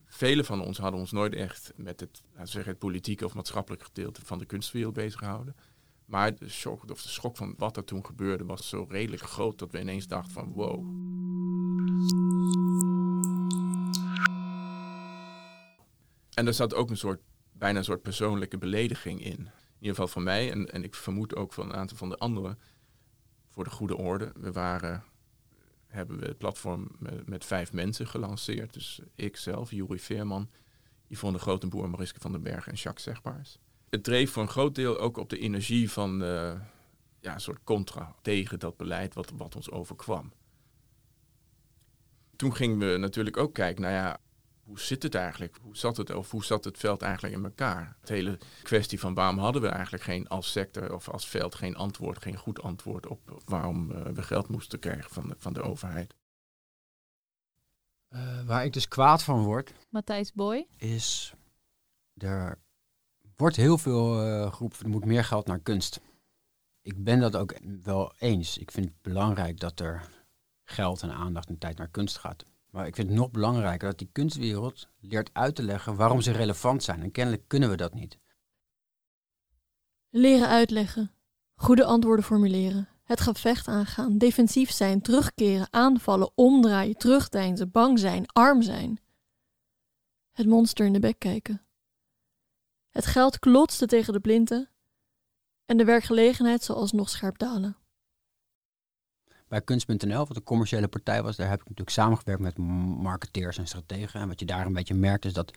Velen 0.08 0.44
van 0.44 0.60
ons 0.62 0.78
hadden 0.78 1.00
ons 1.00 1.12
nooit 1.12 1.34
echt 1.34 1.72
met 1.76 2.00
het, 2.00 2.22
zeggen, 2.42 2.70
het 2.70 2.78
politieke 2.78 3.24
of 3.24 3.34
maatschappelijke 3.34 3.84
gedeelte 3.84 4.20
van 4.24 4.38
de 4.38 4.44
kunstwereld 4.44 4.94
bezig 4.94 5.18
gehouden. 5.18 5.56
Maar 6.04 6.34
de 6.34 6.48
shock, 6.48 6.90
of 6.90 7.02
de 7.02 7.08
schok 7.08 7.36
van 7.36 7.54
wat 7.56 7.76
er 7.76 7.84
toen 7.84 8.06
gebeurde 8.06 8.44
was 8.44 8.68
zo 8.68 8.86
redelijk 8.88 9.22
groot 9.22 9.58
dat 9.58 9.70
we 9.70 9.80
ineens 9.80 10.06
dachten 10.06 10.32
van 10.32 10.52
wow. 10.52 10.86
En 16.34 16.46
er 16.46 16.54
zat 16.54 16.74
ook 16.74 16.90
een 16.90 16.96
soort, 16.96 17.20
bijna 17.52 17.78
een 17.78 17.84
soort 17.84 18.02
persoonlijke 18.02 18.58
belediging 18.58 19.24
in. 19.24 19.38
In 19.38 19.50
ieder 19.78 19.96
geval 19.96 20.08
van 20.08 20.22
mij 20.22 20.50
en, 20.50 20.72
en 20.72 20.84
ik 20.84 20.94
vermoed 20.94 21.36
ook 21.36 21.52
van 21.52 21.68
een 21.68 21.76
aantal 21.76 21.96
van 21.96 22.08
de 22.08 22.18
anderen. 22.18 22.58
Voor 23.46 23.64
de 23.64 23.70
goede 23.70 23.96
orde. 23.96 24.32
We 24.34 24.52
waren 24.52 25.04
hebben 25.88 26.18
we 26.18 26.26
het 26.26 26.38
platform 26.38 26.88
met, 27.24 27.44
vijf 27.44 27.72
mensen 27.72 28.06
gelanceerd. 28.06 28.72
Dus 28.72 29.00
ik 29.14 29.36
zelf, 29.36 29.70
Juri 29.70 29.98
Veerman, 29.98 30.50
Yvonne 31.06 31.38
Grotenboer, 31.38 31.90
Mariske 31.90 32.20
van 32.20 32.32
den 32.32 32.42
Berg 32.42 32.66
en 32.66 32.74
Jacques 32.74 33.02
Zegbaars. 33.02 33.58
Het 33.90 34.04
dreef 34.04 34.30
voor 34.30 34.42
een 34.42 34.48
groot 34.48 34.74
deel 34.74 34.98
ook 34.98 35.16
op 35.16 35.30
de 35.30 35.38
energie 35.38 35.90
van 35.90 36.22
uh, 36.22 36.60
ja, 37.20 37.34
een 37.34 37.40
soort 37.40 37.64
contra 37.64 38.14
tegen 38.22 38.58
dat 38.58 38.76
beleid 38.76 39.14
wat, 39.14 39.32
wat 39.36 39.56
ons 39.56 39.70
overkwam. 39.70 40.32
Toen 42.36 42.54
gingen 42.54 42.78
we 42.78 42.96
natuurlijk 42.96 43.36
ook 43.36 43.54
kijken, 43.54 43.82
nou 43.82 43.94
ja, 43.94 44.20
hoe 44.68 44.80
zit 44.80 45.02
het 45.02 45.14
eigenlijk? 45.14 45.58
Hoe 45.62 45.76
zat 45.76 45.96
het, 45.96 46.14
of 46.14 46.30
hoe 46.30 46.44
zat 46.44 46.64
het 46.64 46.78
veld 46.78 47.02
eigenlijk 47.02 47.34
in 47.34 47.44
elkaar? 47.44 47.96
Het 48.00 48.08
hele 48.08 48.38
kwestie 48.62 49.00
van 49.00 49.14
waarom 49.14 49.38
hadden 49.38 49.62
we 49.62 49.68
eigenlijk 49.68 50.04
geen 50.04 50.28
als 50.28 50.50
sector 50.50 50.94
of 50.94 51.08
als 51.08 51.28
veld 51.28 51.54
geen 51.54 51.76
antwoord, 51.76 52.22
geen 52.22 52.36
goed 52.36 52.62
antwoord 52.62 53.06
op 53.06 53.42
waarom 53.44 53.90
uh, 53.90 54.02
we 54.02 54.22
geld 54.22 54.48
moesten 54.48 54.78
krijgen 54.78 55.10
van 55.10 55.28
de, 55.28 55.34
van 55.38 55.52
de 55.52 55.62
overheid. 55.62 56.14
Uh, 58.10 58.42
waar 58.44 58.64
ik 58.64 58.72
dus 58.72 58.88
kwaad 58.88 59.22
van 59.22 59.42
word. 59.42 59.74
Matthijs 59.88 60.32
Boy. 60.32 60.66
Is 60.76 61.34
er 62.14 62.58
wordt 63.36 63.56
heel 63.56 63.78
veel 63.78 64.26
uh, 64.26 64.52
geroepen, 64.52 64.78
er 64.80 64.88
moet 64.88 65.04
meer 65.04 65.24
geld 65.24 65.46
naar 65.46 65.60
kunst. 65.60 66.00
Ik 66.82 67.04
ben 67.04 67.20
dat 67.20 67.36
ook 67.36 67.58
wel 67.82 68.12
eens. 68.18 68.58
Ik 68.58 68.70
vind 68.70 68.86
het 68.86 69.02
belangrijk 69.02 69.60
dat 69.60 69.80
er 69.80 70.08
geld 70.64 71.02
en 71.02 71.12
aandacht 71.12 71.48
en 71.48 71.58
tijd 71.58 71.78
naar 71.78 71.88
kunst 71.88 72.18
gaat. 72.18 72.44
Maar 72.70 72.86
ik 72.86 72.94
vind 72.94 73.08
het 73.08 73.18
nog 73.18 73.30
belangrijker 73.30 73.88
dat 73.88 73.98
die 73.98 74.08
kunstwereld 74.12 74.88
leert 75.00 75.30
uit 75.32 75.54
te 75.54 75.62
leggen 75.62 75.96
waarom 75.96 76.20
ze 76.20 76.32
relevant 76.32 76.82
zijn. 76.82 77.02
En 77.02 77.10
kennelijk 77.10 77.44
kunnen 77.46 77.70
we 77.70 77.76
dat 77.76 77.94
niet. 77.94 78.18
Leren 80.10 80.48
uitleggen. 80.48 81.12
Goede 81.54 81.84
antwoorden 81.84 82.24
formuleren. 82.24 82.88
Het 83.02 83.20
gevecht 83.20 83.68
aangaan. 83.68 84.18
Defensief 84.18 84.70
zijn. 84.70 85.02
Terugkeren. 85.02 85.66
Aanvallen. 85.70 86.30
Omdraaien. 86.34 86.96
Terugdeinzen. 86.96 87.70
Bang 87.70 87.98
zijn. 87.98 88.26
Arm 88.26 88.62
zijn. 88.62 89.00
Het 90.32 90.46
monster 90.46 90.86
in 90.86 90.92
de 90.92 91.00
bek 91.00 91.18
kijken. 91.18 91.62
Het 92.90 93.06
geld 93.06 93.38
klotste 93.38 93.86
tegen 93.86 94.12
de 94.12 94.20
plinten. 94.20 94.70
En 95.64 95.76
de 95.76 95.84
werkgelegenheid 95.84 96.62
zal 96.62 96.76
alsnog 96.76 97.08
scherp 97.08 97.38
dalen. 97.38 97.76
Bij 99.48 99.60
kunst.nl, 99.60 100.26
wat 100.26 100.36
een 100.36 100.42
commerciële 100.42 100.88
partij 100.88 101.22
was, 101.22 101.36
daar 101.36 101.48
heb 101.48 101.60
ik 101.60 101.68
natuurlijk 101.68 101.96
samengewerkt 101.96 102.42
met 102.42 102.58
marketeers 103.02 103.58
en 103.58 103.66
strategen. 103.66 104.20
En 104.20 104.28
wat 104.28 104.40
je 104.40 104.46
daar 104.46 104.66
een 104.66 104.72
beetje 104.72 104.94
merkt 104.94 105.24
is 105.24 105.32
dat 105.32 105.52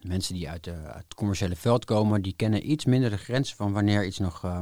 mensen 0.00 0.34
die 0.34 0.48
uit, 0.48 0.64
de, 0.64 0.72
uit 0.72 1.04
het 1.04 1.14
commerciële 1.14 1.56
veld 1.56 1.84
komen, 1.84 2.22
die 2.22 2.32
kennen 2.36 2.70
iets 2.70 2.84
minder 2.84 3.10
de 3.10 3.16
grenzen 3.16 3.56
van 3.56 3.72
wanneer 3.72 4.06
iets 4.06 4.18
nog, 4.18 4.44
uh, 4.44 4.60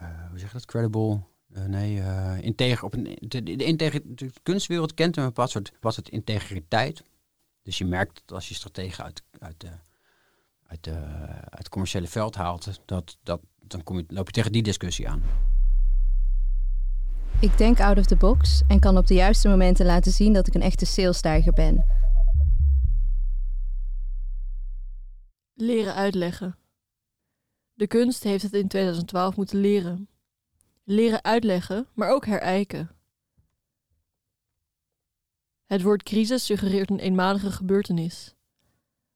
uh, 0.00 0.28
hoe 0.30 0.38
zeg 0.38 0.48
je 0.48 0.58
dat, 0.58 0.66
credible, 0.66 1.20
uh, 1.56 1.64
nee, 1.64 2.02
integer, 2.42 2.84
op 2.84 2.94
een, 2.94 3.16
de, 3.20 3.42
de, 3.42 4.30
kunstwereld 4.42 4.94
kent 4.94 5.16
een 5.16 5.24
bepaald 5.24 5.50
soort, 5.50 5.72
was 5.80 5.96
het 5.96 6.08
integriteit. 6.08 7.02
Dus 7.62 7.78
je 7.78 7.84
merkt 7.84 8.22
dat 8.24 8.36
als 8.36 8.48
je 8.48 8.54
strategen 8.54 9.04
uit, 9.04 9.22
uit, 9.38 9.60
de, 9.60 9.70
uit, 10.66 10.84
de, 10.84 10.94
uit 11.34 11.58
het 11.58 11.68
commerciële 11.68 12.06
veld 12.06 12.34
haalt, 12.34 12.80
dat, 12.84 13.18
dat, 13.22 13.40
dan 13.66 13.82
kom 13.82 13.96
je, 13.96 14.04
loop 14.08 14.26
je 14.26 14.32
tegen 14.32 14.52
die 14.52 14.62
discussie 14.62 15.08
aan. 15.08 15.22
Ik 17.42 17.58
denk 17.58 17.80
out 17.80 17.98
of 17.98 18.06
the 18.06 18.16
box 18.16 18.62
en 18.68 18.80
kan 18.80 18.96
op 18.96 19.06
de 19.06 19.14
juiste 19.14 19.48
momenten 19.48 19.86
laten 19.86 20.12
zien 20.12 20.32
dat 20.32 20.46
ik 20.46 20.54
een 20.54 20.62
echte 20.62 20.86
salesstijger 20.86 21.52
ben. 21.52 21.84
Leren 25.54 25.94
uitleggen. 25.94 26.58
De 27.72 27.86
kunst 27.86 28.22
heeft 28.22 28.42
het 28.42 28.52
in 28.52 28.68
2012 28.68 29.36
moeten 29.36 29.58
leren. 29.58 30.08
Leren 30.84 31.24
uitleggen, 31.24 31.86
maar 31.94 32.10
ook 32.10 32.26
herijken. 32.26 32.90
Het 35.66 35.82
woord 35.82 36.02
crisis 36.02 36.44
suggereert 36.44 36.90
een 36.90 36.98
eenmalige 36.98 37.50
gebeurtenis. 37.50 38.34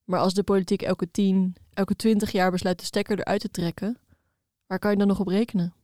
Maar 0.04 0.20
als 0.20 0.34
de 0.34 0.42
politiek 0.42 0.82
elke 0.82 1.10
tien, 1.10 1.56
elke 1.72 1.96
twintig 1.96 2.30
jaar 2.30 2.50
besluit 2.50 2.78
de 2.78 2.84
stekker 2.84 3.18
eruit 3.18 3.40
te 3.40 3.50
trekken, 3.50 3.98
waar 4.66 4.78
kan 4.78 4.90
je 4.90 4.96
dan 4.96 5.06
nog 5.06 5.20
op 5.20 5.28
rekenen? 5.28 5.75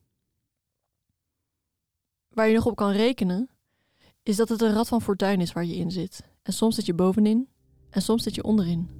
Waar 2.34 2.48
je 2.48 2.54
nog 2.54 2.66
op 2.66 2.76
kan 2.76 2.90
rekenen, 2.90 3.50
is 4.22 4.36
dat 4.36 4.48
het 4.48 4.62
een 4.62 4.72
rad 4.72 4.88
van 4.88 5.02
fortuin 5.02 5.40
is 5.40 5.52
waar 5.52 5.64
je 5.64 5.76
in 5.76 5.90
zit. 5.90 6.22
En 6.42 6.52
soms 6.52 6.74
zit 6.74 6.86
je 6.86 6.94
bovenin 6.94 7.48
en 7.90 8.02
soms 8.02 8.22
zit 8.22 8.34
je 8.34 8.42
onderin. 8.42 8.90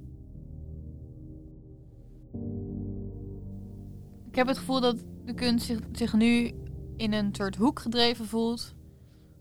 Ik 4.29 4.35
heb 4.35 4.47
het 4.47 4.57
gevoel 4.57 4.81
dat 4.81 5.03
de 5.25 5.33
kunst 5.33 5.65
zich, 5.65 5.79
zich 5.91 6.13
nu 6.13 6.51
in 6.97 7.13
een 7.13 7.29
soort 7.35 7.55
hoek 7.55 7.79
gedreven 7.79 8.25
voelt. 8.25 8.73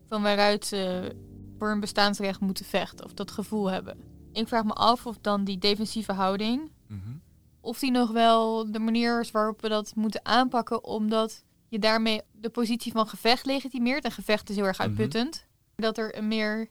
Van 0.06 0.22
waaruit 0.22 0.64
ze 0.66 1.12
voor 1.58 1.70
een 1.70 1.80
bestaansrecht 1.80 2.40
moeten 2.40 2.64
vechten 2.64 3.04
of 3.04 3.14
dat 3.14 3.30
gevoel 3.30 3.70
hebben. 3.70 3.96
Ik 4.32 4.48
vraag 4.48 4.64
me 4.64 4.72
af 4.72 5.06
of 5.06 5.18
dan 5.20 5.44
die 5.44 5.58
defensieve 5.58 6.12
houding. 6.12 6.70
Of 7.60 7.78
die 7.78 7.90
nog 7.90 8.10
wel 8.10 8.70
de 8.72 8.78
manier 8.78 9.20
is 9.20 9.30
waarop 9.30 9.60
we 9.60 9.68
dat 9.68 9.94
moeten 9.94 10.24
aanpakken, 10.24 10.84
omdat 10.84 11.44
je 11.72 11.78
daarmee 11.78 12.20
de 12.32 12.50
positie 12.50 12.92
van 12.92 13.08
gevecht 13.08 13.46
legitimeert. 13.46 14.04
En 14.04 14.12
gevecht 14.12 14.50
is 14.50 14.56
heel 14.56 14.64
erg 14.64 14.78
uitputtend. 14.78 15.46
Dat 15.76 15.98
er 15.98 16.16
een 16.16 16.28
meer 16.28 16.68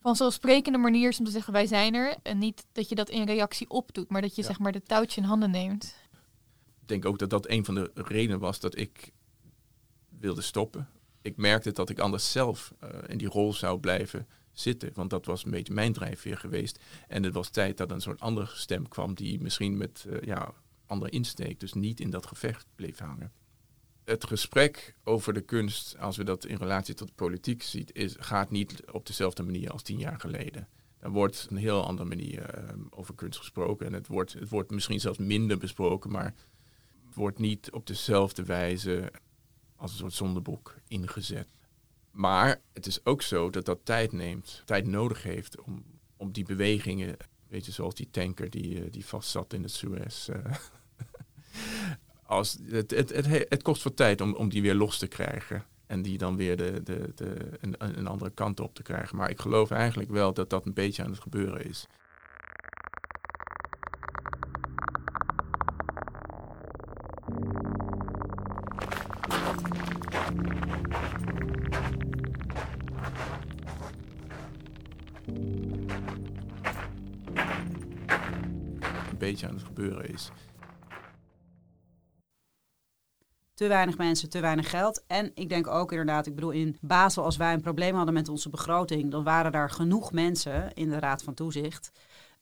vanzelfsprekende 0.00 0.78
manier 0.78 1.08
is 1.08 1.18
om 1.18 1.24
te 1.24 1.30
zeggen 1.30 1.52
wij 1.52 1.66
zijn 1.66 1.94
er. 1.94 2.16
En 2.22 2.38
niet 2.38 2.66
dat 2.72 2.88
je 2.88 2.94
dat 2.94 3.10
in 3.10 3.26
reactie 3.26 3.70
opdoet, 3.70 4.10
maar 4.10 4.20
dat 4.20 4.34
je 4.34 4.42
zeg 4.42 4.58
maar 4.58 4.72
de 4.72 4.82
touwtje 4.82 5.20
in 5.20 5.26
handen 5.26 5.50
neemt. 5.50 5.96
Ik 6.80 6.88
denk 6.88 7.04
ook 7.04 7.18
dat 7.18 7.30
dat 7.30 7.48
een 7.48 7.64
van 7.64 7.74
de 7.74 7.90
redenen 7.94 8.38
was 8.38 8.60
dat 8.60 8.78
ik 8.78 9.12
wilde 10.08 10.42
stoppen. 10.42 10.88
Ik 11.22 11.36
merkte 11.36 11.72
dat 11.72 11.90
ik 11.90 11.98
anders 11.98 12.32
zelf 12.32 12.72
uh, 12.84 12.88
in 13.06 13.18
die 13.18 13.28
rol 13.28 13.52
zou 13.52 13.80
blijven 13.80 14.26
zitten. 14.52 14.90
Want 14.94 15.10
dat 15.10 15.26
was 15.26 15.44
een 15.44 15.50
beetje 15.50 15.74
mijn 15.74 15.92
drijfveer 15.92 16.38
geweest. 16.38 16.78
En 17.08 17.22
het 17.22 17.34
was 17.34 17.48
tijd 17.48 17.76
dat 17.76 17.90
een 17.90 18.00
soort 18.00 18.20
andere 18.20 18.46
stem 18.46 18.88
kwam 18.88 19.14
die 19.14 19.40
misschien 19.40 19.76
met 19.76 20.04
uh, 20.08 20.20
ja, 20.20 20.52
andere 20.92 21.10
insteek, 21.10 21.60
dus 21.60 21.72
niet 21.72 22.00
in 22.00 22.10
dat 22.10 22.26
gevecht 22.26 22.66
bleef 22.74 22.98
hangen. 22.98 23.32
Het 24.04 24.26
gesprek 24.26 24.94
over 25.04 25.32
de 25.32 25.40
kunst, 25.40 25.98
als 25.98 26.16
we 26.16 26.24
dat 26.24 26.44
in 26.44 26.56
relatie 26.56 26.94
tot 26.94 27.14
politiek 27.14 27.62
zien, 27.62 27.86
is, 27.92 28.16
gaat 28.18 28.50
niet 28.50 28.90
op 28.90 29.06
dezelfde 29.06 29.42
manier 29.42 29.70
als 29.70 29.82
tien 29.82 29.98
jaar 29.98 30.20
geleden. 30.20 30.68
Dan 30.98 31.12
wordt 31.12 31.46
een 31.50 31.56
heel 31.56 31.86
andere 31.86 32.08
manier 32.08 32.64
uh, 32.64 32.70
over 32.90 33.14
kunst 33.14 33.38
gesproken. 33.38 33.86
En 33.86 33.92
het 33.92 34.06
wordt, 34.06 34.32
het 34.32 34.48
wordt 34.48 34.70
misschien 34.70 35.00
zelfs 35.00 35.18
minder 35.18 35.58
besproken, 35.58 36.10
maar 36.10 36.34
het 37.06 37.14
wordt 37.14 37.38
niet 37.38 37.70
op 37.70 37.86
dezelfde 37.86 38.44
wijze 38.44 39.12
als 39.76 39.90
een 39.90 39.98
soort 39.98 40.12
zondeboek 40.12 40.74
ingezet. 40.88 41.48
Maar 42.10 42.60
het 42.72 42.86
is 42.86 43.04
ook 43.04 43.22
zo 43.22 43.50
dat 43.50 43.64
dat 43.64 43.84
tijd 43.84 44.12
neemt, 44.12 44.62
tijd 44.64 44.86
nodig 44.86 45.22
heeft 45.22 45.60
om, 45.60 45.84
om 46.16 46.32
die 46.32 46.44
bewegingen, 46.44 47.16
weet 47.48 47.66
je, 47.66 47.72
zoals 47.72 47.94
die 47.94 48.10
tanker 48.10 48.50
die, 48.50 48.90
die 48.90 49.06
vast 49.06 49.30
zat 49.30 49.52
in 49.52 49.62
het 49.62 49.72
Suez. 49.72 50.28
Uh, 50.28 50.36
als, 52.32 52.58
het, 52.70 52.90
het, 52.90 53.26
het, 53.48 53.62
kost 53.62 53.82
wat 53.82 53.96
tijd 53.96 54.20
om, 54.20 54.34
om 54.34 54.48
die 54.48 54.62
weer 54.62 54.74
los 54.74 54.98
te 54.98 55.06
krijgen. 55.06 55.64
En 55.86 56.02
die 56.02 56.18
dan 56.18 56.36
weer 56.36 56.56
de, 56.56 56.82
de, 56.82 57.12
de, 57.14 57.36
een, 57.60 57.74
een 57.78 58.06
andere 58.06 58.30
kant 58.30 58.60
op 58.60 58.74
te 58.74 58.82
krijgen. 58.82 59.16
Maar 59.16 59.30
ik 59.30 59.40
geloof 59.40 59.70
eigenlijk 59.70 60.10
wel 60.10 60.34
dat 60.34 60.50
dat 60.50 60.66
een 60.66 60.72
beetje 60.72 61.02
aan 61.02 61.10
het 61.10 61.20
gebeuren 61.20 61.64
is. 61.64 61.86
Een 79.10 79.18
beetje 79.18 79.48
aan 79.48 79.54
het 79.54 79.64
gebeuren 79.64 80.08
is. 80.08 80.30
Te 83.62 83.68
weinig 83.68 83.96
mensen, 83.96 84.30
te 84.30 84.40
weinig 84.40 84.70
geld. 84.70 85.04
En 85.06 85.30
ik 85.34 85.48
denk 85.48 85.66
ook 85.66 85.90
inderdaad, 85.90 86.26
ik 86.26 86.34
bedoel 86.34 86.50
in 86.50 86.76
Basel, 86.80 87.24
als 87.24 87.36
wij 87.36 87.52
een 87.52 87.60
probleem 87.60 87.94
hadden 87.94 88.14
met 88.14 88.28
onze 88.28 88.48
begroting, 88.48 89.10
dan 89.10 89.24
waren 89.24 89.52
daar 89.52 89.70
genoeg 89.70 90.12
mensen 90.12 90.72
in 90.74 90.88
de 90.88 90.98
Raad 90.98 91.22
van 91.22 91.34
Toezicht 91.34 91.92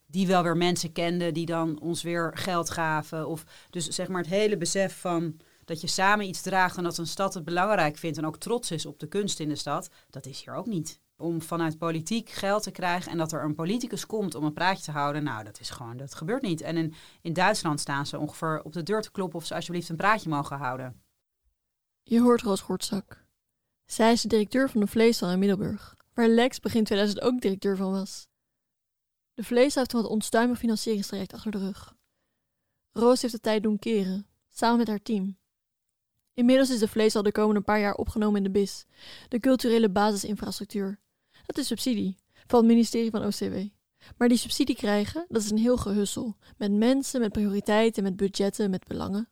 die 0.07 0.27
wel 0.27 0.43
weer 0.43 0.57
mensen 0.57 0.93
kenden 0.93 1.35
die 1.35 1.47
dan 1.47 1.81
ons 1.81 2.03
weer 2.03 2.31
geld 2.35 2.71
gaven. 2.71 3.29
Of 3.29 3.45
dus 3.71 3.87
zeg 3.87 4.09
maar 4.09 4.21
het 4.21 4.31
hele 4.31 4.57
besef 4.57 5.01
van 5.01 5.37
dat 5.65 5.81
je 5.81 5.87
samen 5.87 6.27
iets 6.27 6.43
draagt 6.43 6.77
en 6.77 6.83
dat 6.83 6.99
een 6.99 7.07
stad 7.07 7.35
het 7.35 7.45
belangrijk 7.45 7.97
vindt 7.97 8.19
en 8.19 8.27
ook 8.27 8.37
trots 8.37 8.71
is 8.71 8.87
op 8.87 8.99
de 8.99 9.07
kunst 9.07 9.41
in 9.41 9.49
de 9.49 9.57
stad, 9.57 9.91
dat 10.11 10.27
is 10.27 10.45
hier 10.45 10.55
ook 10.55 10.67
niet. 10.67 11.01
Om 11.17 11.43
vanuit 11.43 11.79
politiek 11.79 12.31
geld 12.31 12.63
te 12.63 12.71
krijgen 12.71 13.13
en 13.13 13.19
dat 13.19 13.33
er 13.33 13.45
een 13.45 13.55
politicus 13.55 14.07
komt 14.07 14.35
om 14.35 14.45
een 14.45 14.53
praatje 14.53 14.85
te 14.85 14.91
houden, 14.91 15.23
nou, 15.23 15.45
dat 15.45 15.61
is 15.61 15.71
gewoon, 15.71 15.97
dat 15.97 16.15
gebeurt 16.15 16.43
niet. 16.43 16.61
En 16.61 16.77
in, 16.77 16.95
in 17.23 17.33
Duitsland 17.33 17.81
staan 17.81 18.07
ze 18.07 18.19
ongeveer 18.19 18.63
op 18.63 18.73
de 18.73 18.83
deur 18.83 19.03
te 19.03 19.11
kloppen 19.11 19.39
of 19.39 19.47
ze 19.47 19.55
alsjeblieft 19.55 19.89
een 19.89 19.97
praatje 19.97 20.29
mogen 20.29 20.57
houden. 20.57 21.03
Je 22.03 22.21
hoort 22.21 22.43
Roos 22.43 22.61
Gortzak. 22.61 23.25
Zij 23.85 24.13
is 24.13 24.23
de 24.23 24.29
directeur 24.29 24.71
van 24.71 24.81
de 24.81 24.87
Vleeshal 24.87 25.31
in 25.31 25.39
Middelburg, 25.39 25.97
waar 26.15 26.29
Lex 26.29 26.61
begin 26.61 26.85
2000 26.85 27.21
ook 27.21 27.41
directeur 27.41 27.77
van 27.77 27.91
was. 27.91 28.29
De 29.35 29.45
Vleeshal 29.45 29.83
heeft 29.83 29.93
een 29.93 30.03
wat 30.03 30.11
onstuimig 30.11 30.59
financieringstraject 30.59 31.33
achter 31.33 31.51
de 31.51 31.59
rug. 31.59 31.95
Roos 32.91 33.23
heeft 33.23 33.35
de 33.35 33.41
tijd 33.41 33.63
doen 33.63 33.79
keren, 33.79 34.27
samen 34.49 34.79
met 34.79 34.89
haar 34.89 35.03
team. 35.03 35.39
Inmiddels 36.35 36.71
is 36.71 36.79
de 36.79 36.89
Vleeshal 36.89 37.23
de 37.23 37.33
komende 37.33 37.61
paar 37.61 37.81
jaar 37.81 37.95
opgenomen 37.95 38.37
in 38.37 38.43
de 38.43 38.51
BIS, 38.51 38.87
de 39.29 39.41
culturele 39.41 39.91
basisinfrastructuur. 39.91 41.01
Dat 41.47 41.59
is 41.59 41.67
subsidie 41.67 42.17
van 42.47 42.59
het 42.59 42.69
ministerie 42.69 43.11
van 43.11 43.25
OCW. 43.25 43.69
Maar 44.17 44.29
die 44.29 44.39
subsidie 44.39 44.77
krijgen, 44.77 45.27
dat 45.29 45.43
is 45.43 45.51
een 45.51 45.59
heel 45.59 45.77
gehussel. 45.77 46.37
Met 46.57 46.73
mensen, 46.73 47.21
met 47.21 47.33
prioriteiten, 47.33 48.03
met 48.03 48.17
budgetten, 48.17 48.71
met 48.71 48.85
belangen 48.85 49.29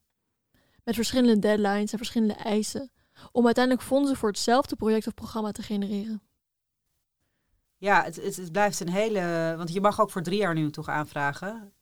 met 0.89 0.97
verschillende 0.97 1.39
deadlines 1.39 1.93
en 1.93 1.99
verschillende 1.99 2.35
eisen, 2.35 2.91
om 3.33 3.45
uiteindelijk 3.45 3.85
fondsen 3.85 4.17
voor 4.17 4.29
hetzelfde 4.29 4.77
project 4.77 5.07
of 5.07 5.15
programma 5.15 5.53
te 5.53 5.63
genereren. 5.63 6.23
Ja, 7.77 8.05
het, 8.05 8.17
het, 8.17 8.53
blijft 8.53 8.81
een 8.81 8.89
hele. 8.89 9.55
Want 9.57 9.73
je 9.73 9.81
mag 9.81 10.01
ook 10.01 10.11
voor 10.11 10.23
drie 10.23 10.39
jaar 10.39 10.55
nu 10.55 10.71
toch 10.71 10.89
aanvragen. 10.89 11.73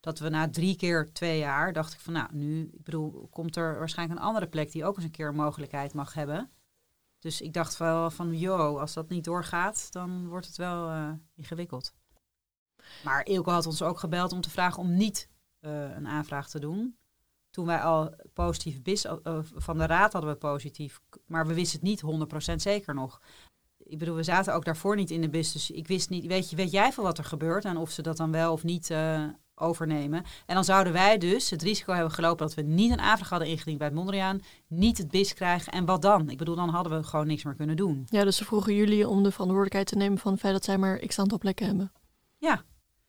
Dat 0.00 0.18
we 0.18 0.28
na 0.28 0.50
drie 0.50 0.76
keer 0.76 1.12
twee 1.12 1.38
jaar 1.38 1.72
dacht 1.72 1.92
ik 1.92 2.00
van 2.00 2.12
nou, 2.12 2.28
nu, 2.32 2.70
ik 2.72 2.84
bedoel, 2.84 3.28
komt 3.30 3.56
er 3.56 3.78
waarschijnlijk 3.78 4.20
een 4.20 4.26
andere 4.26 4.48
plek 4.48 4.72
die 4.72 4.84
ook 4.84 4.96
eens 4.96 5.04
een 5.04 5.10
keer 5.10 5.28
een 5.28 5.34
mogelijkheid 5.34 5.94
mag 5.94 6.14
hebben. 6.14 6.50
Dus 7.18 7.40
ik 7.40 7.52
dacht 7.52 7.76
wel 7.76 8.10
van, 8.10 8.38
joh, 8.38 8.80
als 8.80 8.94
dat 8.94 9.08
niet 9.08 9.24
doorgaat, 9.24 9.92
dan 9.92 10.28
wordt 10.28 10.46
het 10.46 10.56
wel 10.56 10.90
uh, 10.90 11.12
ingewikkeld. 11.34 11.94
Maar 13.04 13.26
Ilko 13.26 13.50
had 13.50 13.66
ons 13.66 13.82
ook 13.82 13.98
gebeld 13.98 14.32
om 14.32 14.40
te 14.40 14.50
vragen 14.50 14.82
om 14.82 14.94
niet 14.94 15.28
uh, 15.60 15.96
een 15.96 16.08
aanvraag 16.08 16.48
te 16.48 16.58
doen 16.60 16.97
toen 17.58 17.66
wij 17.66 17.80
al 17.80 18.14
positief 18.32 18.82
bis 18.82 19.04
uh, 19.04 19.12
van 19.54 19.78
de 19.78 19.86
raad 19.86 20.12
hadden 20.12 20.30
we 20.30 20.36
positief, 20.36 21.00
maar 21.26 21.46
we 21.46 21.54
wisten 21.54 21.80
het 21.80 21.88
niet 21.88 22.52
100% 22.52 22.54
zeker 22.54 22.94
nog. 22.94 23.20
Ik 23.78 23.98
bedoel, 23.98 24.14
we 24.14 24.22
zaten 24.22 24.54
ook 24.54 24.64
daarvoor 24.64 24.96
niet 24.96 25.10
in 25.10 25.20
de 25.20 25.28
bis, 25.28 25.52
dus 25.52 25.70
ik 25.70 25.86
wist 25.86 26.10
niet, 26.10 26.26
weet, 26.26 26.50
je, 26.50 26.56
weet 26.56 26.70
jij 26.70 26.92
veel 26.92 27.02
wat 27.02 27.18
er 27.18 27.24
gebeurt 27.24 27.64
en 27.64 27.76
of 27.76 27.90
ze 27.90 28.02
dat 28.02 28.16
dan 28.16 28.30
wel 28.30 28.52
of 28.52 28.64
niet 28.64 28.90
uh, 28.90 29.24
overnemen. 29.54 30.24
En 30.46 30.54
dan 30.54 30.64
zouden 30.64 30.92
wij 30.92 31.18
dus 31.18 31.50
het 31.50 31.62
risico 31.62 31.92
hebben 31.92 32.12
gelopen 32.12 32.46
dat 32.46 32.54
we 32.54 32.62
niet 32.62 32.92
een 32.92 33.00
aanvraag 33.00 33.28
hadden 33.28 33.48
ingediend 33.48 33.78
bij 33.78 33.86
het 33.86 33.96
Mondriaan, 33.96 34.40
niet 34.66 34.98
het 34.98 35.10
BIS 35.10 35.34
krijgen. 35.34 35.72
En 35.72 35.84
wat 35.84 36.02
dan? 36.02 36.30
Ik 36.30 36.38
bedoel, 36.38 36.56
dan 36.56 36.68
hadden 36.68 36.98
we 36.98 37.06
gewoon 37.06 37.26
niks 37.26 37.44
meer 37.44 37.54
kunnen 37.54 37.76
doen. 37.76 38.06
Ja, 38.06 38.24
dus 38.24 38.36
ze 38.36 38.44
vroegen 38.44 38.74
jullie 38.74 39.08
om 39.08 39.22
de 39.22 39.30
verantwoordelijkheid 39.30 39.86
te 39.86 39.96
nemen 39.96 40.18
van 40.18 40.32
het 40.32 40.40
feit 40.40 40.52
dat 40.52 40.64
zij 40.64 40.78
maar 40.78 40.98
x 40.98 41.18
aantal 41.18 41.38
plekken 41.38 41.66
hebben. 41.66 41.92
Ja, 42.36 42.62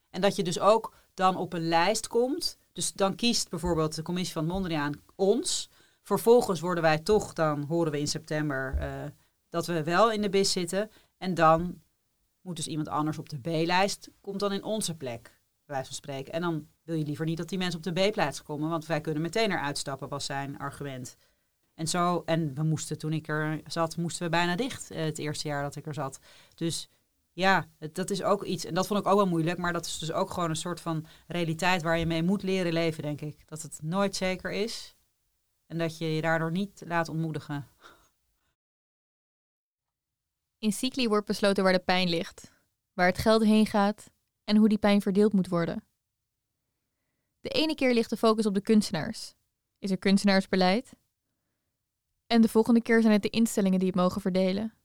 en 0.10 0.22
dat 0.22 0.36
je 0.36 0.44
dus 0.44 0.60
ook 0.60 0.94
dan 1.14 1.36
op 1.36 1.54
een 1.54 1.68
lijst 1.68 2.08
komt. 2.08 2.59
Dus 2.80 2.94
dan 2.94 3.15
kiest 3.15 3.50
bijvoorbeeld 3.50 3.96
de 3.96 4.02
commissie 4.02 4.34
van 4.34 4.46
Mondriaan 4.46 5.02
ons. 5.15 5.70
Vervolgens 6.04 6.60
worden 6.60 6.84
wij 6.84 7.00
toch, 7.00 7.34
dan 7.34 7.63
horen 7.63 7.92
we 7.92 8.00
in 8.00 8.08
september 8.08 8.78
uh, 8.80 8.86
dat 9.50 9.65
we 9.65 9.84
wel 9.84 10.12
in 10.12 10.22
de 10.22 10.30
BIS 10.30 10.52
zitten. 10.52 10.92
En 11.18 11.34
dan 11.34 11.82
moet 12.42 12.56
dus 12.56 12.68
iemand 12.68 12.88
anders 12.88 13.18
op 13.18 13.30
de 13.30 13.39
B-lijst, 13.39 14.10
komt 14.22 14.39
dan 14.39 14.52
in 14.52 14.63
onze 14.63 14.96
plek 14.96 15.42
wijze 15.65 15.86
van 15.86 15.96
spreken. 15.96 16.34
En 16.34 16.42
dan 16.42 16.68
wil 16.84 16.96
je 16.96 17.06
liever 17.06 17.26
niet 17.26 17.38
dat 17.38 17.50
die 17.50 17.58
mensen 17.58 17.78
op 17.78 17.96
de 17.96 18.10
B-plaats 18.10 18.44
komen, 18.44 18.70
want 18.70 18.86
wij 18.86 19.02
kunnen 19.02 19.22
meteen 19.22 19.52
eruit 19.52 19.78
stappen, 19.78 20.10
was 20.10 20.26
zijn 20.26 20.58
argument. 20.58 21.18
En 21.74 21.88
zo, 21.88 22.24
en 22.26 22.56
we 22.56 22.63
moesten 22.63 22.98
toen 22.98 23.13
ik 23.13 23.28
er 23.28 23.62
zat, 23.68 23.98
moesten 23.98 24.24
we 24.24 24.30
bijna 24.30 24.56
dicht 24.56 24.92
eh, 24.92 25.04
het 25.04 25.18
eerste 25.18 25.48
jaar 25.48 25.63
dat 25.63 25.76
ik 25.76 25.88
er 25.88 25.94
zat. 25.94 26.20
Dus 26.56 26.89
ja, 27.39 27.67
dat 27.93 28.10
is 28.10 28.23
ook 28.23 28.43
iets, 28.43 28.65
en 28.65 28.73
dat 28.73 28.88
vond 28.88 28.99
ik 28.99 29.08
ook 29.08 29.15
wel 29.15 29.28
moeilijk, 29.28 29.58
maar 29.58 29.73
dat 29.73 29.86
is 29.86 29.97
dus 29.97 30.12
ook 30.12 30.32
gewoon 30.32 30.49
een 30.49 30.56
soort 30.56 30.82
van 30.82 31.06
realiteit 31.28 31.82
waar 31.82 31.97
je 31.97 32.06
mee 32.06 32.23
moet 32.23 32.43
leren 32.43 32.73
leven, 32.73 33.04
denk 33.04 33.21
ik. 33.21 33.47
Dat 33.47 33.62
het 33.62 33.80
nooit 33.82 34.15
zeker 34.15 34.52
is 34.52 34.95
en 35.65 35.78
dat 35.78 35.97
je 35.97 36.15
je 36.15 36.21
daardoor 36.21 36.52
niet 36.52 36.82
laat 36.86 37.10
ontmoedigen. 37.10 37.67
In 40.58 40.73
Cycli 40.73 41.08
wordt 41.08 41.25
besloten 41.25 41.63
waar 41.63 41.73
de 41.73 41.80
pijn 41.80 42.10
ligt, 42.10 42.52
waar 42.93 43.08
het 43.08 43.17
geld 43.17 43.43
heen 43.43 43.65
gaat 43.65 44.12
en 44.43 44.56
hoe 44.58 44.69
die 44.69 44.78
pijn 44.78 45.02
verdeeld 45.02 45.34
moet 45.34 45.47
worden. 45.47 45.84
De 47.39 47.49
ene 47.49 47.75
keer 47.75 47.93
ligt 47.93 48.10
de 48.10 48.17
focus 48.17 48.45
op 48.45 48.54
de 48.54 48.62
kunstenaars. 48.62 49.34
Is 49.78 49.91
er 49.91 49.97
kunstenaarsbeleid? 49.97 50.93
En 52.28 52.41
de 52.41 52.49
volgende 52.49 52.82
keer 52.82 53.02
zijn 53.02 53.13
het 53.13 53.21
de 53.21 53.30
instellingen 53.30 53.80
die 53.80 53.88
het 53.88 53.97
mogen 53.97 54.21
verdelen. 54.21 54.79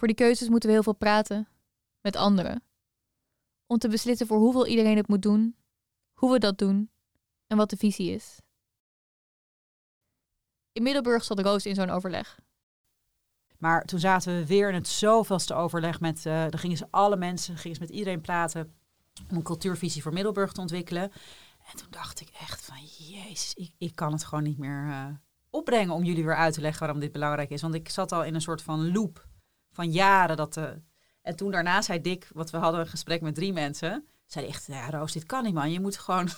Voor 0.00 0.08
die 0.08 0.18
keuzes 0.18 0.48
moeten 0.48 0.68
we 0.68 0.74
heel 0.74 0.82
veel 0.82 0.92
praten 0.92 1.48
met 2.00 2.16
anderen. 2.16 2.62
Om 3.66 3.78
te 3.78 3.88
beslissen 3.88 4.26
voor 4.26 4.38
hoeveel 4.38 4.66
iedereen 4.66 4.96
het 4.96 5.08
moet 5.08 5.22
doen, 5.22 5.56
hoe 6.12 6.32
we 6.32 6.38
dat 6.38 6.58
doen 6.58 6.90
en 7.46 7.56
wat 7.56 7.70
de 7.70 7.76
visie 7.76 8.10
is. 8.10 8.40
In 10.72 10.82
Middelburg 10.82 11.24
zat 11.24 11.40
Roos 11.40 11.66
in 11.66 11.74
zo'n 11.74 11.90
overleg. 11.90 12.38
Maar 13.58 13.84
toen 13.84 13.98
zaten 13.98 14.36
we 14.36 14.46
weer 14.46 14.68
in 14.68 14.74
het 14.74 14.88
zoveelste 14.88 15.54
overleg 15.54 16.00
met, 16.00 16.26
uh, 16.26 16.42
dan 16.48 16.58
gingen 16.58 16.76
ze 16.76 16.86
alle 16.90 17.16
mensen, 17.16 17.56
gingen 17.56 17.76
ze 17.76 17.82
met 17.82 17.90
iedereen 17.90 18.20
praten 18.20 18.74
om 19.30 19.36
een 19.36 19.42
cultuurvisie 19.42 20.02
voor 20.02 20.12
Middelburg 20.12 20.52
te 20.52 20.60
ontwikkelen. 20.60 21.12
En 21.70 21.76
toen 21.76 21.90
dacht 21.90 22.20
ik 22.20 22.28
echt 22.28 22.64
van, 22.64 22.76
jezus, 22.98 23.54
ik, 23.54 23.72
ik 23.78 23.94
kan 23.94 24.12
het 24.12 24.24
gewoon 24.24 24.44
niet 24.44 24.58
meer 24.58 24.86
uh, 24.86 25.06
opbrengen 25.50 25.94
om 25.94 26.04
jullie 26.04 26.24
weer 26.24 26.36
uit 26.36 26.54
te 26.54 26.60
leggen 26.60 26.80
waarom 26.80 27.00
dit 27.00 27.12
belangrijk 27.12 27.50
is. 27.50 27.62
Want 27.62 27.74
ik 27.74 27.88
zat 27.88 28.12
al 28.12 28.24
in 28.24 28.34
een 28.34 28.40
soort 28.40 28.62
van 28.62 28.92
loop 28.92 29.28
van 29.72 29.90
jaren. 29.90 30.36
Dat, 30.36 30.56
uh, 30.56 30.64
en 31.22 31.36
toen 31.36 31.50
daarna 31.50 31.82
zei 31.82 32.00
Dick, 32.00 32.28
wat 32.32 32.50
we 32.50 32.56
hadden 32.56 32.80
een 32.80 32.86
gesprek 32.86 33.20
met 33.20 33.34
drie 33.34 33.52
mensen, 33.52 34.06
zei 34.26 34.46
echt, 34.46 34.66
ja 34.66 34.90
Roos, 34.90 35.12
dit 35.12 35.26
kan 35.26 35.44
niet 35.44 35.54
man, 35.54 35.72
je 35.72 35.80
moet 35.80 35.98
gewoon... 35.98 36.28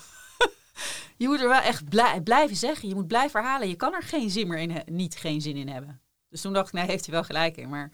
je 1.16 1.27
moet 1.27 1.40
er 1.40 1.49
wel 1.49 1.61
echt 1.61 1.88
blij, 1.88 2.21
blijven 2.21 2.57
zeggen. 2.57 2.88
Je 2.88 2.95
moet 2.95 3.07
blijven 3.07 3.40
herhalen. 3.40 3.68
Je 3.68 3.77
kan 3.77 3.95
er 3.95 4.03
geen 4.03 4.31
zin 4.31 4.49
meer 4.49 4.59
in, 4.59 4.83
niet 4.87 5.16
geen 5.16 5.40
zin 5.40 5.57
in 5.57 5.68
hebben. 5.68 6.01
Dus 6.29 6.40
toen 6.40 6.53
dacht 6.53 6.66
ik, 6.68 6.73
nee, 6.73 6.87
heeft 6.87 7.07
hij 7.07 7.14
wel 7.14 7.25
gelijk 7.25 7.57
in. 7.57 7.68
Maar 7.68 7.90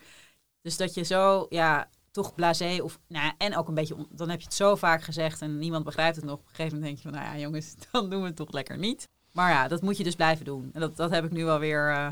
dus 0.63 0.77
dat 0.77 0.95
je 0.95 1.03
zo, 1.03 1.47
ja, 1.49 1.89
toch 2.11 2.35
blasé 2.35 2.79
of, 2.83 2.99
nou, 3.09 3.33
en 3.39 3.57
ook 3.57 3.69
een 3.69 3.75
beetje, 3.75 4.07
dan 4.11 4.29
heb 4.29 4.39
je 4.39 4.45
het 4.45 4.55
zo 4.55 4.77
vaak 4.77 5.03
gezegd 5.03 5.43
en 5.43 5.59
niemand 5.59 5.85
begrijpt 5.85 6.17
het 6.17 6.25
nog. 6.25 6.39
Op 6.39 6.47
een 6.47 6.55
gegeven 6.55 6.79
moment 6.79 6.85
denk 6.85 6.97
je 6.97 7.11
van, 7.11 7.21
nou 7.21 7.37
ja, 7.37 7.43
jongens, 7.43 7.75
dan 7.93 8.11
doen 8.11 8.21
we 8.21 8.27
het 8.27 8.37
toch 8.37 8.53
lekker 8.53 8.79
niet. 8.79 9.09
Maar 9.33 9.51
ja, 9.51 9.69
dat 9.69 9.83
moet 9.83 9.97
je 9.97 10.05
dus 10.05 10.15
blijven 10.15 10.45
doen. 10.45 10.71
En 10.73 10.81
dat, 10.81 10.97
dat 10.97 11.11
heb 11.11 11.25
ik 11.25 11.31
nu 11.31 11.45
wel 11.45 11.59
weer 11.59 11.91
uh, 11.91 12.11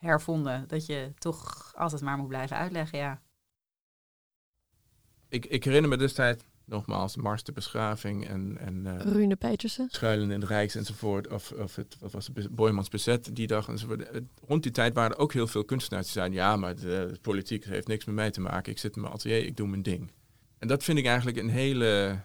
hervonden. 0.00 0.68
Dat 0.68 0.86
je 0.86 1.12
toch 1.18 1.72
altijd 1.76 2.02
maar 2.02 2.16
moet 2.16 2.28
blijven 2.28 2.56
uitleggen, 2.56 2.98
ja. 2.98 3.20
Ik, 5.28 5.46
ik 5.46 5.64
herinner 5.64 5.90
me 5.90 5.96
destijds 5.96 6.44
nogmaals, 6.64 7.16
Mars 7.16 7.44
de 7.44 7.52
Beschaving 7.52 8.28
en... 8.28 8.56
en 8.58 8.84
uh, 8.86 9.00
Rune 9.00 9.36
Petersen. 9.36 9.88
Schuilen 9.90 10.30
in 10.30 10.40
de 10.40 10.46
Rijks 10.46 10.74
enzovoort. 10.74 11.28
Of, 11.28 11.52
of 11.52 11.76
het, 11.76 11.96
wat 12.00 12.12
was 12.12 12.30
het, 12.34 12.54
Boymans 12.54 12.88
Bezet 12.88 13.36
die 13.36 13.46
dag 13.46 13.68
enzovoort. 13.68 14.10
Rond 14.46 14.62
die 14.62 14.72
tijd 14.72 14.94
waren 14.94 15.10
er 15.10 15.18
ook 15.18 15.32
heel 15.32 15.46
veel 15.46 15.64
kunstenaars 15.64 16.04
die 16.04 16.12
zeiden... 16.12 16.36
ja, 16.36 16.56
maar 16.56 16.74
de, 16.74 16.80
de, 16.82 17.18
politiek 17.20 17.64
heeft 17.64 17.86
niks 17.86 18.04
met 18.04 18.14
mij 18.14 18.30
te 18.30 18.40
maken. 18.40 18.72
Ik 18.72 18.78
zit 18.78 18.94
in 18.94 19.00
mijn 19.00 19.12
atelier, 19.12 19.46
ik 19.46 19.56
doe 19.56 19.68
mijn 19.68 19.82
ding. 19.82 20.12
En 20.58 20.68
dat 20.68 20.84
vind 20.84 20.98
ik 20.98 21.06
eigenlijk 21.06 21.36
een 21.36 21.48
hele, 21.48 22.20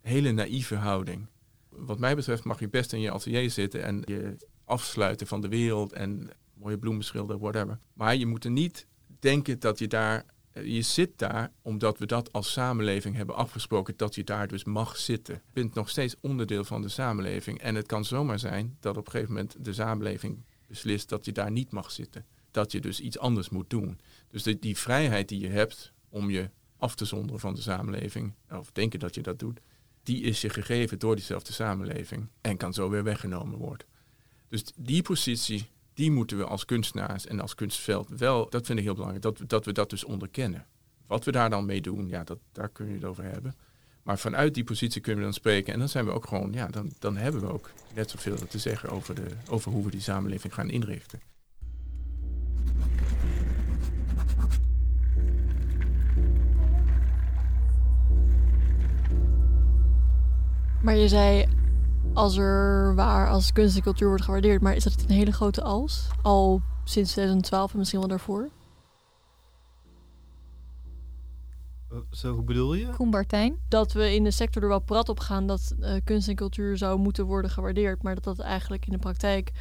hele 0.00 0.32
naïeve 0.32 0.74
houding. 0.74 1.26
Wat 1.68 1.98
mij 1.98 2.16
betreft 2.16 2.44
mag 2.44 2.60
je 2.60 2.68
best 2.68 2.92
in 2.92 3.00
je 3.00 3.10
atelier 3.10 3.50
zitten... 3.50 3.82
en 3.82 4.02
je 4.04 4.36
afsluiten 4.64 5.26
van 5.26 5.40
de 5.40 5.48
wereld 5.48 5.92
en 5.92 6.30
mooie 6.56 6.78
bloemen 6.78 7.04
schilderen, 7.04 7.40
whatever. 7.40 7.78
Maar 7.92 8.16
je 8.16 8.26
moet 8.26 8.44
er 8.44 8.50
niet 8.50 8.86
denken 9.18 9.58
dat 9.58 9.78
je 9.78 9.86
daar 9.86 10.24
je 10.64 10.82
zit 10.82 11.18
daar 11.18 11.52
omdat 11.62 11.98
we 11.98 12.06
dat 12.06 12.32
als 12.32 12.52
samenleving 12.52 13.16
hebben 13.16 13.34
afgesproken 13.34 13.94
dat 13.96 14.14
je 14.14 14.24
daar 14.24 14.48
dus 14.48 14.64
mag 14.64 14.96
zitten. 14.96 15.34
Je 15.34 15.40
bent 15.52 15.74
nog 15.74 15.88
steeds 15.88 16.14
onderdeel 16.20 16.64
van 16.64 16.82
de 16.82 16.88
samenleving. 16.88 17.60
En 17.60 17.74
het 17.74 17.86
kan 17.86 18.04
zomaar 18.04 18.38
zijn 18.38 18.76
dat 18.80 18.96
op 18.96 19.06
een 19.06 19.12
gegeven 19.12 19.34
moment 19.34 19.64
de 19.64 19.72
samenleving 19.72 20.44
beslist 20.66 21.08
dat 21.08 21.24
je 21.24 21.32
daar 21.32 21.50
niet 21.50 21.70
mag 21.70 21.90
zitten. 21.90 22.24
Dat 22.50 22.72
je 22.72 22.80
dus 22.80 23.00
iets 23.00 23.18
anders 23.18 23.48
moet 23.48 23.70
doen. 23.70 23.98
Dus 24.30 24.42
die, 24.42 24.58
die 24.58 24.76
vrijheid 24.76 25.28
die 25.28 25.40
je 25.40 25.48
hebt 25.48 25.92
om 26.08 26.30
je 26.30 26.50
af 26.76 26.94
te 26.94 27.04
zonderen 27.04 27.40
van 27.40 27.54
de 27.54 27.60
samenleving, 27.60 28.34
of 28.50 28.72
denken 28.72 28.98
dat 28.98 29.14
je 29.14 29.22
dat 29.22 29.38
doet, 29.38 29.60
die 30.02 30.22
is 30.22 30.40
je 30.40 30.48
gegeven 30.48 30.98
door 30.98 31.16
diezelfde 31.16 31.52
samenleving 31.52 32.28
en 32.40 32.56
kan 32.56 32.72
zo 32.72 32.90
weer 32.90 33.04
weggenomen 33.04 33.58
worden. 33.58 33.86
Dus 34.48 34.64
die 34.76 35.02
positie 35.02 35.70
die 35.96 36.10
moeten 36.10 36.38
we 36.38 36.44
als 36.44 36.64
kunstenaars 36.64 37.26
en 37.26 37.40
als 37.40 37.54
kunstveld 37.54 38.08
wel, 38.08 38.50
dat 38.50 38.66
vind 38.66 38.78
ik 38.78 38.84
heel 38.84 38.94
belangrijk, 38.94 39.22
dat, 39.22 39.40
dat 39.46 39.64
we 39.64 39.72
dat 39.72 39.90
dus 39.90 40.04
onderkennen. 40.04 40.66
Wat 41.06 41.24
we 41.24 41.32
daar 41.32 41.50
dan 41.50 41.66
mee 41.66 41.80
doen, 41.80 42.08
ja, 42.08 42.24
dat, 42.24 42.38
daar 42.52 42.68
kun 42.68 42.86
je 42.86 42.94
het 42.94 43.04
over 43.04 43.24
hebben. 43.24 43.54
Maar 44.02 44.18
vanuit 44.18 44.54
die 44.54 44.64
positie 44.64 45.00
kunnen 45.00 45.20
we 45.20 45.26
dan 45.26 45.34
spreken. 45.34 45.72
En 45.72 45.78
dan 45.78 45.88
zijn 45.88 46.04
we 46.04 46.10
ook 46.10 46.26
gewoon, 46.26 46.52
ja, 46.52 46.66
dan, 46.66 46.92
dan 46.98 47.16
hebben 47.16 47.40
we 47.40 47.52
ook 47.52 47.70
net 47.94 48.10
zoveel 48.10 48.36
te 48.36 48.58
zeggen 48.58 48.88
over, 48.88 49.14
de, 49.14 49.26
over 49.48 49.72
hoe 49.72 49.84
we 49.84 49.90
die 49.90 50.00
samenleving 50.00 50.54
gaan 50.54 50.70
inrichten. 50.70 51.20
Maar 60.82 60.96
je 60.96 61.08
zei 61.08 61.46
als 62.16 62.36
er 62.36 62.94
waar 62.94 63.28
als 63.30 63.52
kunst 63.52 63.76
en 63.76 63.82
cultuur 63.82 64.08
wordt 64.08 64.24
gewaardeerd. 64.24 64.62
Maar 64.62 64.74
is 64.74 64.84
dat 64.84 65.04
een 65.06 65.14
hele 65.14 65.32
grote 65.32 65.62
als? 65.62 66.08
Al 66.22 66.60
sinds 66.84 67.10
2012 67.12 67.72
en 67.72 67.78
misschien 67.78 68.00
wel 68.00 68.08
daarvoor? 68.08 68.48
Zo, 72.10 72.34
hoe 72.34 72.44
bedoel 72.44 72.74
je? 72.74 72.86
Koen 72.86 73.10
Bartijn. 73.10 73.56
Dat 73.68 73.92
we 73.92 74.14
in 74.14 74.24
de 74.24 74.30
sector 74.30 74.62
er 74.62 74.68
wel 74.68 74.80
prat 74.80 75.08
op 75.08 75.20
gaan 75.20 75.46
dat 75.46 75.74
uh, 75.80 75.94
kunst 76.04 76.28
en 76.28 76.34
cultuur 76.34 76.76
zou 76.76 76.98
moeten 76.98 77.24
worden 77.24 77.50
gewaardeerd. 77.50 78.02
Maar 78.02 78.14
dat 78.14 78.24
dat 78.24 78.38
eigenlijk 78.38 78.86
in 78.86 78.92
de 78.92 78.98
praktijk 78.98 79.52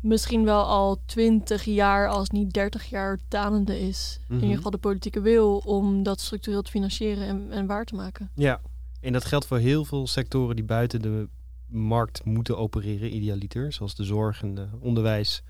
misschien 0.00 0.44
wel 0.44 0.64
al 0.64 1.02
20 1.06 1.64
jaar, 1.64 2.08
als 2.08 2.30
niet 2.30 2.52
30 2.52 2.84
jaar, 2.84 3.18
tanende 3.28 3.80
is. 3.80 4.20
In 4.28 4.40
ieder 4.40 4.56
geval 4.56 4.70
de 4.70 4.78
politieke 4.78 5.20
wil 5.20 5.58
om 5.58 6.02
dat 6.02 6.20
structureel 6.20 6.62
te 6.62 6.70
financieren 6.70 7.26
en, 7.26 7.46
en 7.50 7.66
waar 7.66 7.84
te 7.84 7.94
maken. 7.94 8.30
Ja, 8.34 8.60
en 9.00 9.12
dat 9.12 9.24
geldt 9.24 9.46
voor 9.46 9.58
heel 9.58 9.84
veel 9.84 10.06
sectoren 10.06 10.56
die 10.56 10.64
buiten 10.64 11.02
de 11.02 11.28
markt 11.72 12.24
moeten 12.24 12.58
opereren, 12.58 13.14
idealiter. 13.14 13.72
Zoals 13.72 13.94
de 13.94 14.04
zorg 14.04 14.42
en 14.42 14.54
de 14.54 14.68
onderwijs. 14.80 15.42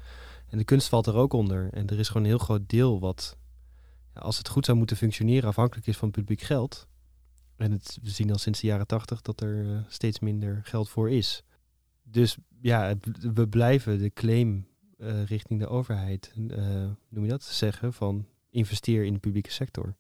En 0.48 0.58
de 0.58 0.64
kunst 0.64 0.88
valt 0.88 1.06
er 1.06 1.14
ook 1.14 1.32
onder. 1.32 1.72
En 1.72 1.86
er 1.86 1.98
is 1.98 2.06
gewoon 2.06 2.22
een 2.22 2.28
heel 2.28 2.38
groot 2.38 2.68
deel 2.68 3.00
wat, 3.00 3.36
als 4.14 4.38
het 4.38 4.48
goed 4.48 4.64
zou 4.64 4.78
moeten 4.78 4.96
functioneren, 4.96 5.48
afhankelijk 5.48 5.86
is 5.86 5.96
van 5.96 6.10
publiek 6.10 6.40
geld. 6.40 6.86
En 7.56 7.72
het, 7.72 7.98
we 8.02 8.10
zien 8.10 8.30
al 8.30 8.38
sinds 8.38 8.60
de 8.60 8.66
jaren 8.66 8.86
tachtig 8.86 9.22
dat 9.22 9.40
er 9.40 9.64
uh, 9.64 9.78
steeds 9.88 10.20
minder 10.20 10.60
geld 10.64 10.88
voor 10.88 11.10
is. 11.10 11.42
Dus 12.02 12.36
ja, 12.60 12.94
we 13.34 13.48
blijven 13.48 13.98
de 13.98 14.12
claim 14.12 14.66
uh, 14.98 15.24
richting 15.24 15.60
de 15.60 15.68
overheid, 15.68 16.32
uh, 16.36 16.56
noem 17.08 17.24
je 17.24 17.30
dat, 17.30 17.42
zeggen 17.42 17.92
van 17.92 18.26
investeer 18.50 19.04
in 19.04 19.12
de 19.12 19.18
publieke 19.18 19.50
sector. 19.50 19.96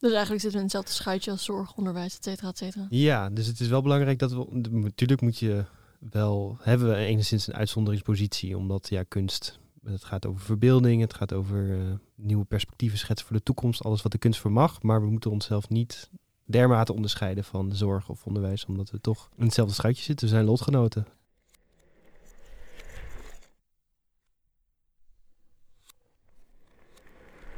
Dus 0.00 0.12
eigenlijk 0.12 0.42
zitten 0.42 0.50
we 0.50 0.56
in 0.56 0.62
hetzelfde 0.62 0.92
schuitje 0.92 1.30
als 1.30 1.44
zorg, 1.44 1.74
onderwijs, 1.74 2.16
et 2.16 2.24
cetera, 2.24 2.48
et 2.48 2.58
cetera. 2.58 2.86
Ja, 2.90 3.30
dus 3.30 3.46
het 3.46 3.60
is 3.60 3.68
wel 3.68 3.82
belangrijk 3.82 4.18
dat 4.18 4.32
we... 4.32 4.46
Natuurlijk 4.70 5.20
moet 5.20 5.38
je 5.38 5.64
wel... 6.10 6.56
Hebben 6.60 6.88
we 6.88 6.94
enigszins 6.94 7.46
een 7.46 7.54
uitzonderingspositie, 7.54 8.56
omdat 8.56 8.88
ja, 8.88 9.02
kunst... 9.02 9.58
Het 9.84 10.04
gaat 10.04 10.26
over 10.26 10.40
verbeelding, 10.40 11.00
het 11.00 11.14
gaat 11.14 11.32
over 11.32 11.68
uh, 11.68 11.92
nieuwe 12.14 12.44
perspectieven 12.44 12.98
schetsen 12.98 13.26
voor 13.26 13.36
de 13.36 13.42
toekomst. 13.42 13.82
Alles 13.84 14.02
wat 14.02 14.12
de 14.12 14.18
kunst 14.18 14.40
vermag. 14.40 14.82
Maar 14.82 15.00
we 15.00 15.10
moeten 15.10 15.30
onszelf 15.30 15.68
niet 15.68 16.10
dermate 16.44 16.94
onderscheiden 16.94 17.44
van 17.44 17.74
zorg 17.74 18.08
of 18.08 18.26
onderwijs, 18.26 18.64
omdat 18.64 18.90
we 18.90 19.00
toch 19.00 19.30
in 19.36 19.44
hetzelfde 19.44 19.74
schuitje 19.74 20.02
zitten. 20.02 20.26
We 20.26 20.32
zijn 20.32 20.44
lotgenoten. 20.44 21.06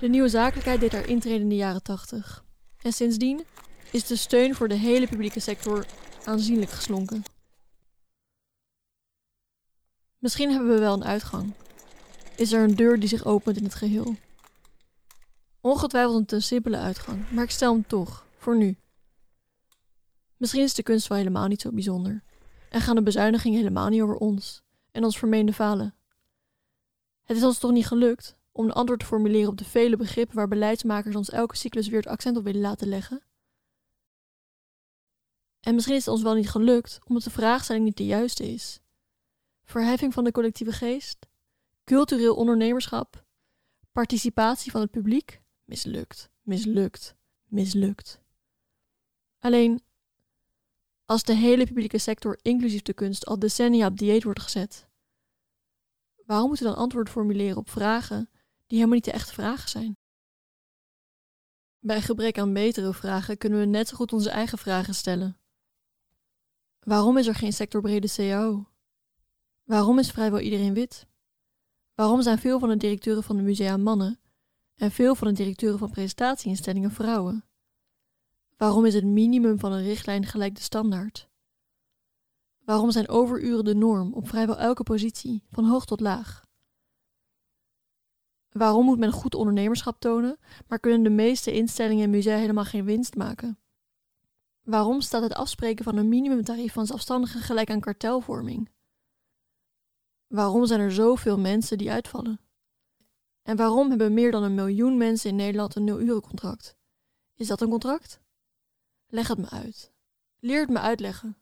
De 0.03 0.09
nieuwe 0.09 0.29
zakelijkheid 0.29 0.81
deed 0.81 0.93
haar 0.93 1.09
intrede 1.09 1.41
in 1.41 1.49
de 1.49 1.55
jaren 1.55 1.83
80. 1.83 2.45
En 2.83 2.93
sindsdien 2.93 3.45
is 3.91 4.07
de 4.07 4.17
steun 4.17 4.55
voor 4.55 4.69
de 4.69 4.75
hele 4.75 5.09
publieke 5.09 5.41
sector 5.41 5.87
aanzienlijk 6.25 6.71
geslonken. 6.71 7.23
Misschien 10.19 10.51
hebben 10.51 10.69
we 10.69 10.79
wel 10.79 10.95
een 10.95 11.05
uitgang. 11.05 11.53
Is 12.37 12.53
er 12.53 12.63
een 12.63 12.75
deur 12.75 13.01
die 13.01 13.09
zich 13.09 13.25
opent 13.25 13.57
in 13.57 13.65
het 13.65 13.75
geheel? 13.75 14.17
Ongetwijfeld 15.61 16.17
een 16.17 16.27
te 16.27 16.41
simpele 16.41 16.77
uitgang, 16.77 17.31
maar 17.31 17.45
ik 17.45 17.51
stel 17.51 17.73
hem 17.73 17.87
toch, 17.87 18.27
voor 18.37 18.57
nu. 18.57 18.77
Misschien 20.37 20.63
is 20.63 20.75
de 20.75 20.83
kunst 20.83 21.07
wel 21.07 21.19
helemaal 21.19 21.47
niet 21.47 21.61
zo 21.61 21.71
bijzonder. 21.71 22.23
En 22.71 22.81
gaan 22.81 22.97
de 22.97 23.03
bezuinigingen 23.03 23.59
helemaal 23.59 23.89
niet 23.89 24.03
over 24.03 24.17
ons 24.17 24.63
en 24.91 25.05
ons 25.05 25.19
vermeende 25.19 25.53
falen. 25.53 25.95
Het 27.23 27.37
is 27.37 27.45
ons 27.45 27.59
toch 27.59 27.73
niet 27.73 27.87
gelukt 27.87 28.41
om 28.53 28.65
een 28.65 28.73
antwoord 28.73 29.01
te 29.01 29.07
formuleren 29.07 29.49
op 29.49 29.57
de 29.57 29.65
vele 29.65 29.97
begrippen 29.97 30.37
waar 30.37 30.49
beleidsmakers 30.49 31.17
ons 31.17 31.31
elke 31.31 31.57
cyclus 31.57 31.89
weer 31.89 32.01
het 32.01 32.09
accent 32.09 32.37
op 32.37 32.45
willen 32.45 32.61
laten 32.61 32.89
leggen? 32.89 33.23
En 35.61 35.75
misschien 35.75 35.97
is 35.97 36.05
het 36.05 36.15
ons 36.15 36.23
wel 36.23 36.35
niet 36.35 36.51
gelukt 36.51 36.99
omdat 37.07 37.23
de 37.23 37.31
vraagstelling 37.31 37.85
niet 37.85 37.97
de 37.97 38.07
juiste 38.07 38.53
is. 38.53 38.81
Verheffing 39.65 40.13
van 40.13 40.25
de 40.25 40.33
collectieve 40.33 40.73
geest, 40.73 41.19
cultureel 41.85 42.35
ondernemerschap, 42.35 43.25
participatie 43.93 44.71
van 44.71 44.81
het 44.81 44.91
publiek, 44.91 45.43
mislukt, 45.65 46.31
mislukt, 46.43 47.15
mislukt. 47.45 48.21
Alleen, 49.39 49.83
als 51.05 51.23
de 51.23 51.35
hele 51.35 51.65
publieke 51.65 51.99
sector, 51.99 52.39
inclusief 52.43 52.83
de 52.83 52.93
kunst, 52.93 53.27
al 53.27 53.39
decennia 53.39 53.87
op 53.87 53.99
dieet 53.99 54.25
wordt 54.25 54.41
gezet, 54.41 54.89
waarom 56.27 56.49
moeten 56.49 56.67
we 56.67 56.73
dan 56.73 56.83
antwoord 56.83 57.09
formuleren 57.09 57.57
op 57.57 57.71
vragen 57.71 58.31
die 58.73 58.81
helemaal 58.81 59.01
niet 59.01 59.13
de 59.13 59.21
echte 59.21 59.33
vragen 59.33 59.69
zijn? 59.69 59.97
Bij 61.79 62.03
gebrek 62.03 62.39
aan 62.39 62.53
betere 62.53 62.95
vragen 62.95 63.39
kunnen 63.39 63.59
we 63.59 63.65
net 63.65 63.89
zo 63.89 63.97
goed 63.97 64.13
onze 64.13 64.31
eigen 64.31 64.59
vragen 64.59 64.95
stellen. 64.95 65.39
Waarom 66.81 67.19
is 67.19 67.27
er 67.27 67.35
geen 67.35 67.53
sectorbrede 67.53 68.09
CAO? 68.09 68.67
Waarom 69.63 69.99
is 69.99 70.11
vrijwel 70.11 70.41
iedereen 70.41 70.75
wit? 70.75 71.07
Waarom 71.95 72.23
zijn 72.23 72.39
veel 72.39 72.59
van 72.59 72.69
de 72.69 72.77
directeuren 72.77 73.23
van 73.23 73.37
de 73.37 73.43
musea 73.43 73.77
mannen 73.77 74.21
en 74.75 74.91
veel 74.91 75.15
van 75.15 75.29
de 75.29 75.35
directeuren 75.35 75.79
van 75.79 75.91
presentatieinstellingen 75.91 76.91
vrouwen? 76.91 77.45
Waarom 78.57 78.85
is 78.85 78.95
het 78.95 79.05
minimum 79.05 79.59
van 79.59 79.73
een 79.73 79.85
richtlijn 79.85 80.27
gelijk 80.27 80.55
de 80.55 80.63
standaard? 80.63 81.29
Waarom 82.65 82.91
zijn 82.91 83.09
overuren 83.09 83.65
de 83.65 83.75
norm 83.75 84.15
op 84.15 84.29
vrijwel 84.29 84.59
elke 84.59 84.83
positie, 84.83 85.45
van 85.49 85.65
hoog 85.65 85.85
tot 85.85 86.01
laag? 86.01 86.51
Waarom 88.53 88.85
moet 88.85 88.99
men 88.99 89.13
goed 89.13 89.35
ondernemerschap 89.35 90.01
tonen, 90.01 90.39
maar 90.67 90.79
kunnen 90.79 91.03
de 91.03 91.11
meeste 91.11 91.53
instellingen 91.53 92.05
en 92.05 92.11
musea 92.11 92.37
helemaal 92.37 92.65
geen 92.65 92.85
winst 92.85 93.15
maken? 93.15 93.59
Waarom 94.63 95.01
staat 95.01 95.23
het 95.23 95.35
afspreken 95.35 95.85
van 95.85 95.97
een 95.97 96.09
minimumtarief 96.09 96.73
van 96.73 96.87
zelfstandigen 96.87 97.41
gelijk 97.41 97.71
aan 97.71 97.81
kartelvorming? 97.81 98.71
Waarom 100.27 100.67
zijn 100.67 100.81
er 100.81 100.93
zoveel 100.93 101.39
mensen 101.39 101.79
die 101.79 101.91
uitvallen? 101.91 102.41
En 103.43 103.57
waarom 103.57 103.89
hebben 103.89 104.15
meer 104.15 104.31
dan 104.31 104.43
een 104.43 104.55
miljoen 104.55 104.97
mensen 104.97 105.31
in 105.31 105.37
Nederland 105.37 105.77
een 105.77 105.85
nul-urencontract? 105.85 106.77
Is 107.35 107.47
dat 107.47 107.61
een 107.61 107.69
contract? 107.69 108.21
Leg 109.07 109.29
het 109.29 109.39
me 109.39 109.51
uit. 109.51 109.93
Leer 110.39 110.61
het 110.61 110.71
me 110.71 110.79
uitleggen. 110.79 111.37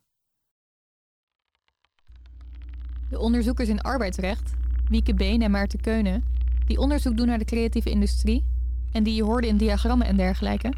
De 3.10 3.18
onderzoekers 3.18 3.68
in 3.68 3.80
arbeidsrecht, 3.80 4.52
Wieke 4.88 5.14
Been 5.14 5.42
en 5.42 5.50
Maarten 5.50 5.80
Keunen, 5.80 6.24
die 6.70 6.78
onderzoek 6.78 7.16
doen 7.16 7.26
naar 7.26 7.38
de 7.38 7.44
creatieve 7.44 7.90
industrie 7.90 8.44
en 8.92 9.02
die 9.02 9.14
je 9.14 9.22
hoorde 9.22 9.46
in 9.46 9.56
diagrammen 9.56 10.06
en 10.06 10.16
dergelijke, 10.16 10.72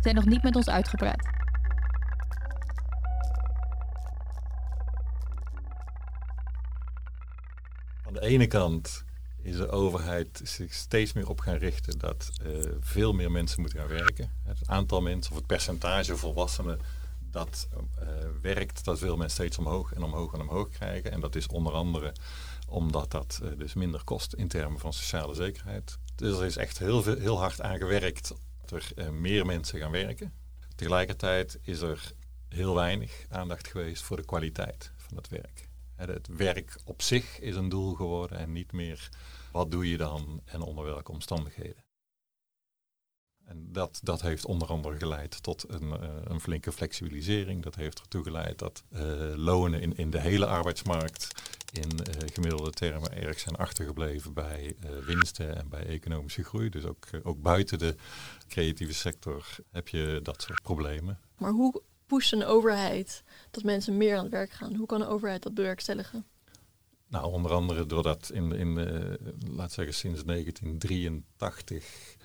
zijn 0.00 0.14
nog 0.14 0.24
niet 0.24 0.42
met 0.42 0.56
ons 0.56 0.68
uitgepraat. 0.68 1.26
Aan 8.06 8.12
de 8.12 8.20
ene 8.20 8.46
kant 8.46 9.04
is 9.42 9.56
de 9.56 9.70
overheid 9.70 10.40
zich 10.44 10.74
steeds 10.74 11.12
meer 11.12 11.28
op 11.28 11.40
gaan 11.40 11.56
richten 11.56 11.98
dat 11.98 12.30
uh, 12.42 12.64
veel 12.80 13.12
meer 13.12 13.30
mensen 13.30 13.60
moeten 13.60 13.78
gaan 13.78 13.88
werken. 13.88 14.30
Het 14.44 14.58
aantal 14.66 15.00
mensen 15.00 15.32
of 15.32 15.38
het 15.38 15.46
percentage 15.46 16.16
volwassenen 16.16 16.78
dat 17.32 17.68
uh, 17.72 18.08
werkt, 18.42 18.84
dat 18.84 19.00
wil 19.00 19.16
men 19.16 19.30
steeds 19.30 19.58
omhoog 19.58 19.92
en 19.92 20.02
omhoog 20.02 20.32
en 20.32 20.40
omhoog 20.40 20.68
krijgen. 20.68 21.12
En 21.12 21.20
dat 21.20 21.34
is 21.34 21.46
onder 21.46 21.72
andere 21.72 22.12
omdat 22.68 23.10
dat 23.10 23.40
uh, 23.42 23.50
dus 23.58 23.74
minder 23.74 24.04
kost 24.04 24.32
in 24.32 24.48
termen 24.48 24.78
van 24.78 24.92
sociale 24.92 25.34
zekerheid. 25.34 25.98
Dus 26.14 26.38
er 26.38 26.44
is 26.44 26.56
echt 26.56 26.78
heel, 26.78 27.02
veel, 27.02 27.16
heel 27.16 27.38
hard 27.38 27.60
aan 27.60 27.78
gewerkt 27.78 28.32
dat 28.60 28.92
er 28.94 29.14
meer 29.14 29.46
mensen 29.46 29.78
gaan 29.78 29.90
werken. 29.90 30.32
Tegelijkertijd 30.74 31.58
is 31.62 31.80
er 31.80 32.12
heel 32.48 32.74
weinig 32.74 33.24
aandacht 33.28 33.68
geweest 33.68 34.02
voor 34.02 34.16
de 34.16 34.24
kwaliteit 34.24 34.92
van 34.96 35.16
het 35.16 35.28
werk. 35.28 35.68
Het 35.94 36.28
werk 36.36 36.80
op 36.84 37.02
zich 37.02 37.40
is 37.40 37.56
een 37.56 37.68
doel 37.68 37.94
geworden 37.94 38.38
en 38.38 38.52
niet 38.52 38.72
meer 38.72 39.08
wat 39.52 39.70
doe 39.70 39.88
je 39.88 39.96
dan 39.96 40.40
en 40.44 40.60
onder 40.60 40.84
welke 40.84 41.12
omstandigheden. 41.12 41.84
En 43.52 43.68
dat, 43.72 44.00
dat 44.02 44.20
heeft 44.20 44.44
onder 44.46 44.68
andere 44.68 44.96
geleid 44.96 45.42
tot 45.42 45.64
een, 45.68 45.82
uh, 45.82 46.08
een 46.24 46.40
flinke 46.40 46.72
flexibilisering. 46.72 47.62
Dat 47.62 47.74
heeft 47.74 48.00
ertoe 48.00 48.22
geleid 48.22 48.58
dat 48.58 48.82
uh, 48.92 49.00
lonen 49.36 49.80
in, 49.80 49.96
in 49.96 50.10
de 50.10 50.20
hele 50.20 50.46
arbeidsmarkt 50.46 51.28
in 51.72 51.90
uh, 51.94 52.28
gemiddelde 52.32 52.70
termen 52.70 53.12
erg 53.12 53.38
zijn 53.38 53.56
achtergebleven 53.56 54.32
bij 54.32 54.76
winsten 55.06 55.56
en 55.56 55.68
bij 55.68 55.86
economische 55.86 56.44
groei. 56.44 56.68
Dus 56.68 56.84
ook, 56.84 57.06
ook 57.22 57.42
buiten 57.42 57.78
de 57.78 57.94
creatieve 58.48 58.94
sector 58.94 59.46
heb 59.70 59.88
je 59.88 60.20
dat 60.22 60.42
soort 60.42 60.62
problemen. 60.62 61.18
Maar 61.38 61.50
hoe 61.50 61.82
pusht 62.06 62.32
een 62.32 62.44
overheid 62.44 63.22
dat 63.50 63.62
mensen 63.62 63.96
meer 63.96 64.16
aan 64.16 64.22
het 64.22 64.32
werk 64.32 64.50
gaan? 64.50 64.76
Hoe 64.76 64.86
kan 64.86 65.00
een 65.00 65.06
overheid 65.06 65.42
dat 65.42 65.54
bewerkstelligen? 65.54 66.24
Nou, 67.08 67.32
onder 67.32 67.52
andere 67.52 67.86
doordat 67.86 68.30
in, 68.30 68.52
in 68.52 68.74
laat 69.56 69.72
zeggen 69.72 69.94
sinds 69.94 70.24
1983 70.24 72.16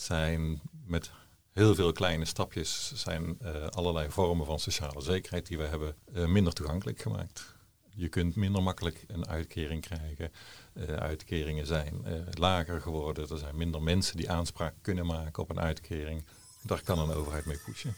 zijn 0.00 0.60
met 0.86 1.10
heel 1.52 1.74
veel 1.74 1.92
kleine 1.92 2.24
stapjes 2.24 2.92
zijn 2.94 3.38
uh, 3.42 3.66
allerlei 3.66 4.10
vormen 4.10 4.46
van 4.46 4.58
sociale 4.58 5.00
zekerheid 5.00 5.46
die 5.46 5.58
we 5.58 5.64
hebben 5.64 5.96
uh, 6.14 6.26
minder 6.26 6.52
toegankelijk 6.52 7.00
gemaakt. 7.00 7.54
Je 7.94 8.08
kunt 8.08 8.36
minder 8.36 8.62
makkelijk 8.62 9.04
een 9.06 9.28
uitkering 9.28 9.82
krijgen. 9.82 10.32
uitkeringen 10.98 11.66
zijn 11.66 12.04
lager 12.30 12.80
geworden. 12.80 13.28
Er 13.28 13.38
zijn 13.38 13.56
minder 13.56 13.82
mensen 13.82 14.16
die 14.16 14.30
aanspraak 14.30 14.74
kunnen 14.80 15.06
maken 15.06 15.42
op 15.42 15.50
een 15.50 15.60
uitkering. 15.60 16.24
Daar 16.62 16.82
kan 16.82 16.98
een 16.98 17.14
overheid 17.14 17.44
mee 17.44 17.58
pushen. 17.64 17.96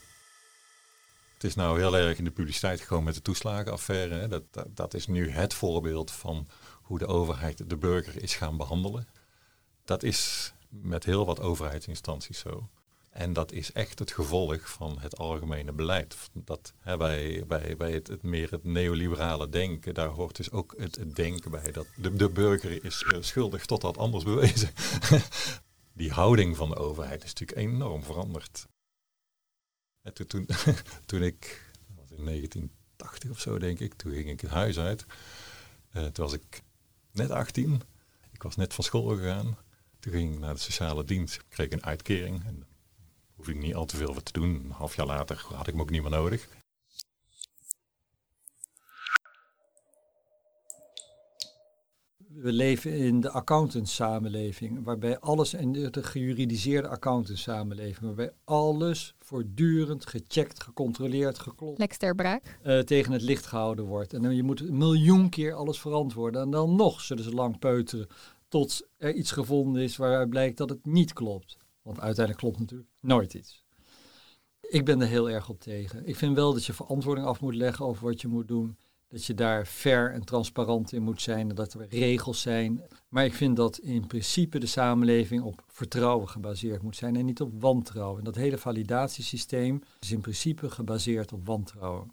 Het 1.42 1.50
is 1.50 1.54
nou 1.54 1.78
heel 1.78 1.96
erg 1.96 2.18
in 2.18 2.24
de 2.24 2.30
publiciteit 2.30 2.80
gekomen 2.80 3.04
met 3.04 3.14
de 3.14 3.22
toeslagenaffaire. 3.22 4.28
Dat, 4.28 4.42
dat, 4.74 4.94
is 4.94 5.06
nu 5.06 5.30
het 5.30 5.54
voorbeeld 5.54 6.10
van 6.10 6.48
hoe 6.82 6.98
de 6.98 7.06
overheid 7.06 7.70
de 7.70 7.76
burger 7.76 8.22
is 8.22 8.34
gaan 8.34 8.56
behandelen. 8.56 9.08
Dat 9.84 10.02
is 10.02 10.52
met 10.72 11.04
heel 11.04 11.26
wat 11.26 11.40
overheidsinstanties 11.40 12.38
zo. 12.38 12.68
En 13.10 13.32
dat 13.32 13.52
is 13.52 13.72
echt 13.72 13.98
het 13.98 14.12
gevolg 14.12 14.70
van 14.70 14.98
het 15.00 15.18
algemene 15.18 15.72
beleid. 15.72 16.16
Dat 16.32 16.72
hè, 16.78 16.96
bij, 16.96 17.44
bij, 17.46 17.76
bij 17.76 17.92
het, 17.92 18.22
meer 18.22 18.50
het 18.50 18.64
neoliberale 18.64 19.48
denken, 19.48 19.94
daar 19.94 20.08
hoort 20.08 20.36
dus 20.36 20.50
ook 20.50 20.74
het, 20.76 21.14
denken 21.14 21.50
bij 21.50 21.72
dat 21.72 21.86
de, 21.96 22.28
burger 22.28 22.84
is 22.84 23.02
uh, 23.02 23.22
schuldig 23.22 23.66
totdat 23.66 23.98
anders 23.98 24.24
bewezen. 24.24 24.70
Die 25.92 26.12
houding 26.12 26.56
van 26.56 26.68
de 26.68 26.76
overheid 26.76 27.24
is 27.24 27.34
natuurlijk 27.34 27.58
enorm 27.58 28.02
veranderd. 28.02 28.66
En 30.02 30.14
toen, 30.14 30.26
toen, 30.26 30.46
toen 31.06 31.22
ik, 31.22 31.70
was 31.96 32.10
in 32.10 32.24
1980 32.24 33.30
of 33.30 33.40
zo 33.40 33.58
denk 33.58 33.78
ik, 33.78 33.94
toen 33.94 34.12
ging 34.12 34.28
ik 34.28 34.40
het 34.40 34.50
huis 34.50 34.78
uit. 34.78 35.06
Uh, 35.96 36.04
toen 36.04 36.24
was 36.24 36.32
ik 36.32 36.62
net 37.10 37.30
18. 37.30 37.82
Ik 38.32 38.42
was 38.42 38.56
net 38.56 38.74
van 38.74 38.84
school 38.84 39.06
gegaan. 39.06 39.56
Toen 40.02 40.12
ging 40.12 40.34
ik 40.34 40.38
naar 40.38 40.54
de 40.54 40.60
sociale 40.60 41.04
dienst. 41.04 41.34
Ik 41.34 41.44
kreeg 41.48 41.70
een 41.70 41.84
uitkering. 41.84 42.44
En 42.44 42.66
hoef 43.34 43.48
ik 43.48 43.56
niet 43.56 43.74
al 43.74 43.84
te 43.84 43.96
veel 43.96 44.12
voor 44.12 44.22
te 44.22 44.32
doen. 44.32 44.54
Een 44.54 44.70
half 44.70 44.96
jaar 44.96 45.06
later 45.06 45.44
had 45.54 45.66
ik 45.66 45.74
me 45.74 45.80
ook 45.80 45.90
niet 45.90 46.02
meer 46.02 46.10
nodig. 46.10 46.48
we 52.34 52.52
leven 52.52 52.92
in 52.92 53.20
de 53.20 53.30
accountantssamenleving, 53.30 54.84
waarbij 54.84 55.18
alles, 55.18 55.52
en 55.52 55.72
de, 55.72 55.90
de 55.90 56.02
gejuridiseerde 56.02 56.88
accountantssamenleving, 56.88 58.00
waarbij 58.00 58.32
alles 58.44 59.14
voortdurend 59.18 60.06
gecheckt, 60.06 60.62
gecontroleerd, 60.62 61.38
geklopt. 61.38 61.78
Lex 61.78 61.96
ter 61.96 62.14
braak. 62.14 62.58
Uh, 62.66 62.78
tegen 62.78 63.12
het 63.12 63.22
licht 63.22 63.46
gehouden 63.46 63.84
wordt. 63.84 64.12
En 64.12 64.22
dan 64.22 64.36
je 64.36 64.42
moet 64.42 64.60
een 64.60 64.76
miljoen 64.76 65.28
keer 65.28 65.52
alles 65.52 65.80
verantwoorden. 65.80 66.42
En 66.42 66.50
dan 66.50 66.76
nog 66.76 67.00
zullen 67.00 67.24
ze 67.24 67.34
lang 67.34 67.58
peuteren 67.58 68.08
tot 68.52 68.88
er 68.96 69.14
iets 69.14 69.30
gevonden 69.30 69.82
is 69.82 69.96
waaruit 69.96 70.28
blijkt 70.28 70.56
dat 70.56 70.68
het 70.68 70.84
niet 70.86 71.12
klopt. 71.12 71.56
Want 71.82 72.00
uiteindelijk 72.00 72.38
klopt 72.38 72.58
natuurlijk 72.58 72.90
nooit 73.00 73.34
iets. 73.34 73.64
Ik 74.60 74.84
ben 74.84 75.00
er 75.00 75.06
heel 75.06 75.30
erg 75.30 75.48
op 75.48 75.60
tegen. 75.60 76.06
Ik 76.06 76.16
vind 76.16 76.34
wel 76.34 76.52
dat 76.52 76.64
je 76.64 76.72
verantwoording 76.72 77.26
af 77.26 77.40
moet 77.40 77.54
leggen 77.54 77.84
over 77.84 78.04
wat 78.04 78.20
je 78.20 78.28
moet 78.28 78.48
doen. 78.48 78.76
Dat 79.08 79.24
je 79.24 79.34
daar 79.34 79.66
fair 79.66 80.12
en 80.12 80.24
transparant 80.24 80.92
in 80.92 81.02
moet 81.02 81.22
zijn 81.22 81.48
dat 81.48 81.74
er 81.74 81.86
regels 81.88 82.40
zijn. 82.40 82.82
Maar 83.08 83.24
ik 83.24 83.34
vind 83.34 83.56
dat 83.56 83.78
in 83.78 84.06
principe 84.06 84.58
de 84.58 84.66
samenleving 84.66 85.42
op 85.42 85.64
vertrouwen 85.66 86.28
gebaseerd 86.28 86.82
moet 86.82 86.96
zijn 86.96 87.16
en 87.16 87.24
niet 87.24 87.40
op 87.40 87.60
wantrouwen. 87.60 88.18
En 88.18 88.24
dat 88.24 88.34
hele 88.34 88.58
validatiesysteem 88.58 89.82
is 90.00 90.12
in 90.12 90.20
principe 90.20 90.70
gebaseerd 90.70 91.32
op 91.32 91.46
wantrouwen. 91.46 92.12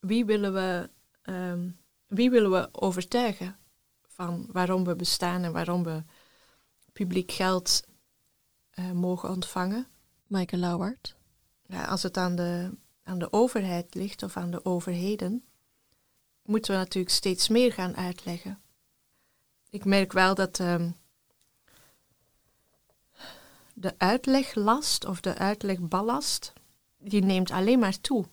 Wie 0.00 0.24
willen 0.24 0.52
we, 0.52 0.90
ehm, 1.22 1.70
wie 2.06 2.30
willen 2.30 2.50
we 2.50 2.68
overtuigen 2.72 3.58
van 4.14 4.46
waarom 4.52 4.84
we 4.84 4.96
bestaan 4.96 5.42
en 5.42 5.52
waarom 5.52 5.82
we 5.82 6.02
publiek 6.92 7.32
geld 7.32 7.82
eh, 8.70 8.90
mogen 8.90 9.28
ontvangen? 9.30 9.86
Maaike 10.26 10.56
Lauwert. 10.56 11.16
Ja, 11.66 11.84
als 11.84 12.02
het 12.02 12.16
aan 12.16 12.36
de, 12.36 12.70
aan 13.02 13.18
de 13.18 13.32
overheid 13.32 13.94
ligt 13.94 14.22
of 14.22 14.36
aan 14.36 14.50
de 14.50 14.64
overheden, 14.64 15.44
moeten 16.42 16.72
we 16.72 16.78
natuurlijk 16.78 17.14
steeds 17.14 17.48
meer 17.48 17.72
gaan 17.72 17.96
uitleggen. 17.96 18.60
Ik 19.70 19.84
merk 19.84 20.12
wel 20.12 20.34
dat 20.34 20.60
ehm, 20.60 20.90
de 23.74 23.94
uitleglast 23.98 25.04
of 25.04 25.20
de 25.20 25.38
uitlegballast, 25.38 26.52
die 26.98 27.22
neemt 27.22 27.50
alleen 27.50 27.78
maar 27.78 28.00
toe. 28.00 28.24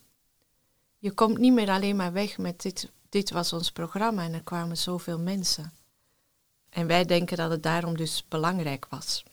Je 0.97 1.11
komt 1.11 1.37
niet 1.37 1.53
meer 1.53 1.69
alleen 1.69 1.95
maar 1.95 2.13
weg 2.13 2.37
met 2.37 2.61
dit, 2.61 2.91
dit 3.11 3.31
was 3.31 3.53
ons 3.53 3.71
programma 3.71 4.23
en 4.23 4.33
er 4.33 4.43
kwamen 4.43 4.77
zoveel 4.77 5.19
mensen. 5.19 5.73
En 6.69 6.87
wij 6.87 7.05
denken 7.05 7.37
dat 7.37 7.51
het 7.51 7.63
daarom 7.63 7.97
dus 7.97 8.23
belangrijk 8.27 8.87
was. 8.89 9.23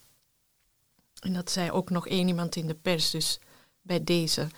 En 1.20 1.32
dat 1.32 1.50
zei 1.50 1.70
ook 1.70 1.90
nog 1.90 2.06
één 2.06 2.28
iemand 2.28 2.56
in 2.56 2.66
de 2.66 2.74
pers, 2.74 3.10
dus 3.10 3.38
bij 3.82 4.04
deze. 4.04 4.48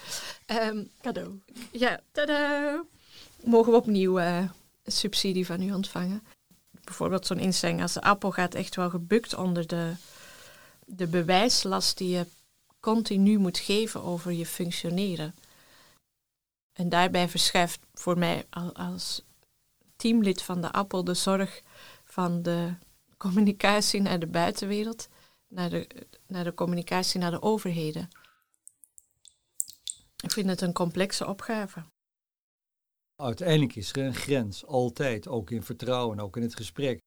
Ehm, 0.46 0.84
cadeau. 1.00 1.40
Ja, 1.72 2.00
tada! 2.12 2.84
Mogen 3.44 3.72
we 3.72 3.78
opnieuw 3.78 4.20
uh, 4.20 4.50
subsidie 4.84 5.46
van 5.46 5.62
u 5.62 5.72
ontvangen? 5.72 6.22
Bijvoorbeeld 6.84 7.26
zo'n 7.26 7.38
instelling 7.38 7.82
als 7.82 7.92
de 7.92 8.02
Appel 8.02 8.30
gaat 8.30 8.54
echt 8.54 8.76
wel 8.76 8.90
gebukt 8.90 9.34
onder 9.34 9.66
de, 9.66 9.92
de 10.84 11.06
bewijslast 11.06 11.98
die 11.98 12.08
je 12.08 12.26
continu 12.80 13.38
moet 13.38 13.58
geven 13.58 14.02
over 14.02 14.32
je 14.32 14.46
functioneren. 14.46 15.34
En 16.80 16.88
daarbij 16.88 17.28
verschuift 17.28 17.80
voor 17.94 18.18
mij 18.18 18.46
als 18.72 19.22
teamlid 19.96 20.42
van 20.42 20.60
de 20.60 20.72
Appel 20.72 21.04
de 21.04 21.14
zorg 21.14 21.62
van 22.04 22.42
de 22.42 22.74
communicatie 23.16 24.00
naar 24.00 24.18
de 24.18 24.26
buitenwereld, 24.26 25.08
naar 25.48 25.70
de, 25.70 26.06
naar 26.26 26.44
de 26.44 26.54
communicatie 26.54 27.20
naar 27.20 27.30
de 27.30 27.42
overheden. 27.42 28.08
Ik 30.22 30.30
vind 30.30 30.48
het 30.48 30.60
een 30.60 30.72
complexe 30.72 31.26
opgave. 31.26 31.84
Uiteindelijk 33.16 33.76
is 33.76 33.92
er 33.92 34.04
een 34.04 34.14
grens, 34.14 34.66
altijd, 34.66 35.28
ook 35.28 35.50
in 35.50 35.62
vertrouwen, 35.62 36.20
ook 36.20 36.36
in 36.36 36.42
het 36.42 36.56
gesprek. 36.56 36.98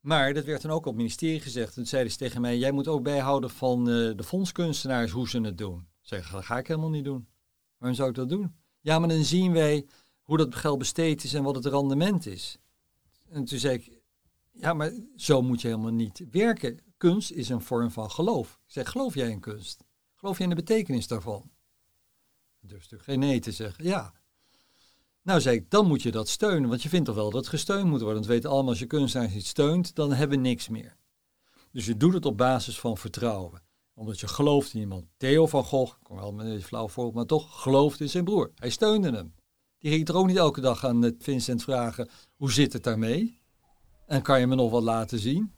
Maar 0.00 0.34
dat 0.34 0.44
werd 0.44 0.62
dan 0.62 0.70
ook 0.70 0.78
op 0.78 0.84
het 0.84 0.96
ministerie 0.96 1.40
gezegd. 1.40 1.74
Toen 1.74 1.86
zeiden 1.86 2.12
ze 2.12 2.18
tegen 2.18 2.40
mij, 2.40 2.58
jij 2.58 2.72
moet 2.72 2.88
ook 2.88 3.02
bijhouden 3.02 3.50
van 3.50 3.88
uh, 3.88 4.16
de 4.16 4.24
fondskunstenaars 4.24 5.10
hoe 5.10 5.28
ze 5.28 5.40
het 5.40 5.58
doen. 5.58 5.88
Zeg, 6.00 6.30
dat 6.30 6.44
ga 6.44 6.58
ik 6.58 6.66
helemaal 6.66 6.90
niet 6.90 7.04
doen. 7.04 7.28
Waarom 7.76 7.96
zou 7.96 8.08
ik 8.08 8.14
dat 8.14 8.28
doen? 8.28 8.64
Ja, 8.86 8.98
maar 8.98 9.08
dan 9.08 9.24
zien 9.24 9.52
wij 9.52 9.86
hoe 10.22 10.36
dat 10.36 10.54
geld 10.54 10.78
besteed 10.78 11.24
is 11.24 11.34
en 11.34 11.42
wat 11.42 11.54
het 11.54 11.66
rendement 11.66 12.26
is. 12.26 12.58
En 13.28 13.44
toen 13.44 13.58
zei 13.58 13.74
ik, 13.74 14.00
ja, 14.52 14.74
maar 14.74 14.92
zo 15.16 15.42
moet 15.42 15.60
je 15.60 15.68
helemaal 15.68 15.92
niet 15.92 16.24
werken. 16.30 16.78
Kunst 16.96 17.30
is 17.30 17.48
een 17.48 17.60
vorm 17.60 17.90
van 17.90 18.10
geloof. 18.10 18.60
Ik 18.66 18.72
zeg, 18.72 18.90
geloof 18.90 19.14
jij 19.14 19.30
in 19.30 19.40
kunst? 19.40 19.84
Geloof 20.14 20.36
je 20.36 20.42
in 20.42 20.48
de 20.48 20.54
betekenis 20.54 21.06
daarvan? 21.06 21.50
durf 22.60 22.80
natuurlijk 22.80 23.10
geen 23.10 23.18
nee 23.18 23.40
te 23.40 23.52
zeggen. 23.52 23.84
Ja. 23.84 24.12
Nou, 25.22 25.40
zei 25.40 25.56
ik, 25.56 25.70
dan 25.70 25.86
moet 25.86 26.02
je 26.02 26.10
dat 26.10 26.28
steunen, 26.28 26.68
want 26.68 26.82
je 26.82 26.88
vindt 26.88 27.06
toch 27.06 27.14
wel 27.14 27.30
dat 27.30 27.40
het 27.40 27.48
gesteund 27.48 27.84
moet 27.84 28.00
worden. 28.00 28.14
Want 28.14 28.26
we 28.26 28.32
weten 28.32 28.50
allemaal, 28.50 28.70
als 28.70 28.78
je 28.78 28.86
kunstenaars 28.86 29.34
niet 29.34 29.46
steunt, 29.46 29.94
dan 29.94 30.12
hebben 30.12 30.36
we 30.36 30.48
niks 30.48 30.68
meer. 30.68 30.96
Dus 31.72 31.86
je 31.86 31.96
doet 31.96 32.14
het 32.14 32.26
op 32.26 32.36
basis 32.36 32.80
van 32.80 32.96
vertrouwen. 32.96 33.62
Omdat 33.96 34.20
je 34.20 34.28
gelooft 34.28 34.74
in 34.74 34.80
iemand. 34.80 35.04
Theo 35.16 35.46
van 35.46 35.64
Gogh, 35.64 35.96
ik 35.96 36.02
kom 36.02 36.16
wel 36.16 36.32
met 36.32 36.46
een 36.46 36.62
flauw 36.62 36.88
voorbeeld, 36.88 37.14
maar 37.14 37.26
toch 37.26 37.62
geloofde 37.62 38.04
in 38.04 38.10
zijn 38.10 38.24
broer. 38.24 38.50
Hij 38.54 38.70
steunde 38.70 39.10
hem. 39.10 39.34
Die 39.78 39.90
ging 39.90 40.08
er 40.08 40.16
ook 40.16 40.26
niet 40.26 40.36
elke 40.36 40.60
dag 40.60 40.84
aan 40.84 41.14
Vincent 41.18 41.62
vragen, 41.62 42.08
hoe 42.36 42.52
zit 42.52 42.72
het 42.72 42.82
daarmee? 42.82 43.40
En 44.06 44.22
kan 44.22 44.40
je 44.40 44.46
me 44.46 44.54
nog 44.54 44.70
wat 44.70 44.82
laten 44.82 45.18
zien? 45.18 45.52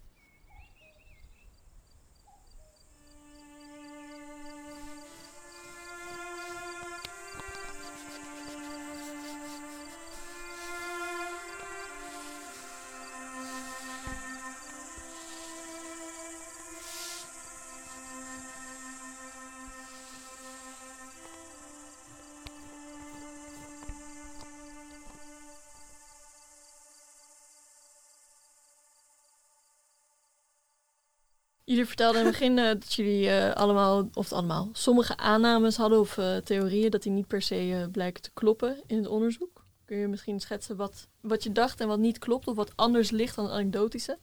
Jullie 31.68 31.86
vertelden 31.86 32.20
in 32.20 32.26
het 32.26 32.38
begin 32.38 32.58
uh, 32.58 32.64
dat 32.64 32.92
jullie 32.92 33.24
uh, 33.24 33.52
allemaal, 33.52 34.08
of 34.12 34.32
allemaal, 34.32 34.68
sommige 34.72 35.16
aannames 35.16 35.76
hadden 35.76 36.00
of 36.00 36.16
uh, 36.16 36.36
theorieën 36.36 36.90
dat 36.90 37.02
die 37.02 37.12
niet 37.12 37.26
per 37.26 37.42
se 37.42 37.88
blijken 37.92 38.22
te 38.22 38.30
kloppen 38.34 38.82
in 38.86 38.96
het 38.96 39.06
onderzoek. 39.06 39.64
Kun 39.84 39.96
je 39.96 40.06
misschien 40.06 40.40
schetsen 40.40 40.76
wat, 40.76 41.08
wat 41.20 41.42
je 41.42 41.52
dacht 41.52 41.80
en 41.80 41.88
wat 41.88 41.98
niet 41.98 42.18
klopt 42.18 42.46
of 42.46 42.56
wat 42.56 42.72
anders 42.74 43.10
ligt 43.10 43.36
dan 43.36 43.48
anekdotische? 43.48 44.18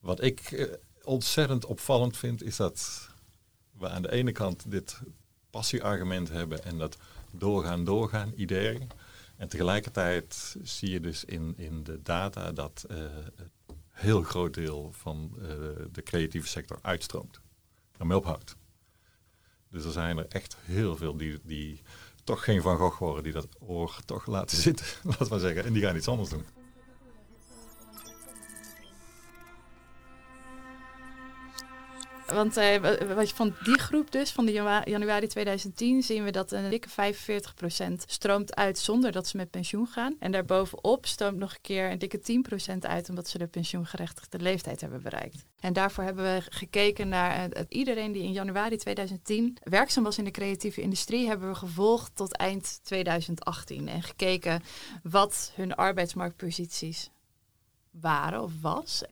Wat 0.00 0.22
ik 0.22 0.68
ontzettend 1.02 1.66
opvallend 1.66 2.16
vind 2.16 2.42
is 2.42 2.56
dat 2.56 3.08
we 3.78 3.88
aan 3.88 4.02
de 4.02 4.12
ene 4.12 4.32
kant 4.32 4.70
dit 4.70 5.00
passieargument 5.50 6.28
hebben 6.28 6.64
en 6.64 6.78
dat 6.78 6.96
doorgaan, 7.30 7.84
doorgaan 7.84 8.32
idee. 8.36 8.86
En 9.36 9.48
tegelijkertijd 9.48 10.56
zie 10.62 10.90
je 10.90 11.00
dus 11.00 11.24
in, 11.24 11.54
in 11.56 11.82
de 11.82 12.02
data 12.02 12.52
dat 12.52 12.86
heel 13.94 14.22
groot 14.22 14.54
deel 14.54 14.92
van 14.92 15.32
uh, 15.36 15.46
de 15.92 16.02
creatieve 16.02 16.48
sector 16.48 16.78
uitstroomt. 16.82 17.40
Daarmee 17.96 18.18
ophoudt. 18.18 18.56
Dus 19.70 19.84
er 19.84 19.92
zijn 19.92 20.18
er 20.18 20.26
echt 20.28 20.56
heel 20.60 20.96
veel 20.96 21.16
die, 21.16 21.40
die 21.42 21.82
toch 22.24 22.44
geen 22.44 22.62
Van 22.62 22.76
Gogh 22.76 22.98
worden, 22.98 23.22
die 23.22 23.32
dat 23.32 23.48
oor 23.58 23.98
toch 24.04 24.26
laten 24.26 24.56
zitten, 24.66 24.86
laten 25.02 25.30
we 25.30 25.38
zeggen. 25.38 25.64
En 25.64 25.72
die 25.72 25.82
gaan 25.82 25.96
iets 25.96 26.08
anders 26.08 26.28
doen. 26.28 26.44
Want 32.34 32.58
uh, 32.58 33.24
van 33.24 33.54
die 33.62 33.78
groep 33.78 34.12
dus, 34.12 34.30
van 34.30 34.46
de 34.46 34.52
januari 34.84 35.26
2010, 35.26 36.02
zien 36.02 36.24
we 36.24 36.30
dat 36.30 36.52
een 36.52 36.70
dikke 36.70 36.88
45% 36.88 37.92
stroomt 38.06 38.54
uit 38.54 38.78
zonder 38.78 39.12
dat 39.12 39.26
ze 39.26 39.36
met 39.36 39.50
pensioen 39.50 39.86
gaan. 39.86 40.16
En 40.18 40.32
daarbovenop 40.32 41.06
stroomt 41.06 41.38
nog 41.38 41.50
een 41.50 41.60
keer 41.60 41.90
een 41.90 41.98
dikke 41.98 42.42
10% 42.74 42.78
uit 42.78 43.08
omdat 43.08 43.28
ze 43.28 43.38
de 43.38 43.46
pensioengerechtigde 43.46 44.38
leeftijd 44.38 44.80
hebben 44.80 45.02
bereikt. 45.02 45.44
En 45.60 45.72
daarvoor 45.72 46.04
hebben 46.04 46.24
we 46.24 46.42
gekeken 46.48 47.08
naar 47.08 47.48
uh, 47.48 47.62
iedereen 47.68 48.12
die 48.12 48.22
in 48.22 48.32
januari 48.32 48.76
2010 48.76 49.56
werkzaam 49.62 50.04
was 50.04 50.18
in 50.18 50.24
de 50.24 50.30
creatieve 50.30 50.80
industrie, 50.80 51.28
hebben 51.28 51.48
we 51.48 51.54
gevolgd 51.54 52.16
tot 52.16 52.36
eind 52.36 52.80
2018. 52.82 53.88
En 53.88 54.02
gekeken 54.02 54.62
wat 55.02 55.52
hun 55.54 55.74
arbeidsmarktposities 55.74 57.10
waren 57.90 58.42
of 58.42 58.52
was 58.60 59.02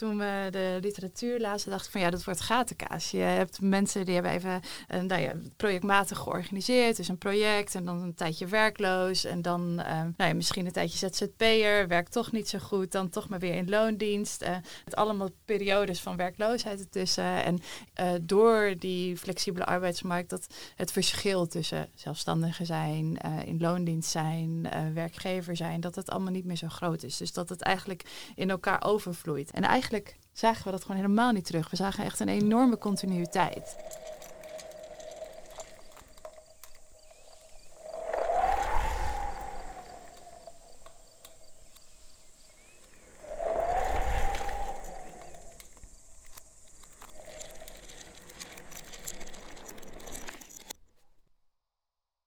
toen 0.00 0.18
we 0.18 0.48
de 0.50 0.78
literatuur 0.80 1.40
lazen, 1.40 1.70
dacht 1.70 1.84
ik 1.86 1.90
van 1.90 2.00
ja, 2.00 2.10
dat 2.10 2.24
wordt 2.24 2.40
gatenkaas. 2.40 3.10
Je 3.10 3.18
hebt 3.18 3.60
mensen 3.60 4.04
die 4.04 4.14
hebben 4.14 4.32
even 4.32 4.60
nou 5.08 5.22
ja, 5.22 5.32
projectmatig 5.56 6.18
georganiseerd. 6.18 6.96
Dus 6.96 7.08
een 7.08 7.18
project 7.18 7.74
en 7.74 7.84
dan 7.84 8.02
een 8.02 8.14
tijdje 8.14 8.46
werkloos. 8.46 9.24
En 9.24 9.42
dan 9.42 9.62
uh, 9.70 9.86
nou 9.86 10.12
ja, 10.16 10.34
misschien 10.34 10.66
een 10.66 10.72
tijdje 10.72 11.08
ZZP'er, 11.08 11.88
werkt 11.88 12.12
toch 12.12 12.32
niet 12.32 12.48
zo 12.48 12.58
goed. 12.58 12.92
Dan 12.92 13.08
toch 13.08 13.28
maar 13.28 13.38
weer 13.38 13.54
in 13.54 13.68
loondienst. 13.68 14.42
Uh, 14.42 14.48
het 14.84 14.96
allemaal 14.96 15.28
periodes 15.44 16.00
van 16.00 16.16
werkloosheid 16.16 16.80
ertussen. 16.80 17.44
En 17.44 17.58
uh, 18.00 18.10
door 18.22 18.74
die 18.78 19.16
flexibele 19.16 19.64
arbeidsmarkt, 19.64 20.30
dat 20.30 20.46
het 20.76 20.92
verschil 20.92 21.46
tussen 21.46 21.88
zelfstandigen 21.94 22.66
zijn, 22.66 23.16
in 23.44 23.60
loondienst 23.60 24.10
zijn, 24.10 24.68
werkgever 24.94 25.56
zijn, 25.56 25.80
dat 25.80 25.94
het 25.94 26.10
allemaal 26.10 26.32
niet 26.32 26.44
meer 26.44 26.56
zo 26.56 26.68
groot 26.68 27.02
is. 27.02 27.16
Dus 27.16 27.32
dat 27.32 27.48
het 27.48 27.60
eigenlijk 27.60 28.02
in 28.34 28.50
elkaar 28.50 28.84
overvloeit. 28.84 29.50
En 29.50 29.62
eigenlijk 29.62 29.88
zagen 30.32 30.64
we 30.64 30.70
dat 30.70 30.82
gewoon 30.82 30.96
helemaal 30.96 31.32
niet 31.32 31.44
terug. 31.44 31.70
We 31.70 31.76
zagen 31.76 32.04
echt 32.04 32.20
een 32.20 32.28
enorme 32.28 32.78
continuïteit. 32.78 33.76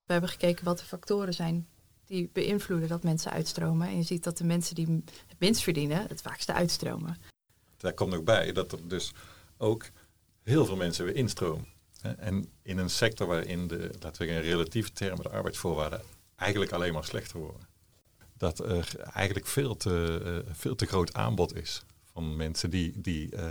We 0.05 0.19
hebben 0.19 0.39
gekeken 0.39 0.65
wat 0.65 0.79
de 0.79 0.85
factoren 0.85 1.33
zijn 1.33 1.67
die 2.05 2.29
beïnvloeden 2.33 2.89
dat 2.89 3.03
mensen 3.03 3.31
uitstromen. 3.31 3.87
En 3.87 3.97
je 3.97 4.03
ziet 4.03 4.23
dat 4.23 4.37
de 4.37 4.43
mensen 4.43 4.75
die 4.75 5.03
het 5.27 5.39
minst 5.39 5.61
verdienen, 5.61 6.07
het 6.07 6.21
vaakste 6.21 6.53
uitstromen. 6.53 7.32
Daar 7.83 7.93
komt 7.93 8.11
nog 8.11 8.23
bij 8.23 8.51
dat 8.51 8.71
er 8.71 8.87
dus 8.87 9.13
ook 9.57 9.85
heel 10.43 10.65
veel 10.65 10.75
mensen 10.75 11.05
weer 11.05 11.15
instromen. 11.15 11.67
En 12.17 12.49
in 12.61 12.77
een 12.77 12.89
sector 12.89 13.27
waarin 13.27 13.67
de, 13.67 13.89
laten 13.99 14.25
we 14.25 14.31
in 14.31 14.41
relatieve 14.41 14.91
termen, 14.91 15.23
de 15.23 15.29
arbeidsvoorwaarden 15.29 16.01
eigenlijk 16.35 16.71
alleen 16.71 16.93
maar 16.93 17.05
slechter 17.05 17.39
worden. 17.39 17.67
Dat 18.37 18.59
er 18.59 18.99
eigenlijk 19.13 19.47
veel 19.47 19.77
te, 19.77 20.21
uh, 20.25 20.53
veel 20.53 20.75
te 20.75 20.85
groot 20.85 21.13
aanbod 21.13 21.55
is 21.55 21.83
van 22.11 22.35
mensen 22.35 22.69
die, 22.69 23.01
die 23.01 23.35
uh, 23.35 23.41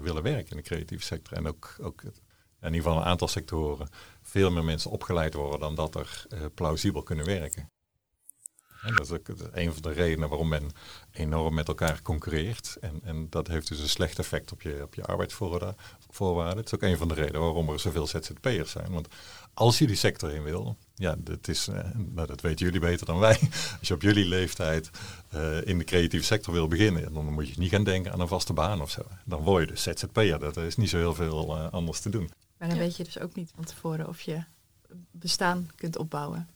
willen 0.00 0.22
werken 0.22 0.50
in 0.50 0.56
de 0.56 0.62
creatieve 0.62 1.04
sector. 1.04 1.36
En 1.36 1.46
ook, 1.46 1.76
ook 1.80 2.02
in 2.02 2.12
ieder 2.60 2.82
geval 2.82 2.96
een 2.96 3.08
aantal 3.08 3.28
sectoren 3.28 3.88
veel 4.22 4.50
meer 4.50 4.64
mensen 4.64 4.90
opgeleid 4.90 5.34
worden 5.34 5.60
dan 5.60 5.74
dat 5.74 5.94
er 5.94 6.26
uh, 6.28 6.40
plausibel 6.54 7.02
kunnen 7.02 7.26
werken. 7.26 7.71
En 8.82 8.94
dat 8.94 9.06
is 9.06 9.12
ook 9.12 9.28
een 9.52 9.72
van 9.72 9.82
de 9.82 9.92
redenen 9.92 10.28
waarom 10.28 10.48
men 10.48 10.70
enorm 11.12 11.54
met 11.54 11.68
elkaar 11.68 12.02
concurreert. 12.02 12.76
En, 12.80 13.00
en 13.04 13.26
dat 13.30 13.46
heeft 13.46 13.68
dus 13.68 13.78
een 13.78 13.88
slecht 13.88 14.18
effect 14.18 14.52
op 14.52 14.62
je, 14.62 14.80
op 14.82 14.94
je 14.94 15.04
arbeidsvoorwaarden. 15.04 16.56
Het 16.56 16.66
is 16.66 16.74
ook 16.74 16.82
een 16.82 16.96
van 16.96 17.08
de 17.08 17.14
redenen 17.14 17.40
waarom 17.40 17.68
er 17.68 17.80
zoveel 17.80 18.06
ZZP'ers 18.06 18.70
zijn. 18.70 18.92
Want 18.92 19.08
als 19.54 19.78
je 19.78 19.86
die 19.86 19.96
sector 19.96 20.30
in 20.30 20.42
wil, 20.42 20.76
ja, 20.94 21.16
dat, 21.18 21.48
is, 21.48 21.68
uh, 21.68 21.80
nou, 21.94 22.26
dat 22.26 22.40
weten 22.40 22.66
jullie 22.66 22.80
beter 22.80 23.06
dan 23.06 23.18
wij. 23.18 23.38
Als 23.78 23.88
je 23.88 23.94
op 23.94 24.02
jullie 24.02 24.26
leeftijd 24.26 24.90
uh, 25.34 25.66
in 25.66 25.78
de 25.78 25.84
creatieve 25.84 26.24
sector 26.24 26.52
wil 26.52 26.68
beginnen, 26.68 27.12
dan 27.12 27.32
moet 27.32 27.48
je 27.48 27.58
niet 27.58 27.70
gaan 27.70 27.84
denken 27.84 28.12
aan 28.12 28.20
een 28.20 28.28
vaste 28.28 28.52
baan 28.52 28.80
of 28.80 28.90
zo. 28.90 29.02
Dan 29.24 29.42
word 29.42 29.64
je 29.64 29.70
dus 29.70 29.82
ZZP'er. 29.82 30.38
Dat 30.38 30.56
is 30.56 30.76
niet 30.76 30.90
zo 30.90 30.98
heel 30.98 31.14
veel 31.14 31.56
uh, 31.56 31.72
anders 31.72 32.00
te 32.00 32.08
doen. 32.10 32.30
Maar 32.58 32.68
dan 32.68 32.76
ja. 32.76 32.84
weet 32.84 32.96
je 32.96 33.04
dus 33.04 33.18
ook 33.18 33.34
niet 33.34 33.50
van 33.54 33.64
tevoren 33.64 34.08
of 34.08 34.20
je 34.20 34.44
bestaan 35.10 35.70
kunt 35.76 35.98
opbouwen. 35.98 36.48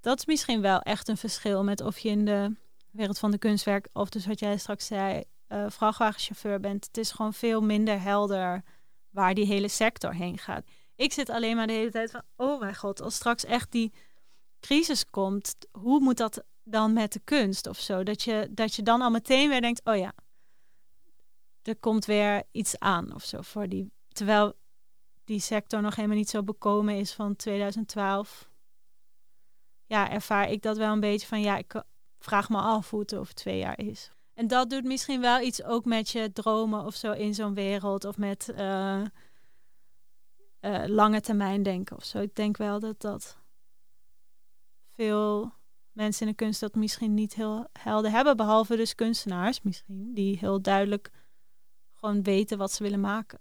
Dat 0.00 0.18
is 0.18 0.26
misschien 0.26 0.60
wel 0.60 0.80
echt 0.80 1.08
een 1.08 1.16
verschil 1.16 1.64
met 1.64 1.80
of 1.80 1.98
je 1.98 2.08
in 2.08 2.24
de 2.24 2.56
wereld 2.90 3.18
van 3.18 3.30
de 3.30 3.38
kunstwerk 3.38 3.88
of 3.92 4.08
dus 4.08 4.26
wat 4.26 4.38
jij 4.38 4.58
straks 4.58 4.86
zei, 4.86 5.24
uh, 5.48 5.64
vrachtwagenchauffeur 5.68 6.60
bent. 6.60 6.86
Het 6.86 6.96
is 6.96 7.10
gewoon 7.10 7.34
veel 7.34 7.60
minder 7.60 8.00
helder 8.00 8.62
waar 9.10 9.34
die 9.34 9.46
hele 9.46 9.68
sector 9.68 10.14
heen 10.14 10.38
gaat. 10.38 10.64
Ik 10.96 11.12
zit 11.12 11.30
alleen 11.30 11.56
maar 11.56 11.66
de 11.66 11.72
hele 11.72 11.90
tijd 11.90 12.10
van, 12.10 12.22
oh 12.36 12.60
mijn 12.60 12.76
god, 12.76 13.02
als 13.02 13.14
straks 13.14 13.44
echt 13.44 13.72
die 13.72 13.92
crisis 14.60 15.10
komt, 15.10 15.56
hoe 15.70 16.00
moet 16.00 16.16
dat 16.16 16.44
dan 16.62 16.92
met 16.92 17.12
de 17.12 17.20
kunst 17.24 17.66
of 17.66 17.78
zo? 17.78 18.02
Dat 18.02 18.22
je, 18.22 18.48
dat 18.50 18.74
je 18.74 18.82
dan 18.82 19.00
al 19.00 19.10
meteen 19.10 19.48
weer 19.48 19.60
denkt, 19.60 19.84
oh 19.84 19.96
ja, 19.96 20.12
er 21.62 21.76
komt 21.76 22.04
weer 22.04 22.42
iets 22.50 22.78
aan 22.78 23.14
of 23.14 23.24
zo 23.24 23.40
voor 23.40 23.68
die. 23.68 23.92
Terwijl 24.08 24.52
die 25.24 25.40
sector 25.40 25.82
nog 25.82 25.94
helemaal 25.96 26.16
niet 26.16 26.30
zo 26.30 26.42
bekomen 26.42 26.94
is 26.94 27.12
van 27.12 27.36
2012. 27.36 28.48
Ja, 29.88 30.10
ervaar 30.10 30.50
ik 30.50 30.62
dat 30.62 30.76
wel 30.76 30.92
een 30.92 31.00
beetje 31.00 31.26
van, 31.26 31.40
ja, 31.40 31.56
ik 31.56 31.82
vraag 32.18 32.48
me 32.48 32.58
af 32.58 32.90
hoe 32.90 33.00
het 33.00 33.14
over 33.14 33.34
twee 33.34 33.58
jaar 33.58 33.78
is. 33.78 34.10
En 34.34 34.46
dat 34.46 34.70
doet 34.70 34.84
misschien 34.84 35.20
wel 35.20 35.40
iets 35.40 35.62
ook 35.62 35.84
met 35.84 36.10
je 36.10 36.32
dromen 36.32 36.84
of 36.84 36.94
zo 36.94 37.12
in 37.12 37.34
zo'n 37.34 37.54
wereld. 37.54 38.04
Of 38.04 38.18
met 38.18 38.52
uh, 38.58 39.02
uh, 40.60 40.84
lange 40.86 41.20
termijn 41.20 41.62
denken 41.62 41.96
of 41.96 42.04
zo. 42.04 42.18
Ik 42.18 42.34
denk 42.34 42.56
wel 42.56 42.80
dat 42.80 43.00
dat 43.00 43.38
veel 44.94 45.52
mensen 45.92 46.26
in 46.26 46.32
de 46.32 46.36
kunst 46.36 46.60
dat 46.60 46.74
misschien 46.74 47.14
niet 47.14 47.34
heel 47.34 47.68
helder 47.72 48.10
hebben. 48.10 48.36
Behalve 48.36 48.76
dus 48.76 48.94
kunstenaars 48.94 49.62
misschien. 49.62 50.14
Die 50.14 50.38
heel 50.38 50.62
duidelijk 50.62 51.10
gewoon 51.94 52.22
weten 52.22 52.58
wat 52.58 52.72
ze 52.72 52.82
willen 52.82 53.00
maken. 53.00 53.40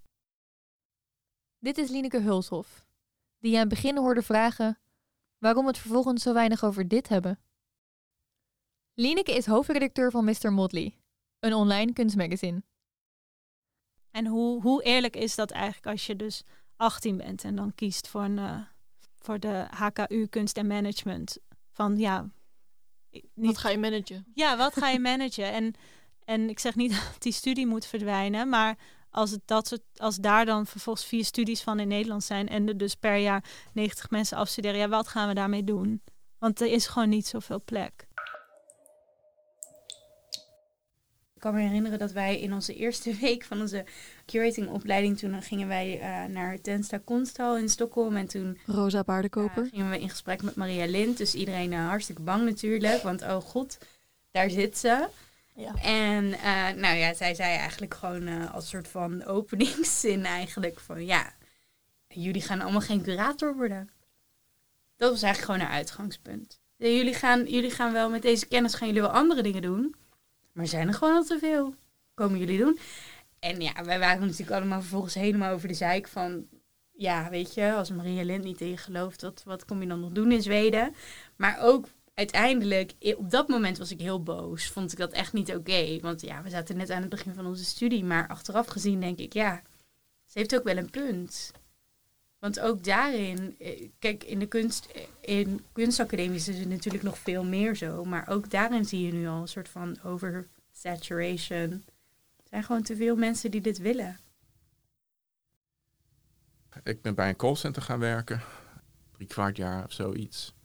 Dit 1.60 1.78
is 1.78 1.90
Lineke 1.90 2.22
Hulshof. 2.22 2.86
Die 3.40 3.52
je 3.52 3.58
aan 3.58 3.70
het 3.70 3.74
begin 3.74 3.98
hoorde 3.98 4.22
vragen 4.22 4.80
waarom 5.38 5.64
we 5.64 5.70
het 5.70 5.80
vervolgens 5.80 6.24
zo 6.24 6.34
weinig 6.34 6.64
over 6.64 6.88
dit 6.88 7.08
hebben. 7.08 7.40
Lineke 8.94 9.36
is 9.36 9.46
hoofdredacteur 9.46 10.12
van 10.12 10.26
Mr. 10.26 10.54
Motley, 10.54 10.98
een 11.40 11.54
online 11.54 11.94
kunstmagazine. 11.94 12.64
En 14.12 14.26
hoe, 14.26 14.62
hoe 14.62 14.84
eerlijk 14.84 15.16
is 15.16 15.36
dat 15.36 15.52
eigenlijk 15.52 15.88
als 15.88 16.06
je 16.06 16.16
dus 16.16 16.44
18 16.76 17.18
bent 17.18 17.44
en 17.44 17.56
dan 17.56 17.76
kiest 17.76 18.08
voor, 18.08 18.24
een, 18.24 18.38
uh, 18.38 18.62
voor 19.16 19.40
de 19.40 19.68
HKU 19.70 20.28
Kunst 20.28 20.58
en 20.58 20.68
Management? 20.68 21.38
Van 21.72 21.98
ja. 21.98 22.30
Niet, 23.10 23.26
wat 23.34 23.58
ga 23.58 23.70
je 23.70 23.78
managen? 23.78 24.26
Ja, 24.34 24.58
wat 24.58 24.78
ga 24.78 24.90
je 24.90 25.00
managen? 25.00 25.52
En, 25.52 25.74
en 26.26 26.50
ik 26.50 26.60
zeg 26.60 26.76
niet 26.76 26.92
dat 27.12 27.16
die 27.22 27.32
studie 27.32 27.68
moet 27.68 27.86
verdwijnen, 27.86 28.50
maar 28.50 28.78
als, 29.10 29.32
het 29.32 29.42
dat 29.46 29.68
soort, 29.68 29.82
als 29.96 30.16
daar 30.16 30.46
dan 30.46 30.66
vervolgens 30.66 31.06
vier 31.06 31.26
studies 31.26 31.62
van 31.62 31.80
in 31.80 31.88
Nederland 31.88 32.24
zijn 32.24 32.48
en 32.48 32.68
er 32.68 32.78
dus 32.78 32.96
per 32.96 33.16
jaar 33.16 33.44
90 33.74 34.10
mensen 34.10 34.38
afstuderen, 34.38 34.80
ja, 34.80 34.88
wat 34.88 35.08
gaan 35.08 35.28
we 35.28 35.34
daarmee 35.34 35.64
doen? 35.64 36.02
Want 36.40 36.62
er 36.62 36.68
is 36.68 36.88
gewoon 36.88 37.10
niet 37.10 37.28
zoveel 37.28 37.62
plek. 37.66 38.08
Ik 41.38 41.44
kan 41.44 41.54
me 41.54 41.62
herinneren 41.62 42.00
dat 42.00 42.12
wij 42.12 42.40
in 42.40 42.54
onze 42.54 42.76
eerste 42.76 43.14
week 43.22 43.44
van 43.44 43.62
onze 43.62 43.86
curatingopleiding, 44.26 45.18
toen 45.18 45.42
gingen 45.42 45.68
wij 45.68 46.00
uh, 46.00 46.34
naar 46.34 46.62
Tensta 46.62 46.98
Kunsthal 46.98 47.58
in 47.58 47.70
Stockholm 47.70 48.16
en 48.16 48.28
toen... 48.28 48.58
Rosa 48.66 49.04
Paardenkoper. 49.04 49.64
Uh, 49.64 49.70
gingen 49.70 49.90
we 49.90 50.00
in 50.00 50.10
gesprek 50.10 50.42
met 50.42 50.56
Maria 50.56 50.86
Lind, 50.86 51.18
dus 51.18 51.36
iedereen 51.36 51.72
uh, 51.72 51.88
hartstikke 51.88 52.22
bang 52.22 52.46
natuurlijk, 52.46 53.02
want 53.02 53.22
oh 53.22 53.38
god, 53.38 53.78
daar 54.32 54.50
zit 54.50 54.78
ze. 54.78 55.08
Ja. 55.58 55.74
En 55.82 56.30
nou 56.80 56.96
ja, 56.96 57.14
zij 57.14 57.34
zei 57.36 57.56
eigenlijk 57.56 57.94
gewoon 57.94 58.52
als 58.52 58.70
soort 58.70 58.88
van 58.88 59.24
openingszin 59.38 60.26
eigenlijk 60.26 60.80
van 60.80 61.06
ja, 61.06 61.34
jullie 62.08 62.42
gaan 62.42 62.62
allemaal 62.62 62.82
geen 62.82 63.02
curator 63.02 63.56
worden. 63.56 63.90
Dat 64.96 65.12
was 65.12 65.22
eigenlijk 65.22 65.52
gewoon 65.52 65.68
haar 65.68 65.78
uitgangspunt. 65.78 66.60
Jullie 66.76 67.14
gaan, 67.14 67.46
jullie 67.46 67.72
gaan 67.72 67.94
wel 67.94 68.10
met 68.10 68.22
deze 68.22 68.48
kennis 68.48 68.74
gaan 68.74 68.88
jullie 68.88 69.02
wel 69.02 69.12
andere 69.12 69.44
dingen 69.44 69.62
doen. 69.62 69.96
Maar 70.52 70.68
zijn 70.68 70.88
er 70.88 70.94
gewoon 70.94 71.16
al 71.16 71.24
te 71.24 71.40
veel. 71.40 71.76
Komen 72.14 72.40
jullie 72.40 72.58
doen? 72.58 72.80
En 73.40 73.62
ja, 73.62 73.84
wij 73.84 74.00
waren 74.00 74.22
natuurlijk 74.22 74.52
allemaal 74.52 74.80
vervolgens 74.80 75.14
helemaal 75.14 75.54
over 75.54 75.68
de 75.68 75.74
zeik 75.74 76.08
van... 76.08 76.48
Ja, 76.92 77.30
weet 77.30 77.54
je, 77.54 77.74
als 77.74 77.92
Maria 77.92 78.24
Lind 78.24 78.44
niet 78.44 78.62
in 78.62 78.70
je 78.70 78.78
gelooft, 78.78 79.22
wat, 79.22 79.44
wat 79.46 79.66
kom 79.66 79.82
je 79.82 79.88
dan 79.88 80.00
nog 80.00 80.12
doen 80.12 80.32
in 80.32 80.42
Zweden? 80.42 80.96
Maar 81.36 81.60
ook 81.62 81.88
uiteindelijk, 82.18 82.94
op 83.18 83.30
dat 83.30 83.48
moment 83.48 83.78
was 83.78 83.92
ik 83.92 84.00
heel 84.00 84.24
boos. 84.24 84.68
Vond 84.68 84.92
ik 84.92 84.98
dat 84.98 85.12
echt 85.12 85.34
niet 85.34 85.56
oké. 85.56 86.00
Want 86.00 86.22
ja, 86.22 86.44
we 86.44 86.50
zaten 86.50 86.78
net 86.78 86.90
aan 86.90 87.02
het 87.02 87.10
begin 87.10 87.34
van 87.34 87.46
onze 87.46 87.66
studie. 87.66 88.04
Maar 88.04 88.28
achteraf 88.28 88.68
gezien 88.68 89.00
denk 89.00 89.20
ik, 89.20 89.34
ja, 89.34 89.62
ze 90.26 90.40
heeft 90.40 90.56
ook 90.56 90.64
wel 90.64 90.78
een 90.78 90.90
punt. 90.90 91.52
Want 92.40 92.60
ook 92.60 92.84
daarin, 92.84 93.58
kijk, 94.00 94.24
in 94.24 94.40
de 94.40 94.46
kunst, 94.46 94.88
in 95.22 95.66
kunstacademies 95.72 96.48
is 96.48 96.60
het 96.60 96.70
natuurlijk 96.70 97.04
nog 97.04 97.18
veel 97.18 97.44
meer 97.44 97.76
zo. 97.76 98.06
Maar 98.06 98.28
ook 98.28 98.50
daarin 98.50 98.86
zie 98.86 99.06
je 99.06 99.14
nu 99.14 99.28
al 99.28 99.42
een 99.42 99.48
soort 99.48 99.70
van 99.70 99.98
oversaturation. 100.04 101.72
Er 102.38 102.50
zijn 102.50 102.64
gewoon 102.64 102.84
te 102.84 102.96
veel 102.96 103.16
mensen 103.16 103.52
die 103.52 103.62
dit 103.62 103.78
willen. 103.78 104.20
Ik 106.84 107.02
ben 107.02 107.16
bij 107.16 107.30
een 107.30 107.36
callcenter 107.36 107.82
gaan 107.82 108.00
werken. 108.00 108.42
Drie 109.12 109.28
kwart 109.28 109.58
jaar 109.58 109.86
of 109.86 109.92
zoiets. 109.92 110.56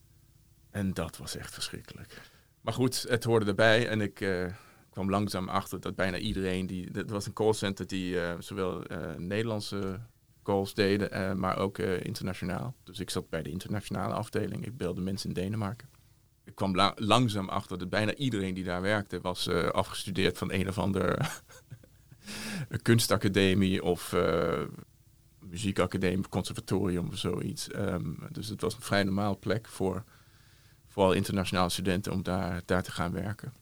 En 0.73 0.95
dat 0.95 1.17
was 1.17 1.37
echt 1.37 1.55
verschrikkelijk. 1.55 2.21
Maar 2.61 2.75
goed, 2.75 3.05
het 3.09 3.25
hoorde 3.25 3.47
erbij. 3.47 3.89
En 3.89 4.01
ik 4.01 4.21
uh, 4.21 4.47
kwam 4.91 5.11
langzaam 5.11 5.49
achter 5.49 5.81
dat 5.81 5.95
bijna 5.95 6.19
iedereen 6.19 6.67
die... 6.67 6.91
Dat 6.91 7.11
was 7.11 7.27
een 7.27 7.33
callcenter 7.33 7.87
die 7.87 8.15
uh, 8.15 8.35
zowel 8.39 8.93
uh, 8.93 9.15
Nederlandse 9.17 10.01
calls 10.43 10.75
deden, 10.75 11.39
maar 11.39 11.59
ook 11.59 11.79
internationaal. 11.79 12.75
Dus 12.85 13.01
ik 13.01 13.11
zat 13.11 13.29
bij 13.29 13.43
de 13.43 13.51
internationale 13.51 14.15
afdeling. 14.15 14.67
Ik 14.67 14.77
beelde 14.77 15.01
mensen 15.01 15.29
in 15.29 15.35
Denemarken. 15.35 15.89
Ik 16.45 16.55
kwam 16.55 16.75
la 16.75 16.93
langzaam 16.97 17.49
achter 17.49 17.79
dat 17.79 17.91
bijna 17.91 18.15
iedereen 18.15 18.55
die 18.55 18.65
daar 18.65 18.83
werkte 18.83 19.21
was 19.21 19.49
afgestudeerd 19.49 20.39
van 20.39 20.53
een 20.53 20.69
of 20.69 20.79
ander 20.79 21.41
kunstacademie 22.83 23.83
of 23.83 24.15
muziekacademie, 25.39 26.29
conservatorium 26.29 27.09
of 27.09 27.19
zoiets. 27.19 27.75
Um, 27.75 28.19
dus 28.31 28.49
het 28.49 28.61
was 28.61 28.75
een 28.75 28.83
vrij 28.83 29.03
normaal 29.03 29.39
plek 29.39 29.69
voor 29.69 30.05
vooral 30.93 31.13
internationale 31.13 31.69
studenten 31.69 32.13
om 32.13 32.23
daar, 32.23 32.63
daar 32.65 32.83
te 32.83 32.91
gaan 32.91 33.13
werken. 33.13 33.53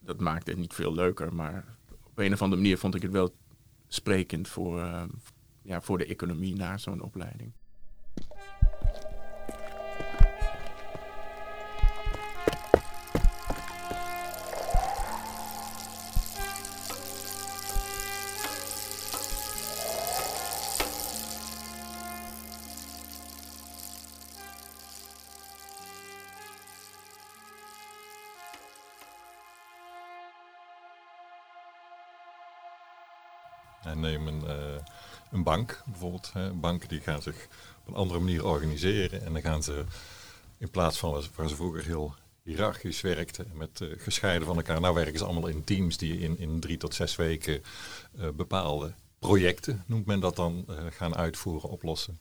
Dat 0.00 0.20
maakte 0.20 0.50
het 0.50 0.60
niet 0.60 0.74
veel 0.74 0.94
leuker, 0.94 1.34
maar 1.34 1.64
op 2.02 2.18
een 2.18 2.32
of 2.32 2.42
andere 2.42 2.60
manier 2.60 2.78
vond 2.78 2.94
ik 2.94 3.02
het 3.02 3.12
wel 3.12 3.34
sprekend 3.88 4.48
voor, 4.48 5.08
ja, 5.62 5.80
voor 5.80 5.98
de 5.98 6.06
economie 6.06 6.56
na 6.56 6.78
zo'n 6.78 7.00
opleiding. 7.00 7.52
En 33.82 34.00
neem 34.00 34.26
een, 34.26 34.42
uh, 34.44 34.54
een 35.30 35.42
bank 35.42 35.82
bijvoorbeeld. 35.86 36.30
Hè. 36.32 36.52
Banken 36.52 36.88
die 36.88 37.00
gaan 37.00 37.22
zich 37.22 37.48
op 37.80 37.86
een 37.86 37.94
andere 37.94 38.18
manier 38.18 38.46
organiseren. 38.46 39.24
En 39.24 39.32
dan 39.32 39.42
gaan 39.42 39.62
ze 39.62 39.84
in 40.58 40.70
plaats 40.70 40.98
van 40.98 41.22
waar 41.34 41.48
ze 41.48 41.56
vroeger 41.56 41.84
heel 41.84 42.14
hiërarchisch 42.42 43.00
werkten, 43.00 43.50
met 43.54 43.80
uh, 43.80 43.88
gescheiden 43.98 44.46
van 44.46 44.56
elkaar. 44.56 44.80
Nou 44.80 44.94
werken 44.94 45.18
ze 45.18 45.24
allemaal 45.24 45.46
in 45.46 45.64
teams 45.64 45.96
die 45.96 46.18
in, 46.18 46.38
in 46.38 46.60
drie 46.60 46.76
tot 46.76 46.94
zes 46.94 47.16
weken 47.16 47.62
uh, 48.18 48.28
bepaalde 48.28 48.94
projecten, 49.18 49.84
noemt 49.86 50.06
men 50.06 50.20
dat 50.20 50.36
dan, 50.36 50.66
gaan 50.90 51.16
uitvoeren, 51.16 51.70
oplossen. 51.70 52.18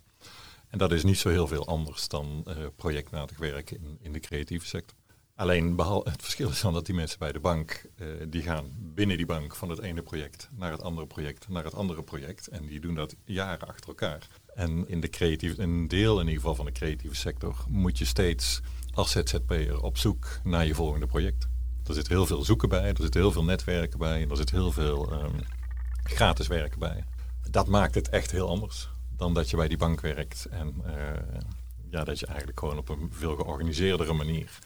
En 0.69 0.77
dat 0.77 0.91
is 0.91 1.03
niet 1.03 1.17
zo 1.17 1.29
heel 1.29 1.47
veel 1.47 1.67
anders 1.67 2.07
dan 2.07 2.45
projectmatig 2.75 3.37
werken 3.37 3.77
in, 3.77 3.97
in 4.01 4.13
de 4.13 4.19
creatieve 4.19 4.65
sector. 4.65 4.97
Alleen 5.39 5.77
het 6.03 6.21
verschil 6.21 6.49
is 6.49 6.61
dan 6.61 6.73
dat 6.73 6.85
die 6.85 6.95
mensen 6.95 7.19
bij 7.19 7.31
de 7.31 7.39
bank, 7.39 7.85
die 8.27 8.41
gaan 8.41 8.71
binnen 8.77 9.17
die 9.17 9.25
bank 9.25 9.55
van 9.55 9.69
het 9.69 9.79
ene 9.79 10.01
project 10.01 10.49
naar 10.51 10.71
het 10.71 10.81
andere 10.81 11.07
project, 11.07 11.49
naar 11.49 11.63
het 11.63 11.73
andere 11.73 12.03
project. 12.03 12.47
En 12.47 12.65
die 12.65 12.79
doen 12.79 12.95
dat 12.95 13.15
jaren 13.23 13.67
achter 13.67 13.87
elkaar. 13.87 14.27
En 14.55 14.87
in 14.87 15.01
de 15.01 15.09
creatieve, 15.09 15.61
een 15.61 15.87
deel 15.87 16.13
in 16.13 16.25
ieder 16.25 16.39
geval 16.39 16.55
van 16.55 16.65
de 16.65 16.71
creatieve 16.71 17.15
sector, 17.15 17.55
moet 17.67 17.97
je 17.97 18.05
steeds 18.05 18.61
als 18.93 19.11
ZZP'er 19.11 19.81
op 19.81 19.97
zoek 19.97 20.39
naar 20.43 20.65
je 20.65 20.75
volgende 20.75 21.05
project. 21.05 21.47
Er 21.85 21.93
zit 21.93 22.07
heel 22.07 22.25
veel 22.25 22.43
zoeken 22.43 22.69
bij, 22.69 22.89
er 22.89 23.01
zit 23.01 23.13
heel 23.13 23.31
veel 23.31 23.43
netwerken 23.43 23.99
bij, 23.99 24.27
er 24.29 24.37
zit 24.37 24.51
heel 24.51 24.71
veel 24.71 25.13
um, 25.13 25.39
gratis 26.03 26.47
werken 26.47 26.79
bij. 26.79 27.03
Dat 27.49 27.67
maakt 27.67 27.95
het 27.95 28.09
echt 28.09 28.31
heel 28.31 28.49
anders 28.49 28.89
dan 29.17 29.33
dat 29.33 29.49
je 29.49 29.55
bij 29.55 29.67
die 29.67 29.77
bank 29.77 30.01
werkt 30.01 30.45
en 30.45 30.73
uh, 30.85 30.93
ja, 31.89 32.03
dat 32.03 32.19
je 32.19 32.25
eigenlijk 32.25 32.59
gewoon 32.59 32.77
op 32.77 32.89
een 32.89 33.09
veel 33.11 33.35
georganiseerdere 33.35 34.13
manier 34.13 34.59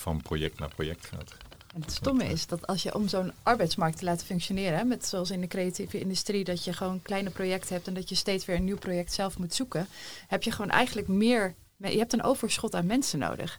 van 0.00 0.22
project 0.22 0.58
naar 0.58 0.74
project 0.74 1.06
gaat. 1.06 1.36
En 1.74 1.80
het 1.80 1.92
stomme 1.92 2.24
is 2.24 2.46
dat 2.46 2.66
als 2.66 2.82
je 2.82 2.94
om 2.94 3.08
zo'n 3.08 3.32
arbeidsmarkt 3.42 3.98
te 3.98 4.04
laten 4.04 4.26
functioneren, 4.26 4.88
met 4.88 5.06
zoals 5.06 5.30
in 5.30 5.40
de 5.40 5.46
creatieve 5.46 5.98
industrie, 5.98 6.44
dat 6.44 6.64
je 6.64 6.72
gewoon 6.72 7.02
kleine 7.02 7.30
projecten 7.30 7.74
hebt 7.74 7.86
en 7.86 7.94
dat 7.94 8.08
je 8.08 8.14
steeds 8.14 8.44
weer 8.44 8.56
een 8.56 8.64
nieuw 8.64 8.78
project 8.78 9.12
zelf 9.12 9.38
moet 9.38 9.54
zoeken, 9.54 9.86
heb 10.26 10.42
je 10.42 10.50
gewoon 10.50 10.70
eigenlijk 10.70 11.08
meer, 11.08 11.54
je 11.76 11.98
hebt 11.98 12.12
een 12.12 12.22
overschot 12.22 12.74
aan 12.74 12.86
mensen 12.86 13.18
nodig 13.18 13.58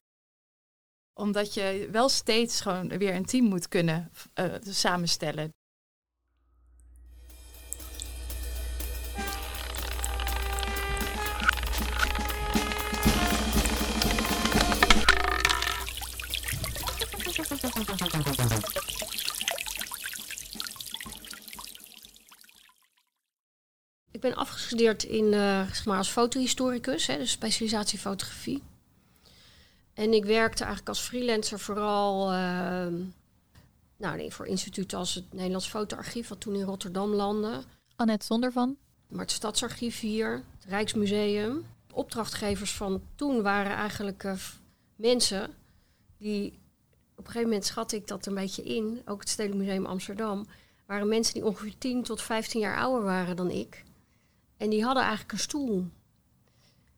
omdat 1.17 1.53
je 1.53 1.87
wel 1.91 2.09
steeds 2.09 2.61
gewoon 2.61 2.87
weer 2.87 3.15
een 3.15 3.25
team 3.25 3.45
moet 3.45 3.67
kunnen 3.67 4.11
uh, 4.35 4.53
samenstellen. 4.61 5.49
Ik 24.11 24.21
ben 24.21 24.35
afgestudeerd 24.35 25.03
in, 25.03 25.25
uh, 25.25 25.65
zeg 25.67 25.85
maar 25.85 25.97
als 25.97 26.09
fotohistoricus, 26.09 27.07
hè, 27.07 27.17
dus 27.17 27.31
specialisatie 27.31 27.99
fotografie. 27.99 28.63
En 29.93 30.13
ik 30.13 30.25
werkte 30.25 30.63
eigenlijk 30.63 30.89
als 30.89 30.99
freelancer 30.99 31.59
vooral 31.59 32.33
uh, 32.33 32.87
nou, 33.97 34.17
nee, 34.17 34.31
voor 34.31 34.47
instituten 34.47 34.97
als 34.97 35.13
het 35.13 35.33
Nederlands 35.33 35.67
Fotoarchief, 35.67 36.27
wat 36.27 36.39
toen 36.39 36.55
in 36.55 36.61
Rotterdam 36.61 37.13
landde. 37.13 37.63
Annette 37.95 38.25
Zondervan. 38.25 38.77
Maar 39.07 39.21
het 39.21 39.31
Stadsarchief 39.31 39.99
hier, 39.99 40.43
het 40.59 40.69
Rijksmuseum. 40.69 41.65
Opdrachtgevers 41.93 42.73
van 42.73 43.01
toen 43.15 43.41
waren 43.41 43.75
eigenlijk 43.75 44.23
uh, 44.23 44.33
mensen 44.95 45.53
die, 46.17 46.59
op 47.17 47.25
een 47.25 47.31
gegeven 47.31 47.49
moment 47.49 47.65
schat 47.65 47.91
ik 47.91 48.07
dat 48.07 48.25
een 48.25 48.33
beetje 48.33 48.63
in, 48.63 49.01
ook 49.05 49.19
het 49.19 49.29
Stedelijk 49.29 49.61
Museum 49.61 49.85
Amsterdam, 49.85 50.45
waren 50.85 51.07
mensen 51.07 51.33
die 51.33 51.45
ongeveer 51.45 51.77
10 51.77 52.03
tot 52.03 52.21
15 52.21 52.59
jaar 52.59 52.77
ouder 52.77 53.03
waren 53.03 53.35
dan 53.35 53.51
ik. 53.51 53.83
En 54.57 54.69
die 54.69 54.83
hadden 54.83 55.03
eigenlijk 55.03 55.31
een 55.31 55.39
stoel. 55.39 55.87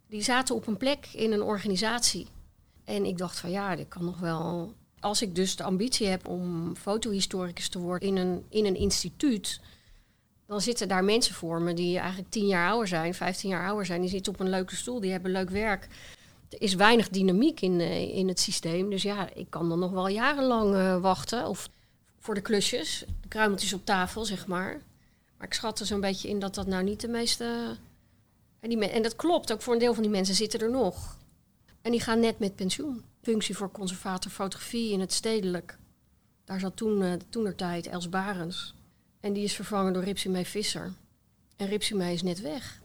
Die 0.07 0.22
zaten 0.22 0.55
op 0.55 0.67
een 0.67 0.78
plek 0.78 1.07
in 1.13 1.32
een 1.32 1.41
organisatie. 1.41 2.28
En 2.84 3.05
ik 3.05 3.17
dacht 3.17 3.39
van 3.39 3.51
ja, 3.51 3.76
dit 3.76 3.88
kan 3.88 4.05
nog 4.05 4.20
wel. 4.20 4.74
Als 4.99 5.22
ik 5.22 5.36
dus 5.36 5.55
de 5.55 5.63
ambitie 5.63 6.07
heb 6.07 6.28
om 6.28 6.76
fotohistoricus 6.76 7.70
te 7.70 7.80
worden 7.80 8.07
in 8.07 8.17
een, 8.17 8.45
in 8.49 8.65
een 8.65 8.76
instituut, 8.76 9.61
dan 10.45 10.61
zitten 10.61 10.88
daar 10.88 11.03
mensen 11.03 11.36
voor 11.36 11.61
me 11.61 11.74
die 11.74 11.97
eigenlijk 11.97 12.32
tien 12.32 12.47
jaar 12.47 12.70
ouder 12.70 12.88
zijn, 12.88 13.13
15 13.13 13.49
jaar 13.49 13.67
ouder 13.67 13.86
zijn. 13.86 14.01
Die 14.01 14.09
zitten 14.09 14.34
op 14.34 14.39
een 14.39 14.49
leuke 14.49 14.76
stoel, 14.76 14.99
die 14.99 15.11
hebben 15.11 15.32
leuk 15.32 15.49
werk. 15.49 15.88
Er 16.49 16.61
is 16.61 16.73
weinig 16.73 17.09
dynamiek 17.09 17.61
in, 17.61 17.79
uh, 17.79 18.15
in 18.15 18.27
het 18.27 18.39
systeem. 18.39 18.89
Dus 18.89 19.01
ja, 19.01 19.33
ik 19.33 19.49
kan 19.49 19.69
dan 19.69 19.79
nog 19.79 19.91
wel 19.91 20.07
jarenlang 20.07 20.73
uh, 20.73 21.01
wachten. 21.01 21.47
Of 21.47 21.69
voor 22.19 22.33
de 22.35 22.41
klusjes, 22.41 23.03
de 23.21 23.27
kruimeltjes 23.27 23.73
op 23.73 23.85
tafel, 23.85 24.25
zeg 24.25 24.47
maar. 24.47 24.81
Maar 25.37 25.47
ik 25.47 25.53
schat 25.53 25.79
er 25.79 25.85
zo'n 25.85 26.01
beetje 26.01 26.29
in 26.29 26.39
dat 26.39 26.55
dat 26.55 26.67
nou 26.67 26.83
niet 26.83 27.01
de 27.01 27.07
meeste... 27.07 27.77
En, 28.59 28.69
die 28.69 28.89
en 28.89 29.01
dat 29.01 29.15
klopt, 29.15 29.51
ook 29.51 29.61
voor 29.61 29.73
een 29.73 29.79
deel 29.79 29.93
van 29.93 30.03
die 30.03 30.11
mensen 30.11 30.35
zitten 30.35 30.59
er 30.59 30.71
nog. 30.71 31.17
En 31.81 31.91
die 31.91 32.01
gaan 32.01 32.19
net 32.19 32.39
met 32.39 32.55
pensioen. 32.55 33.03
Functie 33.21 33.57
voor 33.57 33.71
conservator 33.71 34.31
fotografie 34.31 34.91
in 34.91 34.99
het 34.99 35.13
stedelijk. 35.13 35.77
Daar 36.45 36.59
zat 36.59 36.75
toen, 36.75 37.01
uh, 37.01 37.13
toenertijd 37.29 37.87
Els 37.87 38.09
Barens. 38.09 38.73
En 39.19 39.33
die 39.33 39.43
is 39.43 39.55
vervangen 39.55 39.93
door 39.93 40.03
Ripsime 40.03 40.45
Visser. 40.45 40.93
En 41.55 41.67
Ripsime 41.67 42.13
is 42.13 42.21
net 42.21 42.41
weg. 42.41 42.81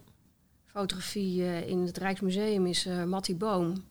Fotografie 0.75 1.41
uh, 1.41 1.69
in 1.69 1.79
het 1.79 1.97
Rijksmuseum 1.97 2.67
is 2.67 2.87
uh, 2.87 3.05
Mattie 3.05 3.35
Boom. 3.35 3.85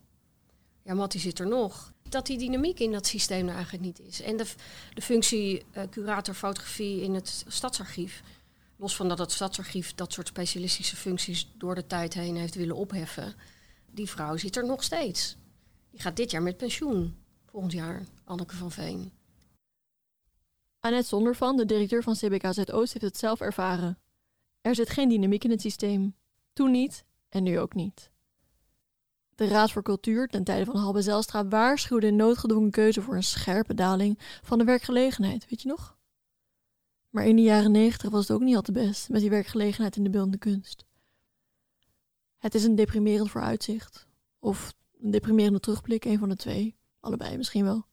Ja, 0.82 0.94
Mattie 0.94 1.20
zit 1.20 1.38
er 1.38 1.48
nog. 1.48 1.92
Dat 2.08 2.26
die 2.26 2.38
dynamiek 2.38 2.80
in 2.80 2.92
dat 2.92 3.06
systeem 3.06 3.48
er 3.48 3.54
eigenlijk 3.54 3.84
niet 3.84 4.00
is. 4.00 4.22
En 4.22 4.36
de, 4.36 4.46
de 4.94 5.02
functie 5.02 5.64
curator 5.90 6.34
fotografie 6.34 7.00
in 7.00 7.14
het 7.14 7.44
stadsarchief. 7.48 8.22
Los 8.76 8.96
van 8.96 9.08
dat 9.08 9.18
het 9.18 9.32
stadsarchief 9.32 9.94
dat 9.94 10.12
soort 10.12 10.26
specialistische 10.26 10.96
functies 10.96 11.50
door 11.58 11.74
de 11.74 11.86
tijd 11.86 12.14
heen 12.14 12.36
heeft 12.36 12.54
willen 12.54 12.76
opheffen 12.76 13.34
die 13.94 14.10
vrouw 14.10 14.36
zit 14.36 14.56
er 14.56 14.66
nog 14.66 14.82
steeds. 14.82 15.36
Die 15.90 16.00
gaat 16.00 16.16
dit 16.16 16.30
jaar 16.30 16.42
met 16.42 16.56
pensioen. 16.56 17.16
Volgend 17.44 17.72
jaar, 17.72 18.02
Anneke 18.24 18.56
van 18.56 18.70
Veen. 18.70 19.12
Annette 20.80 21.08
Zondervan, 21.08 21.56
de 21.56 21.66
directeur 21.66 22.02
van 22.02 22.14
CBKZ 22.14 22.58
Oost, 22.70 22.92
heeft 22.92 23.04
het 23.04 23.18
zelf 23.18 23.40
ervaren. 23.40 23.98
Er 24.60 24.74
zit 24.74 24.90
geen 24.90 25.08
dynamiek 25.08 25.44
in 25.44 25.50
het 25.50 25.60
systeem. 25.60 26.14
Toen 26.54 26.70
niet 26.70 27.04
en 27.28 27.42
nu 27.42 27.58
ook 27.58 27.74
niet. 27.74 28.10
De 29.34 29.46
Raad 29.46 29.70
voor 29.70 29.82
Cultuur 29.82 30.28
ten 30.28 30.44
tijde 30.44 30.64
van 30.64 30.76
Halbe 30.76 31.02
Zelstra 31.02 31.48
waarschuwde 31.48 32.06
een 32.06 32.16
noodgedwongen 32.16 32.70
keuze 32.70 33.02
voor 33.02 33.16
een 33.16 33.22
scherpe 33.22 33.74
daling 33.74 34.18
van 34.42 34.58
de 34.58 34.64
werkgelegenheid, 34.64 35.48
weet 35.48 35.62
je 35.62 35.68
nog? 35.68 35.96
Maar 37.10 37.26
in 37.26 37.36
de 37.36 37.42
jaren 37.42 37.70
negentig 37.70 38.10
was 38.10 38.28
het 38.28 38.36
ook 38.36 38.42
niet 38.42 38.56
al 38.56 38.62
te 38.62 38.72
best 38.72 39.08
met 39.08 39.20
die 39.20 39.30
werkgelegenheid 39.30 39.96
in 39.96 40.04
de 40.04 40.10
beeldende 40.10 40.38
kunst. 40.38 40.84
Het 42.38 42.54
is 42.54 42.64
een 42.64 42.74
deprimerend 42.74 43.30
vooruitzicht. 43.30 44.06
Of 44.38 44.74
een 45.00 45.10
deprimerende 45.10 45.60
terugblik, 45.60 46.04
een 46.04 46.18
van 46.18 46.28
de 46.28 46.36
twee. 46.36 46.76
Allebei 47.00 47.36
misschien 47.36 47.64
wel. 47.64 47.86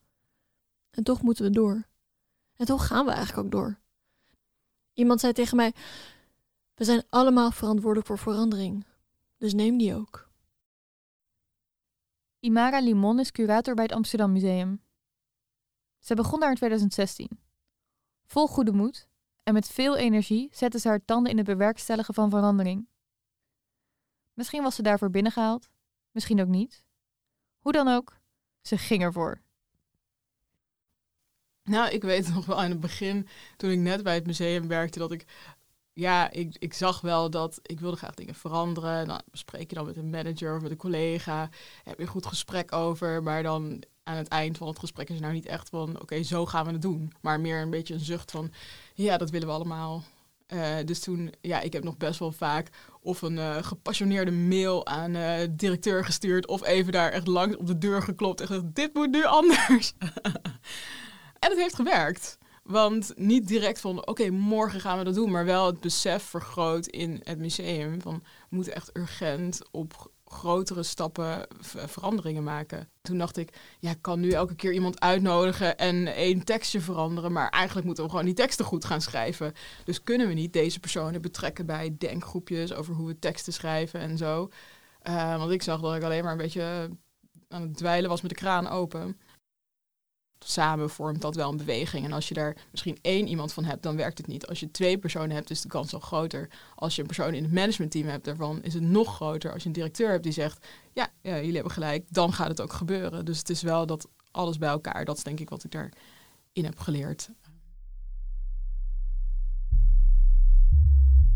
En 0.89 1.03
toch 1.03 1.21
moeten 1.21 1.45
we 1.45 1.51
door. 1.51 1.87
En 2.55 2.65
toch 2.65 2.87
gaan 2.87 3.05
we 3.05 3.11
eigenlijk 3.11 3.45
ook 3.45 3.51
door. 3.51 3.79
Iemand 4.93 5.19
zei 5.19 5.33
tegen 5.33 5.55
mij: 5.55 5.73
We 6.75 6.83
zijn 6.83 7.03
allemaal 7.09 7.51
verantwoordelijk 7.51 8.07
voor 8.07 8.17
verandering. 8.17 8.85
Dus 9.37 9.53
neem 9.53 9.77
die 9.77 9.95
ook. 9.95 10.29
Imara 12.39 12.79
Limon 12.79 13.19
is 13.19 13.31
curator 13.31 13.75
bij 13.75 13.83
het 13.83 13.93
Amsterdam 13.93 14.31
Museum. 14.31 14.81
Ze 15.99 16.15
begon 16.15 16.39
daar 16.39 16.49
in 16.49 16.55
2016. 16.55 17.39
Vol 18.25 18.47
goede 18.47 18.71
moed 18.71 19.07
en 19.43 19.53
met 19.53 19.67
veel 19.67 19.97
energie 19.97 20.49
zette 20.51 20.79
ze 20.79 20.87
haar 20.87 21.05
tanden 21.05 21.31
in 21.31 21.37
het 21.37 21.45
bewerkstelligen 21.45 22.13
van 22.13 22.29
verandering. 22.29 22.87
Misschien 24.33 24.63
was 24.63 24.75
ze 24.75 24.81
daarvoor 24.81 25.09
binnengehaald, 25.09 25.69
misschien 26.11 26.41
ook 26.41 26.47
niet. 26.47 26.83
Hoe 27.59 27.71
dan 27.71 27.87
ook, 27.87 28.19
ze 28.61 28.77
ging 28.77 29.01
ervoor. 29.01 29.41
Nou, 31.63 31.89
ik 31.89 32.01
weet 32.01 32.33
nog 32.33 32.45
wel 32.45 32.61
aan 32.61 32.69
het 32.69 32.79
begin, 32.79 33.27
toen 33.57 33.71
ik 33.71 33.79
net 33.79 34.03
bij 34.03 34.15
het 34.15 34.25
museum 34.25 34.67
werkte, 34.67 34.99
dat 34.99 35.11
ik, 35.11 35.25
ja, 35.93 36.31
ik, 36.31 36.55
ik 36.59 36.73
zag 36.73 37.01
wel 37.01 37.29
dat 37.29 37.59
ik 37.61 37.79
wilde 37.79 37.97
graag 37.97 38.13
dingen 38.13 38.35
veranderen. 38.35 39.07
Dan 39.07 39.21
bespreek 39.31 39.69
je 39.69 39.75
dan 39.75 39.85
met 39.85 39.97
een 39.97 40.09
manager 40.09 40.55
of 40.55 40.61
met 40.61 40.71
een 40.71 40.77
collega, 40.77 41.49
heb 41.83 41.97
je 41.97 42.03
een 42.03 42.09
goed 42.09 42.25
gesprek 42.25 42.73
over, 42.73 43.23
maar 43.23 43.43
dan 43.43 43.83
aan 44.03 44.17
het 44.17 44.27
eind 44.27 44.57
van 44.57 44.67
het 44.67 44.79
gesprek 44.79 45.09
is 45.09 45.19
nou 45.19 45.33
niet 45.33 45.45
echt 45.45 45.69
van, 45.69 46.01
oké, 46.01 46.23
zo 46.23 46.45
gaan 46.45 46.65
we 46.65 46.71
het 46.71 46.81
doen. 46.81 47.13
Maar 47.21 47.39
meer 47.39 47.61
een 47.61 47.69
beetje 47.69 47.93
een 47.93 47.99
zucht 47.99 48.31
van, 48.31 48.51
ja, 48.93 49.17
dat 49.17 49.29
willen 49.29 49.47
we 49.47 49.53
allemaal. 49.53 50.03
Uh, 50.53 50.75
dus 50.85 50.99
toen, 50.99 51.33
ja, 51.41 51.59
ik 51.59 51.73
heb 51.73 51.83
nog 51.83 51.97
best 51.97 52.19
wel 52.19 52.31
vaak 52.31 52.69
of 53.01 53.21
een 53.21 53.37
uh, 53.37 53.57
gepassioneerde 53.63 54.31
mail 54.31 54.85
aan 54.85 55.15
uh, 55.15 55.39
directeur 55.51 56.05
gestuurd, 56.05 56.47
of 56.47 56.63
even 56.65 56.91
daar 56.91 57.11
echt 57.11 57.27
langs 57.27 57.57
op 57.57 57.67
de 57.67 57.77
deur 57.77 58.01
geklopt 58.01 58.41
en 58.41 58.47
gezegd, 58.47 58.75
dit 58.75 58.93
moet 58.93 59.11
nu 59.11 59.25
anders. 59.25 59.93
en 61.39 61.49
het 61.49 61.57
heeft 61.57 61.75
gewerkt. 61.75 62.37
Want 62.71 63.13
niet 63.15 63.47
direct 63.47 63.79
van, 63.79 64.07
oké, 64.07 64.29
morgen 64.29 64.79
gaan 64.79 64.97
we 64.97 65.03
dat 65.03 65.13
doen, 65.13 65.31
maar 65.31 65.45
wel 65.45 65.65
het 65.65 65.79
besef 65.79 66.23
vergroot 66.23 66.87
in 66.87 67.21
het 67.23 67.39
museum 67.39 68.01
van, 68.01 68.23
we 68.49 68.55
moeten 68.55 68.75
echt 68.75 68.97
urgent 68.97 69.61
op 69.71 70.11
grotere 70.25 70.83
stappen 70.83 71.47
veranderingen 71.85 72.43
maken. 72.43 72.89
Toen 73.01 73.17
dacht 73.17 73.37
ik, 73.37 73.57
ja, 73.79 73.89
ik 73.89 74.01
kan 74.01 74.19
nu 74.19 74.31
elke 74.31 74.55
keer 74.55 74.73
iemand 74.73 74.99
uitnodigen 74.99 75.77
en 75.77 76.07
één 76.07 76.43
tekstje 76.43 76.81
veranderen, 76.81 77.31
maar 77.31 77.49
eigenlijk 77.49 77.85
moeten 77.85 78.03
we 78.03 78.09
gewoon 78.09 78.25
die 78.25 78.33
teksten 78.33 78.65
goed 78.65 78.85
gaan 78.85 79.01
schrijven. 79.01 79.53
Dus 79.85 80.03
kunnen 80.03 80.27
we 80.27 80.33
niet 80.33 80.53
deze 80.53 80.79
personen 80.79 81.21
betrekken 81.21 81.65
bij 81.65 81.95
denkgroepjes 81.97 82.73
over 82.73 82.95
hoe 82.95 83.07
we 83.07 83.19
teksten 83.19 83.53
schrijven 83.53 83.99
en 83.99 84.17
zo. 84.17 84.49
Eh, 85.01 85.37
want 85.37 85.51
ik 85.51 85.63
zag 85.63 85.81
dat 85.81 85.95
ik 85.95 86.03
alleen 86.03 86.23
maar 86.23 86.31
een 86.31 86.37
beetje 86.37 86.89
aan 87.49 87.61
het 87.61 87.77
dweilen 87.77 88.09
was 88.09 88.21
met 88.21 88.31
de 88.31 88.37
kraan 88.37 88.67
open. 88.67 89.19
Samen 90.45 90.89
vormt 90.89 91.21
dat 91.21 91.35
wel 91.35 91.51
een 91.51 91.57
beweging. 91.57 92.05
En 92.05 92.11
als 92.11 92.27
je 92.27 92.33
daar 92.33 92.57
misschien 92.71 92.97
één 93.01 93.27
iemand 93.27 93.53
van 93.53 93.63
hebt, 93.63 93.83
dan 93.83 93.95
werkt 93.95 94.17
het 94.17 94.27
niet. 94.27 94.47
Als 94.47 94.59
je 94.59 94.71
twee 94.71 94.97
personen 94.97 95.35
hebt, 95.35 95.49
is 95.49 95.61
de 95.61 95.67
kans 95.67 95.93
al 95.93 95.99
groter. 95.99 96.49
Als 96.75 96.95
je 96.95 97.01
een 97.01 97.07
persoon 97.07 97.33
in 97.33 97.43
het 97.43 97.53
managementteam 97.53 98.07
hebt 98.07 98.25
daarvan, 98.25 98.63
is 98.63 98.73
het 98.73 98.83
nog 98.83 99.15
groter. 99.15 99.51
Als 99.51 99.61
je 99.61 99.67
een 99.67 99.73
directeur 99.73 100.09
hebt 100.09 100.23
die 100.23 100.31
zegt, 100.31 100.67
ja, 100.93 101.09
jullie 101.21 101.53
hebben 101.53 101.71
gelijk, 101.71 102.05
dan 102.09 102.33
gaat 102.33 102.47
het 102.47 102.61
ook 102.61 102.73
gebeuren. 102.73 103.25
Dus 103.25 103.37
het 103.37 103.49
is 103.49 103.61
wel 103.61 103.85
dat 103.85 104.07
alles 104.31 104.57
bij 104.57 104.69
elkaar, 104.69 105.05
dat 105.05 105.17
is 105.17 105.23
denk 105.23 105.39
ik 105.39 105.49
wat 105.49 105.63
ik 105.63 105.71
daarin 105.71 105.93
heb 106.53 106.79
geleerd. 106.79 107.29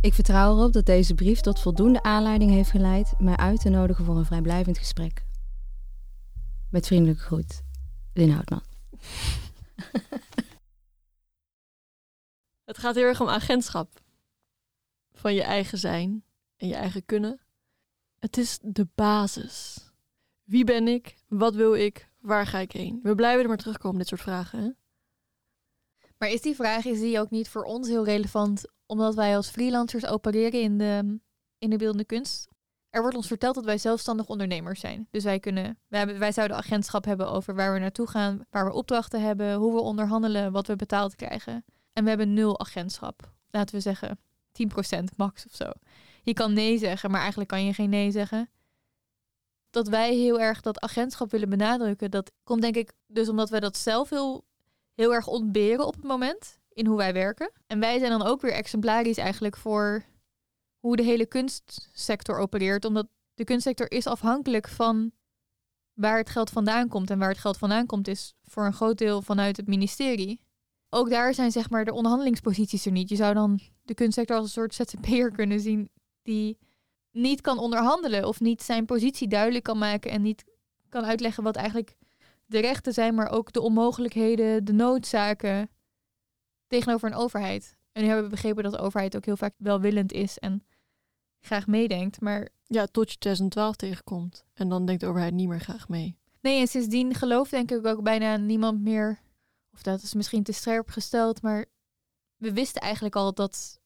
Ik 0.01 0.14
vertrouw 0.14 0.58
erop 0.58 0.74
dat 0.74 0.86
deze 0.86 1.14
brief 1.14 1.39
tot 1.41 1.60
voldoende 1.60 2.03
aanleiding 2.03 2.51
heeft 2.51 2.70
geleid 2.72 3.14
mij 3.20 3.36
uit 3.36 3.62
te 3.62 3.70
nodigen 3.70 4.06
voor 4.06 4.18
een 4.18 4.26
vrijblijvend 4.26 4.78
gesprek. 4.78 5.26
Met 6.70 6.88
vriendelijke 6.88 7.22
groet, 7.22 7.62
Lin 8.14 8.30
Houtman. 8.30 8.62
Het 12.66 12.78
gaat 12.78 12.95
heel 12.95 13.03
erg 13.03 13.22
om 13.22 13.28
agentschap. 13.28 14.03
Van 15.12 15.34
je 15.34 15.43
eigen 15.43 15.78
zijn 15.78 16.24
en 16.58 16.68
je 16.68 16.76
eigen 16.76 17.06
kunnen. 17.06 17.39
Het 18.20 18.38
is 18.38 18.60
de 18.62 18.88
basis. 18.95 19.89
Wie 20.43 20.64
ben 20.64 20.88
ik? 20.88 21.16
Wat 21.28 21.56
wil 21.56 21.74
ik? 21.74 22.10
Waar 22.20 22.47
ga 22.47 22.60
ik 22.60 22.72
heen? 22.72 22.99
We 23.03 23.16
blijven 23.16 23.41
er 23.41 23.47
maar 23.47 23.58
terugkomen, 23.58 23.97
dit 23.97 24.08
soort 24.08 24.22
vragen. 24.22 24.78
Maar 26.18 26.30
is 26.30 26.41
die 26.41 26.56
vraag 26.56 26.86
is 26.86 26.99
die 26.99 27.20
ook 27.20 27.30
niet 27.30 27.49
voor 27.49 27.64
ons 27.64 27.88
heel 27.88 28.06
relevant, 28.06 28.72
omdat 28.86 29.16
wij 29.16 29.36
als 29.36 29.49
freelancers 29.49 30.06
opereren 30.06 30.62
in 30.62 30.78
de, 30.78 31.20
in 31.58 31.70
de 31.70 31.78
beeldende 31.78 32.06
kunst? 32.06 32.47
Er 32.95 33.01
wordt 33.01 33.15
ons 33.15 33.27
verteld 33.27 33.55
dat 33.55 33.65
wij 33.65 33.77
zelfstandig 33.77 34.27
ondernemers 34.27 34.79
zijn. 34.79 35.07
Dus 35.11 35.23
wij, 35.23 35.39
kunnen, 35.39 35.77
wij, 35.87 35.99
hebben, 35.99 36.19
wij 36.19 36.31
zouden 36.31 36.57
agentschap 36.57 37.05
hebben 37.05 37.29
over 37.29 37.55
waar 37.55 37.73
we 37.73 37.79
naartoe 37.79 38.07
gaan, 38.07 38.45
waar 38.49 38.65
we 38.65 38.73
opdrachten 38.73 39.21
hebben, 39.21 39.53
hoe 39.53 39.73
we 39.73 39.79
onderhandelen, 39.79 40.51
wat 40.51 40.67
we 40.67 40.75
betaald 40.75 41.15
krijgen. 41.15 41.65
En 41.93 42.03
we 42.03 42.09
hebben 42.09 42.33
nul 42.33 42.59
agentschap. 42.59 43.31
Laten 43.49 43.75
we 43.75 43.81
zeggen 43.81 44.19
10% 44.99 45.03
max 45.15 45.45
of 45.45 45.55
zo. 45.55 45.71
Je 46.23 46.33
kan 46.33 46.53
nee 46.53 46.77
zeggen, 46.77 47.11
maar 47.11 47.19
eigenlijk 47.19 47.49
kan 47.49 47.65
je 47.65 47.73
geen 47.73 47.89
nee 47.89 48.11
zeggen. 48.11 48.49
Dat 49.69 49.87
wij 49.87 50.15
heel 50.15 50.39
erg 50.39 50.61
dat 50.61 50.79
agentschap 50.79 51.31
willen 51.31 51.49
benadrukken, 51.49 52.11
dat 52.11 52.31
komt 52.43 52.61
denk 52.61 52.75
ik 52.75 52.93
dus 53.07 53.29
omdat 53.29 53.49
wij 53.49 53.59
dat 53.59 53.77
zelf 53.77 54.09
heel, 54.09 54.45
heel 54.93 55.13
erg 55.13 55.27
ontberen 55.27 55.87
op 55.87 55.95
het 55.95 56.03
moment 56.03 56.59
in 56.69 56.85
hoe 56.85 56.97
wij 56.97 57.13
werken. 57.13 57.51
En 57.67 57.79
wij 57.79 57.99
zijn 57.99 58.11
dan 58.11 58.23
ook 58.23 58.41
weer 58.41 58.53
exemplarisch 58.53 59.17
eigenlijk 59.17 59.57
voor 59.57 60.03
hoe 60.86 60.95
de 60.95 61.03
hele 61.03 61.25
kunstsector 61.25 62.38
opereert, 62.38 62.86
omdat 62.86 63.07
de 63.33 63.43
kunstsector 63.43 63.91
is 63.91 64.07
afhankelijk 64.07 64.67
van 64.67 65.11
waar 65.93 66.17
het 66.17 66.29
geld 66.29 66.49
vandaan 66.49 66.88
komt. 66.88 67.09
En 67.09 67.19
waar 67.19 67.29
het 67.29 67.38
geld 67.38 67.57
vandaan 67.57 67.86
komt 67.86 68.07
is 68.07 68.33
voor 68.43 68.65
een 68.65 68.73
groot 68.73 68.97
deel 68.97 69.21
vanuit 69.21 69.57
het 69.57 69.67
ministerie. 69.67 70.41
Ook 70.89 71.09
daar 71.09 71.33
zijn 71.33 71.51
zeg 71.51 71.69
maar 71.69 71.86
de 71.86 71.93
onderhandelingsposities 71.93 72.86
er 72.86 72.91
niet. 72.91 73.09
Je 73.09 73.15
zou 73.15 73.33
dan 73.33 73.59
de 73.83 73.93
kunstsector 73.93 74.36
als 74.36 74.45
een 74.45 74.51
soort 74.51 74.75
ZZP'er 74.75 75.31
kunnen 75.31 75.59
zien 75.59 75.89
die 76.21 76.57
niet 77.11 77.41
kan 77.41 77.57
onderhandelen 77.57 78.27
of 78.27 78.39
niet 78.39 78.63
zijn 78.63 78.86
positie 78.86 79.27
duidelijk 79.27 79.63
kan 79.63 79.77
maken 79.77 80.11
en 80.11 80.21
niet 80.21 80.43
kan 80.89 81.05
uitleggen 81.05 81.43
wat 81.43 81.55
eigenlijk 81.55 81.97
de 82.45 82.59
rechten 82.59 82.93
zijn, 82.93 83.15
maar 83.15 83.29
ook 83.29 83.51
de 83.51 83.61
onmogelijkheden, 83.61 84.65
de 84.65 84.73
noodzaken 84.73 85.69
tegenover 86.67 87.09
een 87.09 87.17
overheid. 87.17 87.77
En 87.91 88.01
nu 88.01 88.07
hebben 88.07 88.25
we 88.25 88.36
begrepen 88.36 88.63
dat 88.63 88.71
de 88.71 88.79
overheid 88.79 89.15
ook 89.15 89.25
heel 89.25 89.38
vaak 89.38 89.53
welwillend 89.57 90.11
is 90.11 90.38
en 90.38 90.63
graag 91.45 91.67
meedenkt, 91.67 92.21
maar... 92.21 92.49
Ja, 92.67 92.85
tot 92.85 93.11
je 93.11 93.17
2012 93.17 93.75
tegenkomt. 93.75 94.45
En 94.53 94.69
dan 94.69 94.85
denkt 94.85 95.01
de 95.01 95.07
overheid 95.07 95.33
niet 95.33 95.47
meer 95.47 95.59
graag 95.59 95.89
mee. 95.89 96.17
Nee, 96.41 96.59
en 96.59 96.67
sindsdien 96.67 97.13
gelooft 97.13 97.51
denk 97.51 97.71
ik 97.71 97.85
ook 97.85 98.03
bijna 98.03 98.37
niemand 98.37 98.81
meer, 98.81 99.21
of 99.73 99.81
dat 99.81 100.01
is 100.01 100.13
misschien 100.13 100.43
te 100.43 100.51
scherp 100.51 100.89
gesteld, 100.89 101.41
maar 101.41 101.65
we 102.35 102.53
wisten 102.53 102.81
eigenlijk 102.81 103.15
al 103.15 103.33
dat, 103.33 103.79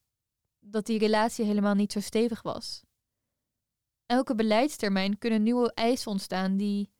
dat 0.58 0.86
die 0.86 0.98
relatie 0.98 1.44
helemaal 1.44 1.74
niet 1.74 1.92
zo 1.92 2.00
stevig 2.00 2.42
was. 2.42 2.82
Elke 4.06 4.34
beleidstermijn 4.34 5.18
kunnen 5.18 5.42
nieuwe 5.42 5.72
eisen 5.74 6.10
ontstaan 6.10 6.56
die 6.56 6.90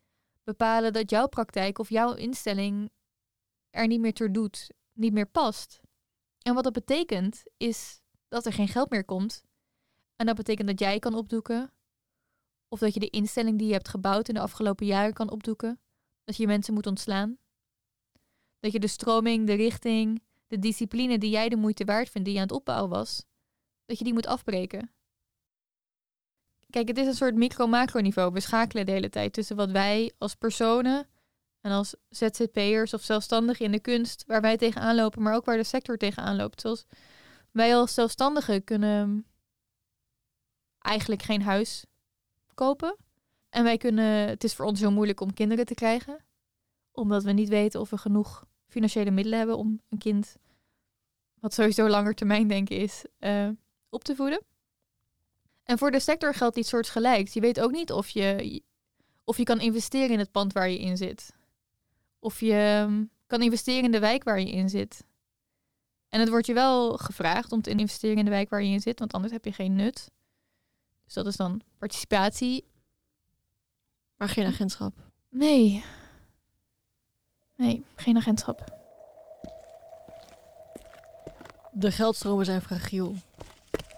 bepalen 0.44 0.92
dat 0.92 1.10
jouw 1.10 1.28
praktijk 1.28 1.78
of 1.78 1.88
jouw 1.88 2.14
instelling 2.14 2.90
er 3.70 3.86
niet 3.86 4.00
meer 4.00 4.14
toe 4.14 4.30
doet, 4.30 4.70
niet 4.92 5.12
meer 5.12 5.28
past. 5.28 5.80
En 6.42 6.54
wat 6.54 6.64
dat 6.64 6.72
betekent 6.72 7.42
is 7.56 8.00
dat 8.28 8.46
er 8.46 8.52
geen 8.52 8.68
geld 8.68 8.90
meer 8.90 9.04
komt. 9.04 9.44
En 10.20 10.26
dat 10.26 10.36
betekent 10.36 10.68
dat 10.68 10.80
jij 10.80 10.98
kan 10.98 11.14
opdoeken. 11.14 11.72
Of 12.68 12.78
dat 12.78 12.94
je 12.94 13.00
de 13.00 13.10
instelling 13.10 13.58
die 13.58 13.66
je 13.66 13.72
hebt 13.72 13.88
gebouwd 13.88 14.28
in 14.28 14.34
de 14.34 14.40
afgelopen 14.40 14.86
jaren 14.86 15.12
kan 15.12 15.30
opdoeken. 15.30 15.80
Dat 16.24 16.36
je 16.36 16.46
mensen 16.46 16.74
moet 16.74 16.86
ontslaan. 16.86 17.38
Dat 18.58 18.72
je 18.72 18.80
de 18.80 18.86
stroming, 18.86 19.46
de 19.46 19.54
richting, 19.54 20.22
de 20.46 20.58
discipline 20.58 21.18
die 21.18 21.30
jij 21.30 21.48
de 21.48 21.56
moeite 21.56 21.84
waard 21.84 22.10
vindt, 22.10 22.26
die 22.26 22.36
je 22.36 22.42
aan 22.42 22.46
het 22.46 22.56
opbouwen 22.56 22.90
was, 22.90 23.24
dat 23.86 23.98
je 23.98 24.04
die 24.04 24.12
moet 24.12 24.26
afbreken. 24.26 24.90
Kijk, 26.70 26.88
het 26.88 26.98
is 26.98 27.06
een 27.06 27.14
soort 27.14 27.34
micro-macro 27.34 28.00
niveau. 28.00 28.32
We 28.32 28.40
schakelen 28.40 28.86
de 28.86 28.92
hele 28.92 29.10
tijd 29.10 29.32
tussen 29.32 29.56
wat 29.56 29.70
wij 29.70 30.12
als 30.18 30.34
personen 30.34 31.08
en 31.60 31.70
als 31.70 31.94
ZZP'ers 32.08 32.94
of 32.94 33.02
zelfstandigen 33.02 33.64
in 33.64 33.72
de 33.72 33.80
kunst, 33.80 34.24
waar 34.26 34.40
wij 34.40 34.56
tegenaan 34.56 34.94
lopen, 34.94 35.22
maar 35.22 35.34
ook 35.34 35.44
waar 35.44 35.56
de 35.56 35.64
sector 35.64 35.96
tegenaan 35.96 36.36
loopt. 36.36 36.60
Zoals 36.60 36.86
wij 37.50 37.76
als 37.76 37.94
zelfstandigen 37.94 38.64
kunnen 38.64 39.24
eigenlijk 40.80 41.22
geen 41.22 41.42
huis 41.42 41.84
kopen. 42.54 42.96
En 43.48 43.64
wij 43.64 43.76
kunnen, 43.76 44.28
het 44.28 44.44
is 44.44 44.54
voor 44.54 44.64
ons 44.64 44.80
heel 44.80 44.92
moeilijk 44.92 45.20
om 45.20 45.34
kinderen 45.34 45.66
te 45.66 45.74
krijgen, 45.74 46.24
omdat 46.92 47.22
we 47.22 47.32
niet 47.32 47.48
weten 47.48 47.80
of 47.80 47.90
we 47.90 47.98
genoeg 47.98 48.44
financiële 48.66 49.10
middelen 49.10 49.38
hebben 49.38 49.56
om 49.56 49.80
een 49.88 49.98
kind, 49.98 50.36
wat 51.40 51.54
sowieso 51.54 51.88
langer 51.88 52.14
termijn 52.14 52.48
denken 52.48 52.76
is, 52.76 53.04
uh, 53.20 53.48
op 53.88 54.04
te 54.04 54.16
voeden. 54.16 54.42
En 55.64 55.78
voor 55.78 55.90
de 55.90 56.00
sector 56.00 56.34
geldt 56.34 56.56
iets 56.56 56.68
soortgelijks. 56.68 57.32
Je 57.32 57.40
weet 57.40 57.60
ook 57.60 57.70
niet 57.70 57.92
of 57.92 58.08
je, 58.08 58.62
of 59.24 59.36
je 59.36 59.44
kan 59.44 59.60
investeren 59.60 60.10
in 60.10 60.18
het 60.18 60.30
pand 60.30 60.52
waar 60.52 60.68
je 60.68 60.78
in 60.78 60.96
zit. 60.96 61.34
Of 62.18 62.40
je 62.40 62.84
um, 62.88 63.10
kan 63.26 63.42
investeren 63.42 63.84
in 63.84 63.90
de 63.90 63.98
wijk 63.98 64.24
waar 64.24 64.40
je 64.40 64.50
in 64.50 64.68
zit. 64.68 65.04
En 66.08 66.20
het 66.20 66.28
wordt 66.28 66.46
je 66.46 66.54
wel 66.54 66.96
gevraagd 66.96 67.52
om 67.52 67.62
te 67.62 67.70
investeren 67.70 68.16
in 68.16 68.24
de 68.24 68.30
wijk 68.30 68.48
waar 68.48 68.62
je 68.62 68.72
in 68.72 68.80
zit, 68.80 68.98
want 68.98 69.12
anders 69.12 69.32
heb 69.32 69.44
je 69.44 69.52
geen 69.52 69.74
nut. 69.74 70.10
Dus 71.10 71.22
dat 71.22 71.32
is 71.32 71.36
dan 71.36 71.60
participatie. 71.78 72.64
Maar 74.16 74.28
geen 74.28 74.46
agentschap. 74.46 74.92
Nee. 75.28 75.84
Nee, 77.56 77.84
geen 77.94 78.16
agentschap. 78.16 78.78
De 81.72 81.92
geldstromen 81.92 82.44
zijn 82.44 82.62
fragiel. 82.62 83.14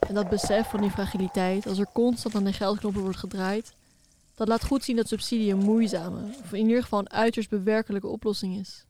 En 0.01 0.15
dat 0.15 0.29
besef 0.29 0.71
van 0.71 0.81
die 0.81 0.91
fragiliteit, 0.91 1.67
als 1.67 1.79
er 1.79 1.93
constant 1.93 2.35
aan 2.35 2.45
de 2.45 2.53
geldknoppen 2.53 3.03
wordt 3.03 3.19
gedraaid, 3.19 3.73
dat 4.35 4.49
laat 4.49 4.65
goed 4.65 4.85
zien 4.85 4.97
dat 4.97 5.09
subsidie 5.09 5.53
een 5.53 5.65
moeizame, 5.65 6.23
of 6.43 6.53
in 6.53 6.67
ieder 6.67 6.83
geval 6.83 6.99
een 6.99 7.13
uiterst 7.13 7.51
bewerkelijke 7.51 8.09
oplossing 8.09 8.59
is. 8.59 8.87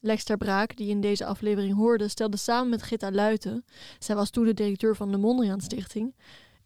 Lex 0.00 0.24
ter 0.24 0.36
Braak, 0.36 0.76
die 0.76 0.88
in 0.88 1.00
deze 1.00 1.24
aflevering 1.26 1.76
hoorde, 1.76 2.08
stelde 2.08 2.36
samen 2.36 2.68
met 2.68 2.82
Gitta 2.82 3.10
Luiten, 3.10 3.64
zij 3.98 4.14
was 4.14 4.30
toen 4.30 4.44
de 4.44 4.54
directeur 4.54 4.96
van 4.96 5.10
de 5.10 5.16
Mondriaan 5.16 5.60
Stichting, 5.60 6.14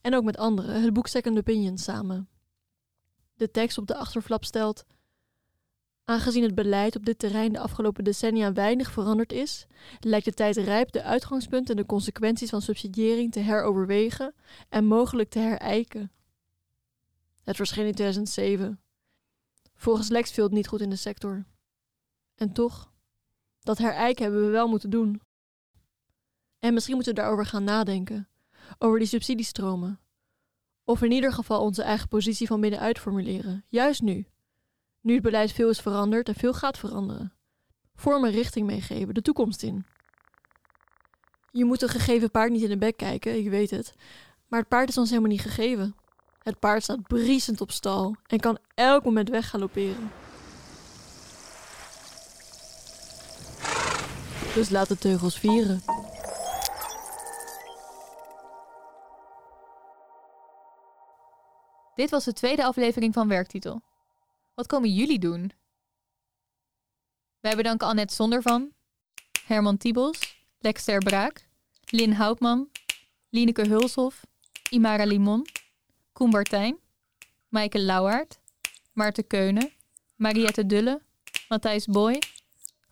en 0.04 0.14
ook 0.14 0.24
met 0.24 0.36
anderen, 0.36 0.82
het 0.82 0.92
boek 0.92 1.06
Second 1.06 1.38
Opinion 1.38 1.78
samen. 1.78 2.28
De 3.34 3.50
tekst 3.50 3.78
op 3.78 3.86
de 3.86 3.96
achterflap 3.96 4.44
stelt: 4.44 4.84
Aangezien 6.04 6.42
het 6.42 6.54
beleid 6.54 6.96
op 6.96 7.04
dit 7.04 7.18
terrein 7.18 7.52
de 7.52 7.58
afgelopen 7.58 8.04
decennia 8.04 8.52
weinig 8.52 8.90
veranderd 8.90 9.32
is, 9.32 9.66
lijkt 10.00 10.24
de 10.24 10.32
tijd 10.32 10.56
rijp 10.56 10.92
de 10.92 11.02
uitgangspunten 11.02 11.76
en 11.76 11.82
de 11.82 11.88
consequenties 11.88 12.50
van 12.50 12.62
subsidiëring 12.62 13.32
te 13.32 13.40
heroverwegen 13.40 14.34
en 14.68 14.84
mogelijk 14.84 15.30
te 15.30 15.38
herijken. 15.38 16.12
Het 17.42 17.56
verscheen 17.56 17.86
in 17.86 17.94
2007. 17.94 18.80
Volgens 19.74 20.08
Lex 20.08 20.30
viel 20.30 20.44
het 20.44 20.52
niet 20.52 20.68
goed 20.68 20.80
in 20.80 20.90
de 20.90 20.96
sector. 20.96 21.44
En 22.34 22.52
toch, 22.52 22.92
dat 23.60 23.78
herijken 23.78 24.22
hebben 24.22 24.44
we 24.44 24.50
wel 24.50 24.68
moeten 24.68 24.90
doen. 24.90 25.20
En 26.58 26.74
misschien 26.74 26.94
moeten 26.94 27.14
we 27.14 27.20
daarover 27.20 27.46
gaan 27.46 27.64
nadenken, 27.64 28.28
over 28.78 28.98
die 28.98 29.08
subsidiestromen. 29.08 30.00
Of 30.84 31.02
in 31.02 31.12
ieder 31.12 31.32
geval 31.32 31.60
onze 31.60 31.82
eigen 31.82 32.08
positie 32.08 32.46
van 32.46 32.60
binnenuit 32.60 32.98
formuleren, 32.98 33.64
juist 33.68 34.02
nu. 34.02 34.26
Nu 35.00 35.14
het 35.14 35.22
beleid 35.22 35.52
veel 35.52 35.68
is 35.68 35.80
veranderd 35.80 36.28
en 36.28 36.34
veel 36.34 36.54
gaat 36.54 36.78
veranderen. 36.78 37.32
Vormen 37.94 38.30
richting 38.30 38.66
meegeven, 38.66 39.14
de 39.14 39.22
toekomst 39.22 39.62
in. 39.62 39.86
Je 41.50 41.64
moet 41.64 41.82
een 41.82 41.88
gegeven 41.88 42.30
paard 42.30 42.50
niet 42.50 42.62
in 42.62 42.68
de 42.68 42.78
bek 42.78 42.96
kijken, 42.96 43.38
ik 43.38 43.48
weet 43.48 43.70
het. 43.70 43.94
Maar 44.48 44.60
het 44.60 44.68
paard 44.68 44.88
is 44.88 44.98
ons 44.98 45.08
helemaal 45.08 45.30
niet 45.30 45.40
gegeven. 45.40 45.96
Het 46.42 46.58
paard 46.58 46.82
staat 46.82 47.02
briesend 47.02 47.60
op 47.60 47.70
stal 47.70 48.16
en 48.26 48.40
kan 48.40 48.58
elk 48.74 49.04
moment 49.04 49.28
weggalopperen. 49.28 50.10
Dus 54.54 54.70
laat 54.70 54.88
de 54.88 54.98
teugels 54.98 55.38
vieren. 55.38 55.82
Dit 61.94 62.10
was 62.10 62.24
de 62.24 62.32
tweede 62.32 62.64
aflevering 62.64 63.14
van 63.14 63.28
Werktitel. 63.28 63.82
Wat 64.54 64.66
komen 64.66 64.94
jullie 64.94 65.18
doen? 65.18 65.52
Wij 67.40 67.56
bedanken 67.56 67.86
Annette 67.86 68.14
Zondervan, 68.14 68.72
Herman 69.46 69.76
Tiebels, 69.76 70.36
Lex 70.58 70.84
ter 70.84 70.98
Braak, 70.98 71.48
Lin 71.84 72.12
Houtman, 72.12 72.70
Lineke 73.30 73.68
Hulshof, 73.68 74.24
Imara 74.70 75.04
Limon, 75.04 75.46
Koen 76.12 76.30
Bartijn, 76.30 76.78
Maaike 77.48 77.80
Lauwaard, 77.80 78.38
Maarten 78.92 79.26
Keunen, 79.26 79.70
Mariette 80.14 80.66
Dulle, 80.66 81.00
Matthijs 81.48 81.86
Boy, 81.86 82.18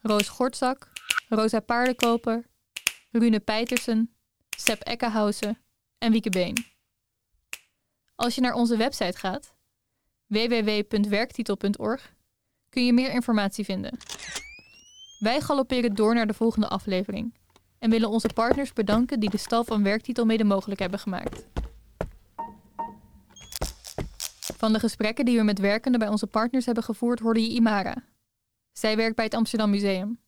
Roos 0.00 0.28
Gortzak, 0.28 0.90
Rosa 1.28 1.60
Paardenkoper, 1.60 2.44
Rune 3.10 3.40
Peitersen, 3.40 4.14
Seb 4.56 4.82
Ekkenhausen 4.82 5.58
en 5.98 6.12
Wieke 6.12 6.30
Been. 6.30 6.71
Als 8.14 8.34
je 8.34 8.40
naar 8.40 8.54
onze 8.54 8.76
website 8.76 9.18
gaat, 9.18 9.54
www.werktitel.org, 10.26 12.14
kun 12.68 12.84
je 12.86 12.92
meer 12.92 13.10
informatie 13.10 13.64
vinden. 13.64 13.98
Wij 15.18 15.40
galopperen 15.40 15.94
door 15.94 16.14
naar 16.14 16.26
de 16.26 16.34
volgende 16.34 16.68
aflevering 16.68 17.34
en 17.78 17.90
willen 17.90 18.08
onze 18.08 18.28
partners 18.34 18.72
bedanken 18.72 19.20
die 19.20 19.30
de 19.30 19.36
stal 19.36 19.64
van 19.64 19.82
Werktitel 19.82 20.24
mede 20.24 20.44
mogelijk 20.44 20.80
hebben 20.80 20.98
gemaakt. 20.98 21.46
Van 24.56 24.72
de 24.72 24.78
gesprekken 24.78 25.24
die 25.24 25.36
we 25.36 25.44
met 25.44 25.58
werkenden 25.58 26.00
bij 26.00 26.08
onze 26.08 26.26
partners 26.26 26.66
hebben 26.66 26.84
gevoerd, 26.84 27.20
hoorde 27.20 27.42
je 27.42 27.54
Imara. 27.54 28.04
Zij 28.72 28.96
werkt 28.96 29.16
bij 29.16 29.24
het 29.24 29.34
Amsterdam 29.34 29.70
Museum. 29.70 30.20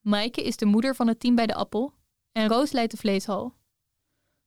Maaike 0.00 0.42
is 0.42 0.56
de 0.56 0.66
moeder 0.66 0.94
van 0.94 1.08
het 1.08 1.20
team 1.20 1.34
bij 1.34 1.46
de 1.46 1.54
Appel 1.54 1.92
en 2.32 2.48
Roos 2.48 2.72
leidt 2.72 2.90
de 2.90 2.96
vleeshal. 2.96 3.54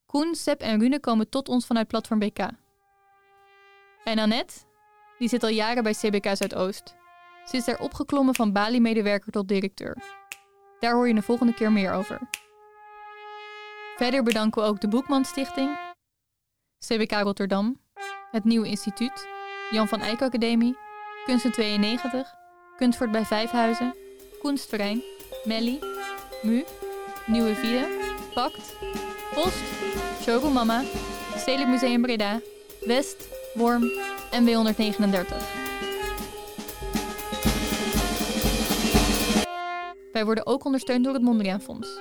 Koen, 0.08 0.36
Seb 0.36 0.62
en 0.62 0.80
Rune 0.80 0.99
komen 0.99 1.30
tot 1.30 1.49
ons 1.49 1.66
vanuit 1.66 1.88
Platform 1.88 2.20
BK. 2.20 2.39
En 4.03 4.20
Annette, 4.20 4.53
die 5.18 5.30
zit 5.30 5.43
al 5.43 5.49
jaren 5.49 5.84
bij 5.84 5.93
CBK 5.93 6.36
Zuidoost. 6.36 6.95
Ze 7.45 7.58
is 7.58 7.66
daar 7.66 7.80
opgeklommen 7.80 8.36
van 8.36 8.51
Bali-medewerker 8.51 9.32
tot 9.32 9.47
directeur. 9.47 9.97
Daar 10.80 10.93
hoor 10.93 11.08
je 11.08 11.14
de 11.14 11.22
volgende 11.22 11.53
keer 11.53 11.72
meer 11.72 11.91
over. 11.91 12.20
Verder 13.95 14.24
bedanken 14.24 14.62
we 14.62 14.68
ook 14.68 14.82
de 14.82 14.88
Boekman 14.88 15.26
Stichting, 15.26 15.78
CBK 16.86 17.12
Rotterdam, 17.12 17.82
het 18.32 18.43
Nieuwe 18.43 18.68
Instituut, 18.68 19.28
Jan 19.72 19.88
van 19.88 20.01
Eyck 20.01 20.22
Academie, 20.22 20.78
Kunsten 21.26 21.51
92, 21.51 22.34
Kunstvoort 22.78 23.12
bij 23.12 23.26
Vijfhuizen, 23.26 23.95
Kunstverein, 24.41 25.01
Melly, 25.43 25.80
MU, 26.41 26.64
Nieuwe 27.26 27.55
Vide, 27.55 27.88
Pact, 28.34 28.76
Post, 29.44 29.64
Showroom 30.22 30.54
Mama, 30.54 30.84
Stedelijk 31.36 31.70
Museum 31.70 32.02
Breda, 32.02 32.42
West, 32.86 33.28
Worm 33.54 33.92
en 34.32 34.46
W139. 34.46 35.36
Wij 40.12 40.26
worden 40.26 40.46
ook 40.46 40.66
ondersteund 40.66 41.04
door 41.04 41.14
het 41.14 41.22
Mondriaan 41.22 41.62
Fonds. 41.62 42.00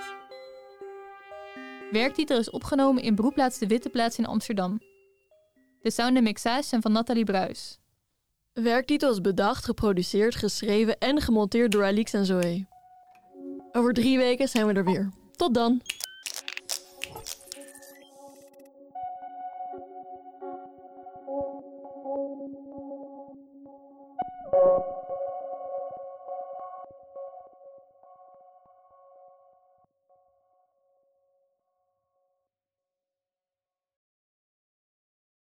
Werktitel 1.91 2.39
is 2.39 2.51
opgenomen 2.51 3.03
in 3.03 3.15
Broedplaats 3.15 3.59
de 3.59 3.67
Witte 3.67 3.89
Plaats 3.89 4.19
in 4.19 4.27
Amsterdam. 4.27 4.81
De 5.83 5.91
sound 5.91 6.17
en 6.17 6.23
mixage 6.23 6.63
zijn 6.63 6.83
van 6.83 6.93
Nathalie 6.93 7.25
Bruis. 7.25 7.79
Werktitel 8.53 9.11
is 9.11 9.21
bedacht, 9.21 9.65
geproduceerd, 9.65 10.35
geschreven 10.35 10.99
en 10.99 11.21
gemonteerd 11.21 11.73
door 11.73 11.85
Alix 11.85 12.13
en 12.13 12.27
Zoe. 12.27 12.67
Over 13.73 13.93
drie 13.93 14.19
weken 14.19 14.49
zijn 14.49 14.67
we 14.67 14.73
er 14.73 14.85
weer. 14.85 15.11
Tot 15.33 15.55
dan! 15.55 15.83